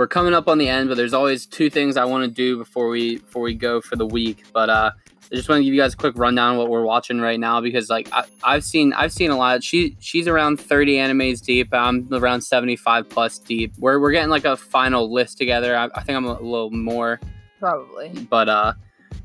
We're 0.00 0.06
coming 0.06 0.32
up 0.32 0.48
on 0.48 0.56
the 0.56 0.66
end, 0.66 0.88
but 0.88 0.96
there's 0.96 1.12
always 1.12 1.44
two 1.44 1.68
things 1.68 1.98
I 1.98 2.06
want 2.06 2.24
to 2.24 2.30
do 2.30 2.56
before 2.56 2.88
we 2.88 3.18
before 3.18 3.42
we 3.42 3.52
go 3.52 3.82
for 3.82 3.96
the 3.96 4.06
week. 4.06 4.44
But 4.50 4.70
uh, 4.70 4.92
I 5.30 5.34
just 5.34 5.46
want 5.46 5.60
to 5.60 5.64
give 5.64 5.74
you 5.74 5.80
guys 5.82 5.92
a 5.92 5.96
quick 5.98 6.16
rundown 6.16 6.52
of 6.54 6.58
what 6.58 6.70
we're 6.70 6.86
watching 6.86 7.20
right 7.20 7.38
now 7.38 7.60
because 7.60 7.90
like 7.90 8.08
I, 8.10 8.24
I've 8.42 8.64
seen 8.64 8.94
I've 8.94 9.12
seen 9.12 9.30
a 9.30 9.36
lot. 9.36 9.62
She 9.62 9.98
she's 10.00 10.26
around 10.26 10.58
30 10.58 10.94
animes 10.94 11.42
deep. 11.42 11.68
I'm 11.74 12.08
around 12.14 12.40
75 12.40 13.10
plus 13.10 13.40
deep. 13.40 13.74
We're 13.78 14.00
we're 14.00 14.12
getting 14.12 14.30
like 14.30 14.46
a 14.46 14.56
final 14.56 15.12
list 15.12 15.36
together. 15.36 15.76
I, 15.76 15.90
I 15.94 16.02
think 16.02 16.16
I'm 16.16 16.24
a 16.24 16.40
little 16.40 16.70
more, 16.70 17.20
Probably. 17.58 18.08
but 18.08 18.48
uh, 18.48 18.72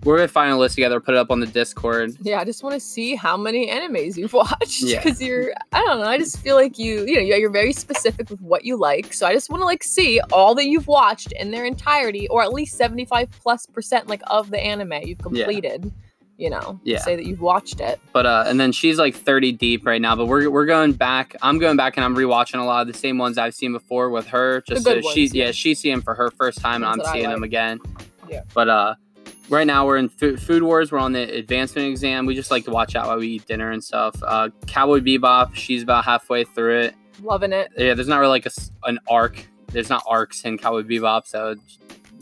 we're 0.04 0.17
gonna 0.17 0.28
find 0.28 0.52
a 0.52 0.58
list 0.58 0.76
together, 0.76 1.00
put 1.00 1.15
it 1.15 1.17
up 1.17 1.32
on 1.32 1.39
the 1.39 1.48
Discord. 1.48 2.15
Yeah, 2.21 2.39
I 2.39 2.45
just 2.45 2.63
want 2.63 2.74
to 2.74 2.80
see 2.80 3.15
how 3.15 3.36
many 3.38 3.69
animes 3.69 4.17
you've 4.17 4.34
watched 4.34 4.82
Yeah. 4.84 5.02
because 5.04 5.21
you're 5.21 5.54
I 5.71 5.80
don't 5.82 6.00
know. 6.00 6.08
I 6.08 6.17
just 6.17 6.38
feel 6.39 6.56
like 6.56 6.78
you 6.78 7.06
you 7.06 7.15
know 7.15 7.21
you're 7.36 7.50
very 7.50 7.74
specific 7.74 8.30
with 8.30 8.41
what 8.41 8.65
you 8.65 8.78
like. 8.78 9.13
So 9.13 9.26
I 9.26 9.34
just 9.34 9.50
want 9.50 9.62
to 9.62 9.65
like 9.65 9.84
see 9.84 10.19
all 10.32 10.54
that 10.56 10.65
you've 10.67 10.88
watched 10.88 11.32
in 11.34 11.52
their 11.52 11.65
entirety, 11.65 12.28
or 12.30 12.43
at 12.43 12.54
least 12.54 12.78
seventy 12.78 13.06
five 13.06 13.30
plus 13.32 13.65
percent 13.65 14.08
like 14.08 14.21
of 14.28 14.52
the 14.52 14.60
anime 14.60 14.93
you've 15.04 15.19
completed. 15.19 15.91
You 16.38 16.50
know, 16.50 16.82
Yeah. 16.84 16.98
say 17.00 17.15
that 17.15 17.26
you've 17.26 17.39
watched 17.39 17.80
it. 17.80 17.98
But 18.12 18.26
uh, 18.26 18.43
and 18.45 18.60
then 18.60 18.74
she's 18.74 18.98
like 19.00 19.15
30 19.15 19.54
deep 19.54 19.86
right 19.86 20.02
now. 20.02 20.17
But 20.17 20.26
we're 20.26 20.50
we're 20.50 20.65
going 20.65 20.91
back. 20.91 21.34
I'm 21.41 21.60
going 21.60 21.78
back 21.78 21.95
and 21.95 22.04
I'm 22.04 22.13
rewatching 22.13 22.60
a 22.60 22.65
lot 22.65 22.86
of 22.86 22.91
the 22.91 23.00
same 23.00 23.17
ones 23.17 23.38
I've 23.38 23.56
seen 23.56 23.71
before 23.71 24.10
with 24.10 24.28
her. 24.28 24.62
Just 24.67 24.84
so 24.84 25.00
she 25.00 25.21
ones, 25.21 25.34
yeah. 25.34 25.45
yeah. 25.45 25.52
she's 25.52 25.80
seeing 25.80 26.02
for 26.02 26.13
her 26.13 26.30
first 26.32 26.60
time, 26.60 26.84
and 26.84 26.91
I'm 27.02 27.13
seeing 27.13 27.30
them 27.30 27.43
again. 27.43 27.80
Yeah. 28.30 28.41
But 28.54 28.67
uh, 28.67 28.95
right 29.49 29.67
now 29.67 29.86
we're 29.86 29.97
in 29.97 30.10
food, 30.10 30.41
food 30.41 30.63
wars. 30.63 30.91
We're 30.91 30.99
on 30.99 31.12
the 31.13 31.21
advancement 31.38 31.88
exam. 31.88 32.25
We 32.25 32.36
just 32.36 32.51
like 32.51 32.65
to 32.65 32.71
watch 32.71 32.95
out 32.95 33.08
while 33.08 33.17
we 33.17 33.27
eat 33.27 33.45
dinner 33.47 33.71
and 33.71 33.84
stuff. 33.84 34.15
Uh, 34.23 34.49
Cowboy 34.67 34.99
Bebop. 34.99 35.55
She's 35.55 35.84
about 35.84 36.05
halfway 36.05 36.43
through 36.43 36.79
it. 36.79 36.95
Loving 37.21 37.53
it. 37.53 37.71
Yeah, 37.77 37.93
there's 37.93 38.08
not 38.08 38.17
really 38.19 38.31
like 38.31 38.45
a 38.45 38.51
an 38.84 38.99
arc. 39.10 39.45
There's 39.67 39.89
not 39.89 40.03
arcs 40.08 40.43
in 40.45 40.58
Cowboy 40.58 40.84
Bebop, 40.84 41.25
so 41.27 41.55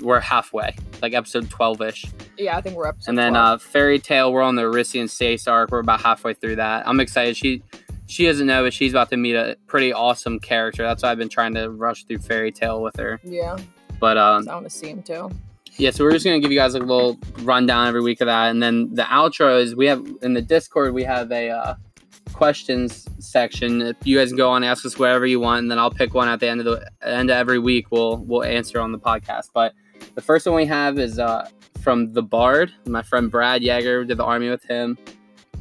we're 0.02 0.20
halfway, 0.20 0.76
like 1.02 1.14
episode 1.14 1.50
12 1.50 1.82
ish. 1.82 2.06
Yeah, 2.38 2.58
I 2.58 2.62
think 2.62 2.76
we're 2.76 2.88
up. 2.88 2.98
And 3.08 3.18
then 3.18 3.36
uh, 3.36 3.58
Fairy 3.58 4.00
Tail, 4.00 4.34
we're 4.34 4.42
on 4.42 4.56
the 4.56 4.64
Oración 4.64 5.10
Seis 5.10 5.48
arc. 5.48 5.72
We're 5.72 5.80
about 5.80 6.02
halfway 6.02 6.34
through 6.34 6.58
that. 6.58 6.88
I'm 6.88 7.00
excited. 7.00 7.38
She 7.38 7.62
she 8.08 8.26
doesn't 8.26 8.46
know, 8.46 8.64
but 8.64 8.74
she's 8.74 8.92
about 8.92 9.10
to 9.12 9.18
meet 9.18 9.36
a 9.36 9.58
pretty 9.68 9.94
awesome 9.94 10.40
character. 10.40 10.84
That's 10.84 11.04
why 11.04 11.12
I've 11.12 11.18
been 11.18 11.30
trying 11.30 11.54
to 11.56 11.70
rush 11.70 12.04
through 12.04 12.20
Fairy 12.20 12.52
Tail 12.52 12.82
with 12.82 12.96
her. 12.98 13.20
yeah, 13.24 13.58
But 14.00 14.18
um, 14.18 14.48
I 14.50 14.54
want 14.56 14.66
to 14.66 14.70
see 14.70 14.90
him 14.90 15.02
too. 15.02 15.32
Yeah, 15.78 15.92
so 15.92 16.04
we're 16.04 16.12
just 16.12 16.26
gonna 16.26 16.40
give 16.40 16.52
you 16.52 16.60
guys 16.60 16.76
a 16.76 16.80
little 16.80 17.18
rundown 17.42 17.88
every 17.88 18.02
week 18.02 18.22
of 18.22 18.28
that, 18.28 18.50
and 18.50 18.62
then 18.62 18.94
the 18.94 19.04
outro 19.04 19.62
is 19.62 19.76
we 19.76 19.88
have 19.88 20.06
in 20.22 20.34
the 20.34 20.42
Discord 20.42 20.94
we 20.94 21.04
have 21.04 21.32
a 21.32 21.50
uh, 21.50 21.76
questions 22.34 23.08
section. 23.20 23.82
If 23.82 23.98
you 24.04 24.18
guys 24.18 24.30
can 24.30 24.38
go 24.38 24.50
on, 24.50 24.64
ask 24.64 24.86
us 24.86 24.98
whatever 24.98 25.26
you 25.26 25.40
want, 25.40 25.60
and 25.60 25.72
then 25.72 25.80
I'll 25.80 25.92
pick 25.92 26.14
one 26.14 26.28
at 26.28 26.40
the 26.40 26.50
end 26.50 26.62
of 26.62 26.66
the 26.66 26.90
end 27.02 27.30
of 27.30 27.38
every 27.38 27.60
week. 27.60 27.88
We'll 27.92 28.18
we'll 28.18 28.44
answer 28.44 28.80
on 28.80 28.92
the 28.92 29.00
podcast. 29.00 29.50
But 29.54 29.74
the 30.16 30.22
first 30.22 30.46
one 30.46 30.56
we 30.56 30.66
have 30.66 31.00
is 31.00 31.20
uh, 31.20 31.50
from 31.82 32.14
the 32.14 32.24
Bard. 32.24 32.72
My 32.86 33.02
friend 33.02 33.32
Brad 33.32 33.62
Yeager 33.62 34.08
did 34.08 34.18
the 34.18 34.26
army 34.26 34.50
with 34.50 34.64
him. 34.64 34.98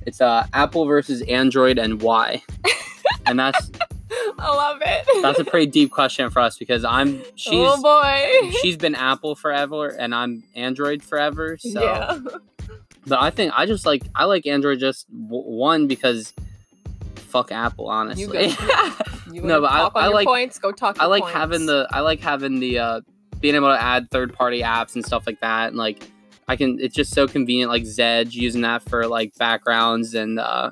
It's 0.06 0.20
uh, 0.20 0.46
Apple 0.52 0.84
versus 0.86 1.22
Android 1.22 1.78
and 1.78 2.02
why, 2.02 2.42
and 3.26 3.38
that's 3.38 3.70
I 4.38 4.48
love 4.54 4.78
it. 4.84 5.22
that's 5.22 5.38
a 5.38 5.44
pretty 5.44 5.66
deep 5.66 5.90
question 5.90 6.30
for 6.30 6.40
us 6.40 6.58
because 6.58 6.84
I'm 6.84 7.22
she's 7.34 7.52
oh 7.54 7.80
boy. 7.82 8.50
she's 8.62 8.76
been 8.76 8.94
Apple 8.94 9.34
forever 9.34 9.88
and 9.88 10.14
I'm 10.14 10.42
Android 10.54 11.02
forever. 11.02 11.56
So, 11.58 11.82
yeah. 11.82 12.18
but 13.06 13.20
I 13.20 13.30
think 13.30 13.52
I 13.56 13.66
just 13.66 13.86
like 13.86 14.02
I 14.14 14.24
like 14.24 14.46
Android 14.46 14.78
just 14.80 15.06
w- 15.10 15.42
one 15.44 15.86
because 15.86 16.32
fuck 17.16 17.50
Apple, 17.52 17.88
honestly. 17.88 18.22
You 18.22 18.56
go. 18.56 18.90
You 19.32 19.40
No, 19.42 19.62
but 19.62 19.70
I- 19.72 19.90
I 19.94 20.08
like- 20.08 20.26
points. 20.26 20.58
Go 20.58 20.72
talk. 20.72 20.98
I 21.00 21.06
like 21.06 21.22
points. 21.22 21.34
having 21.36 21.66
the 21.66 21.86
I 21.90 22.00
like 22.00 22.20
having 22.20 22.60
the 22.60 22.78
uh 22.78 23.00
being 23.40 23.54
able 23.54 23.68
to 23.72 23.80
add 23.80 24.10
third 24.10 24.34
party 24.34 24.60
apps 24.62 24.94
and 24.94 25.04
stuff 25.04 25.26
like 25.26 25.40
that 25.40 25.68
and 25.68 25.76
like 25.76 26.06
I 26.48 26.56
can 26.56 26.78
it's 26.80 26.94
just 26.94 27.12
so 27.14 27.26
convenient 27.26 27.70
like 27.70 27.84
Zedge 27.84 28.34
using 28.34 28.60
that 28.62 28.82
for 28.82 29.06
like 29.06 29.34
backgrounds 29.38 30.14
and 30.14 30.38
uh 30.38 30.70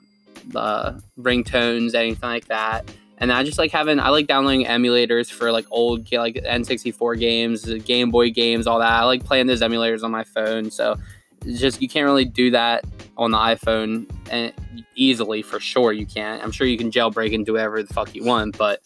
the 0.48 1.02
ringtones 1.18 1.94
anything 1.94 2.28
like 2.28 2.46
that. 2.48 2.84
And 3.20 3.30
I 3.30 3.44
just 3.44 3.58
like 3.58 3.70
having 3.70 4.00
I 4.00 4.08
like 4.08 4.26
downloading 4.26 4.64
emulators 4.66 5.30
for 5.30 5.52
like 5.52 5.66
old 5.70 6.10
like 6.10 6.36
N64 6.36 7.18
games, 7.18 7.64
Game 7.84 8.10
Boy 8.10 8.30
games, 8.30 8.66
all 8.66 8.78
that. 8.78 8.90
I 8.90 9.04
like 9.04 9.24
playing 9.24 9.46
those 9.46 9.60
emulators 9.60 10.02
on 10.02 10.10
my 10.10 10.24
phone. 10.24 10.70
So 10.70 10.96
it's 11.44 11.60
just 11.60 11.82
you 11.82 11.88
can't 11.88 12.06
really 12.06 12.24
do 12.24 12.50
that 12.52 12.84
on 13.18 13.30
the 13.30 13.38
iPhone 13.38 14.10
and 14.30 14.52
easily 14.94 15.42
for 15.42 15.60
sure 15.60 15.92
you 15.92 16.06
can't. 16.06 16.42
I'm 16.42 16.50
sure 16.50 16.66
you 16.66 16.78
can 16.78 16.90
jailbreak 16.90 17.34
and 17.34 17.44
do 17.44 17.52
whatever 17.52 17.82
the 17.82 17.92
fuck 17.92 18.14
you 18.14 18.24
want, 18.24 18.56
but 18.56 18.80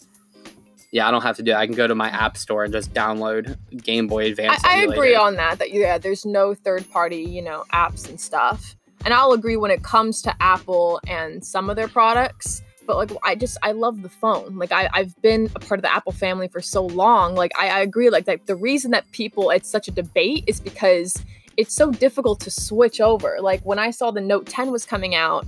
yeah, 0.94 1.08
I 1.08 1.10
don't 1.10 1.22
have 1.22 1.36
to 1.36 1.42
do 1.42 1.50
that. 1.50 1.58
I 1.58 1.66
can 1.66 1.74
go 1.74 1.88
to 1.88 1.94
my 1.96 2.08
app 2.08 2.36
store 2.36 2.62
and 2.62 2.72
just 2.72 2.94
download 2.94 3.56
Game 3.82 4.06
Boy 4.06 4.26
Advance. 4.26 4.62
I 4.64 4.82
agree 4.82 5.16
on 5.16 5.34
that. 5.34 5.58
That 5.58 5.72
yeah, 5.72 5.98
there's 5.98 6.24
no 6.24 6.54
third 6.54 6.88
party, 6.90 7.22
you 7.22 7.42
know, 7.42 7.64
apps 7.72 8.08
and 8.08 8.20
stuff. 8.20 8.76
And 9.04 9.12
I'll 9.12 9.32
agree 9.32 9.56
when 9.56 9.72
it 9.72 9.82
comes 9.82 10.22
to 10.22 10.34
Apple 10.40 11.00
and 11.08 11.44
some 11.44 11.68
of 11.68 11.74
their 11.74 11.88
products. 11.88 12.62
But 12.86 12.96
like, 12.96 13.10
I 13.22 13.34
just 13.34 13.58
I 13.62 13.72
love 13.72 14.02
the 14.02 14.08
phone. 14.08 14.56
Like 14.56 14.72
I 14.72 14.88
I've 14.92 15.20
been 15.22 15.50
a 15.54 15.60
part 15.60 15.78
of 15.78 15.82
the 15.82 15.94
Apple 15.94 16.12
family 16.12 16.48
for 16.48 16.60
so 16.60 16.86
long. 16.86 17.34
Like 17.34 17.52
I, 17.58 17.68
I 17.68 17.80
agree. 17.80 18.10
Like 18.10 18.26
that 18.26 18.46
the 18.46 18.56
reason 18.56 18.90
that 18.92 19.10
people 19.12 19.50
it's 19.50 19.68
such 19.68 19.88
a 19.88 19.90
debate 19.90 20.44
is 20.46 20.60
because 20.60 21.22
it's 21.56 21.74
so 21.74 21.90
difficult 21.92 22.40
to 22.40 22.50
switch 22.50 23.00
over. 23.00 23.38
Like 23.40 23.62
when 23.62 23.78
I 23.78 23.90
saw 23.90 24.10
the 24.10 24.20
Note 24.20 24.46
10 24.46 24.70
was 24.70 24.84
coming 24.84 25.14
out, 25.14 25.46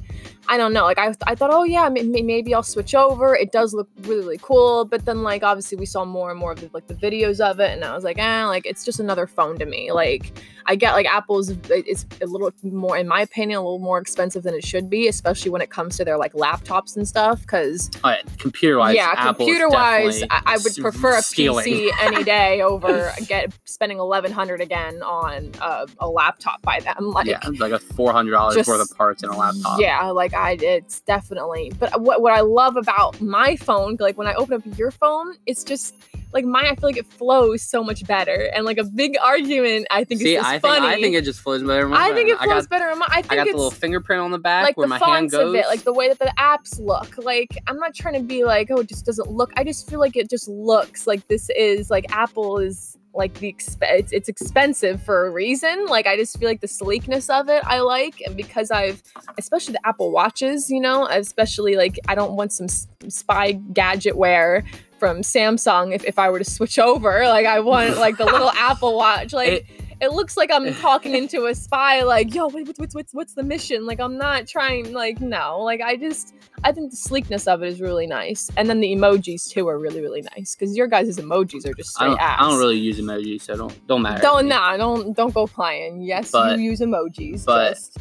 I 0.49 0.57
don't 0.57 0.73
know. 0.73 0.85
Like 0.85 0.99
I, 0.99 1.15
I 1.27 1.35
thought, 1.35 1.51
oh 1.53 1.65
yeah, 1.65 1.89
may- 1.89 2.03
may- 2.03 2.23
maybe 2.23 2.55
I'll 2.55 2.63
switch 2.63 2.95
over. 2.95 3.35
It 3.35 3.53
does 3.53 3.75
look 3.75 3.89
really, 4.03 4.21
really 4.21 4.39
cool. 4.43 4.85
But 4.85 5.05
then 5.05 5.23
like 5.23 5.43
obviously 5.43 5.77
we 5.79 5.87
saw 5.87 6.05
more 6.05 6.31
and 6.31 6.39
more 6.39 6.53
of 6.53 6.61
the, 6.61 6.71
like 6.73 6.87
the 6.87 6.95
videos 6.95 7.41
of 7.41 7.61
it, 7.61 7.71
and 7.73 7.85
I 7.85 7.95
was 7.95 8.05
like, 8.05 8.19
eh, 8.19 8.45
like 8.47 8.67
it's 8.67 8.85
just 8.85 9.01
another 9.01 9.27
phone 9.27 9.59
to 9.59 9.67
me. 9.67 9.93
Like 9.93 10.33
I 10.69 10.75
get 10.75 10.93
like 10.95 11.07
Apple's 11.07 11.51
it's 11.71 12.07
a 12.21 12.27
little 12.27 12.51
more, 12.63 12.97
in 12.97 13.07
my 13.07 13.21
opinion, 13.21 13.59
a 13.59 13.63
little 13.63 13.79
more 13.79 13.99
expensive 13.99 14.43
than 14.43 14.55
it 14.55 14.65
should 14.65 14.91
be, 14.91 15.07
especially 15.09 15.51
when 15.51 15.63
it 15.63 15.71
comes 15.71 15.97
to 15.97 16.05
their 16.05 16.19
like 16.19 16.33
laptops 16.33 16.97
and 16.97 17.07
stuff. 17.07 17.41
Because 17.43 17.91
Oh, 18.05 18.15
computer 18.39 18.79
wise, 18.79 18.95
yeah, 18.97 19.15
computer 19.27 19.69
wise, 19.69 20.23
I, 20.31 20.43
I 20.47 20.57
would 20.59 20.75
prefer 20.77 21.17
a 21.19 21.23
stealing. 21.23 21.67
PC 21.67 21.91
any 22.01 22.25
day 22.25 22.63
over 22.63 23.13
get 23.27 23.53
spending 23.65 23.99
eleven 23.99 24.33
hundred 24.33 24.61
again 24.61 25.03
on 25.03 25.53
a, 25.61 25.87
a 26.01 26.09
laptop 26.09 26.63
by 26.63 26.81
them. 26.81 27.11
Like 27.13 27.27
yeah, 27.27 27.41
like 27.59 27.73
a 27.73 27.79
four 27.79 28.13
hundred 28.13 28.33
dollars 28.33 28.57
worth 28.67 28.81
of 28.91 28.97
parts 28.97 29.23
in 29.23 29.29
a 29.29 29.37
laptop. 29.37 29.81
yeah, 29.81 30.11
like 30.11 30.35
I, 30.37 30.57
it's 30.61 31.01
definitely. 31.01 31.73
But 31.79 32.01
what 32.01 32.23
what 32.23 32.33
I 32.33 32.41
love 32.41 32.77
about 32.77 33.21
my 33.21 33.57
phone, 33.57 33.97
like 33.99 34.19
when 34.19 34.27
I 34.27 34.35
open 34.35 34.55
up 34.55 34.79
your 34.79 34.91
phone, 34.91 35.35
it's 35.47 35.65
just 35.65 35.95
like 36.33 36.45
mine. 36.45 36.67
I 36.67 36.75
feel 36.75 36.89
like 36.89 36.97
it 36.97 37.07
flows 37.07 37.63
so 37.63 37.83
much 37.83 38.07
better. 38.07 38.51
And 38.55 38.65
like 38.65 38.79
a 38.79 38.85
big 38.85 39.17
argument, 39.23 39.87
I 39.91 40.05
think 40.05 40.21
See, 40.21 40.35
is 40.35 40.41
just 40.41 40.49
I 40.49 40.59
think 40.59 40.75
funny. 40.75 40.87
I 40.87 41.01
think 41.01 41.17
it 41.17 41.25
just 41.25 41.41
flows 41.41 41.63
better. 41.63 41.85
in 41.85 41.91
my 41.91 42.09
I 42.09 42.13
think 42.13 42.29
it 42.29 42.39
flows 42.39 42.67
got, 42.67 42.71
better. 42.71 42.91
In 42.91 42.99
my, 42.99 43.07
I 43.09 43.23
think 43.23 43.33
I 43.33 43.37
got 43.37 43.47
the 43.47 43.53
little 43.53 43.71
fingerprint 43.71 44.23
on 44.23 44.31
the 44.31 44.39
back 44.39 44.65
like 44.65 44.77
where 44.77 44.87
the 44.87 44.99
my 44.99 44.99
hand 44.99 45.31
goes. 45.31 45.49
of 45.49 45.55
it, 45.55 45.67
like 45.67 45.83
the 45.83 45.93
way 45.93 46.09
that 46.09 46.19
the 46.19 46.33
apps 46.39 46.79
look. 46.79 47.17
Like 47.19 47.59
I'm 47.67 47.79
not 47.79 47.95
trying 47.95 48.15
to 48.15 48.23
be 48.23 48.45
like, 48.45 48.71
oh, 48.71 48.81
it 48.81 48.89
just 48.89 49.07
doesn't 49.07 49.31
look. 49.31 49.53
I 49.57 49.65
just 49.65 49.89
feel 49.89 50.01
like 50.01 50.17
it 50.17 50.29
just 50.29 50.49
looks 50.49 51.07
like 51.07 51.27
this 51.29 51.51
is 51.51 51.91
like 51.91 52.07
Apple 52.11 52.59
is 52.59 52.97
like 53.17 53.35
the 53.35 53.53
exp- 53.53 53.79
it's, 53.83 54.13
it's 54.13 54.29
expensive 54.29 55.03
for 55.03 55.27
a 55.27 55.31
reason. 55.31 55.87
Like 55.87 56.07
I 56.07 56.17
just 56.17 56.39
feel 56.39 56.49
like 56.49 56.61
the 56.61 56.69
sleekness 56.69 57.29
of 57.31 57.49
it 57.49 57.63
I 57.65 57.81
like, 57.81 58.21
and 58.27 58.37
because 58.37 58.71
I've 58.71 59.03
especially 59.39 59.73
the 59.73 59.87
Apple 59.87 60.11
watches, 60.11 60.71
you 60.71 60.81
know, 60.81 61.07
especially 61.07 61.77
like 61.77 61.99
I 62.09 62.15
don't 62.15 62.37
want 62.37 62.53
some 62.53 62.69
spy 63.09 63.53
gadget 63.53 64.17
wear 64.17 64.65
from 64.99 65.19
Samsung 65.19 65.95
if, 65.95 66.05
if 66.05 66.19
I 66.19 66.31
were 66.31 66.39
to 66.39 66.45
switch 66.45 66.79
over. 66.79 67.27
Like 67.29 67.47
I 67.47 67.61
want 67.61 67.99
like 67.99 68.17
the 68.17 68.25
little 68.27 68.51
Apple 68.57 68.97
watch, 68.97 69.33
like. 69.33 69.49
It- 69.49 69.67
it 70.01 70.13
looks 70.13 70.37
like 70.37 70.51
I'm 70.53 70.75
talking 70.81 71.15
into 71.15 71.47
a 71.47 71.55
spy, 71.55 72.03
like, 72.03 72.35
yo, 72.35 72.49
wait, 72.49 72.67
what's, 72.67 72.79
what's, 72.79 72.95
what's, 72.95 73.15
what's 73.15 73.35
the 73.35 73.43
mission? 73.43 73.87
Like, 73.87 73.99
I'm 74.01 74.19
not 74.19 74.47
trying, 74.47 74.93
like, 74.93 75.21
no. 75.21 75.61
Like, 75.63 75.81
I 75.81 75.97
just, 75.97 76.35
I 76.65 76.73
think 76.73 76.91
the 76.91 76.97
sleekness 76.97 77.47
of 77.47 77.63
it 77.63 77.69
is 77.69 77.81
really 77.81 78.07
nice. 78.07 78.51
And 78.57 78.69
then 78.69 78.81
the 78.81 78.93
emojis, 78.95 79.49
too, 79.49 79.67
are 79.69 79.79
really, 79.79 80.01
really 80.01 80.23
nice. 80.37 80.55
Because 80.55 80.77
your 80.77 80.87
guys' 80.87 81.17
emojis 81.17 81.67
are 81.67 81.75
just 81.75 81.97
I 81.97 82.05
straight 82.05 82.09
don't, 82.09 82.21
ass. 82.21 82.37
I 82.41 82.49
don't 82.51 82.59
really 82.59 82.79
use 82.79 83.01
emojis, 83.01 83.43
so 83.43 83.57
don't 83.57 83.87
don't 83.87 84.03
matter. 84.03 84.21
Don't, 84.21 84.49
nah, 84.49 84.77
don't, 84.77 85.17
don't 85.17 85.33
go 85.33 85.47
playing. 85.47 86.03
Yes, 86.03 86.31
But- 86.31 86.59
you 86.59 86.65
use 86.71 86.81
emojis. 86.81 87.45
but- 87.45 87.75
just, 87.75 87.99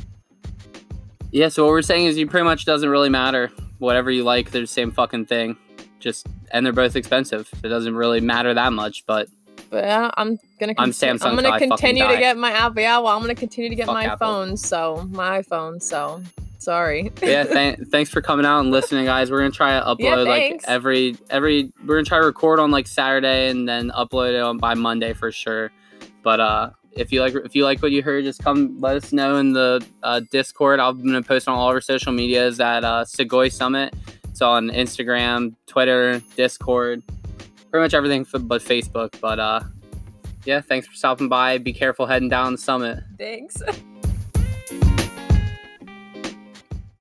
Yeah, 1.31 1.49
so 1.49 1.63
what 1.65 1.71
we're 1.71 1.81
saying 1.81 2.05
is, 2.05 2.17
you 2.17 2.27
pretty 2.27 2.45
much 2.45 2.65
doesn't 2.65 2.89
really 2.89 3.09
matter. 3.09 3.51
Whatever 3.79 4.09
you 4.11 4.23
like, 4.23 4.51
they're 4.51 4.61
the 4.61 4.67
same 4.67 4.91
fucking 4.91 5.25
thing. 5.25 5.57
Just 5.99 6.27
and 6.51 6.65
they're 6.65 6.73
both 6.73 6.95
expensive. 6.95 7.49
It 7.63 7.67
doesn't 7.69 7.95
really 7.95 8.21
matter 8.21 8.53
that 8.53 8.71
much, 8.73 9.05
but 9.07 9.27
but 9.75 9.83
uh, 9.83 10.09
I'm 10.15 10.39
gonna, 10.57 10.73
I'm 10.77 10.91
Samsung 10.91 11.25
I'm 11.25 11.35
gonna 11.35 11.49
I 11.49 11.59
continue 11.59 12.07
to 12.07 12.15
get 12.15 12.37
my 12.37 12.51
Apple. 12.51 12.81
Yeah, 12.81 12.97
well, 12.99 13.09
I'm 13.13 13.19
gonna 13.19 13.35
continue 13.35 13.69
to 13.69 13.75
get 13.75 13.87
Fuck 13.87 13.93
my 13.95 14.05
Apple. 14.05 14.17
phone. 14.25 14.55
So, 14.55 15.05
my 15.11 15.41
iPhone. 15.41 15.83
So, 15.83 16.23
sorry. 16.59 17.11
yeah, 17.21 17.43
th- 17.43 17.79
thanks 17.91 18.09
for 18.09 18.21
coming 18.21 18.45
out 18.45 18.61
and 18.61 18.71
listening, 18.71 19.03
guys. 19.03 19.29
We're 19.29 19.39
gonna 19.39 19.51
try 19.51 19.77
to 19.77 19.85
upload 19.85 19.99
Yeah, 19.99 20.15
like 20.15 20.61
every 20.65 21.17
every. 21.29 21.73
We're 21.85 21.95
gonna 21.95 22.05
try 22.05 22.19
to 22.19 22.25
record 22.25 22.61
on 22.61 22.71
like 22.71 22.87
Saturday 22.87 23.49
and 23.49 23.67
then 23.67 23.91
upload 23.91 24.33
it 24.33 24.39
on 24.39 24.59
by 24.59 24.75
Monday 24.75 25.11
for 25.11 25.29
sure. 25.29 25.73
But 26.23 26.39
uh, 26.39 26.69
if 26.93 27.11
you 27.11 27.19
like 27.19 27.35
if 27.35 27.53
you 27.53 27.65
like 27.65 27.81
what 27.81 27.91
you 27.91 28.01
heard, 28.01 28.23
just 28.23 28.41
come 28.41 28.79
let 28.79 28.95
us 28.95 29.11
know 29.11 29.35
in 29.35 29.51
the 29.51 29.85
uh, 30.03 30.21
Discord. 30.31 30.79
I'm 30.79 31.05
gonna 31.05 31.21
post 31.21 31.49
on 31.49 31.57
all 31.57 31.67
of 31.67 31.75
our 31.75 31.81
social 31.81 32.13
medias 32.13 32.61
at 32.61 32.85
uh, 32.85 33.03
Sugoi 33.03 33.51
Summit. 33.51 33.93
It's 34.23 34.41
on 34.41 34.69
Instagram, 34.69 35.53
Twitter, 35.67 36.21
Discord, 36.37 37.03
pretty 37.75 37.83
much 37.87 37.93
everything 37.93 38.21
f- 38.21 38.41
but 38.45 38.61
Facebook. 38.61 39.19
But 39.19 39.37
uh, 39.37 39.59
yeah, 40.45 40.61
thanks 40.61 40.87
for 40.87 40.93
stopping 40.93 41.27
by. 41.27 41.57
Be 41.57 41.73
careful 41.73 42.05
heading 42.05 42.29
down 42.29 42.53
the 42.53 42.57
summit. 42.57 43.03
Thanks. 43.19 43.61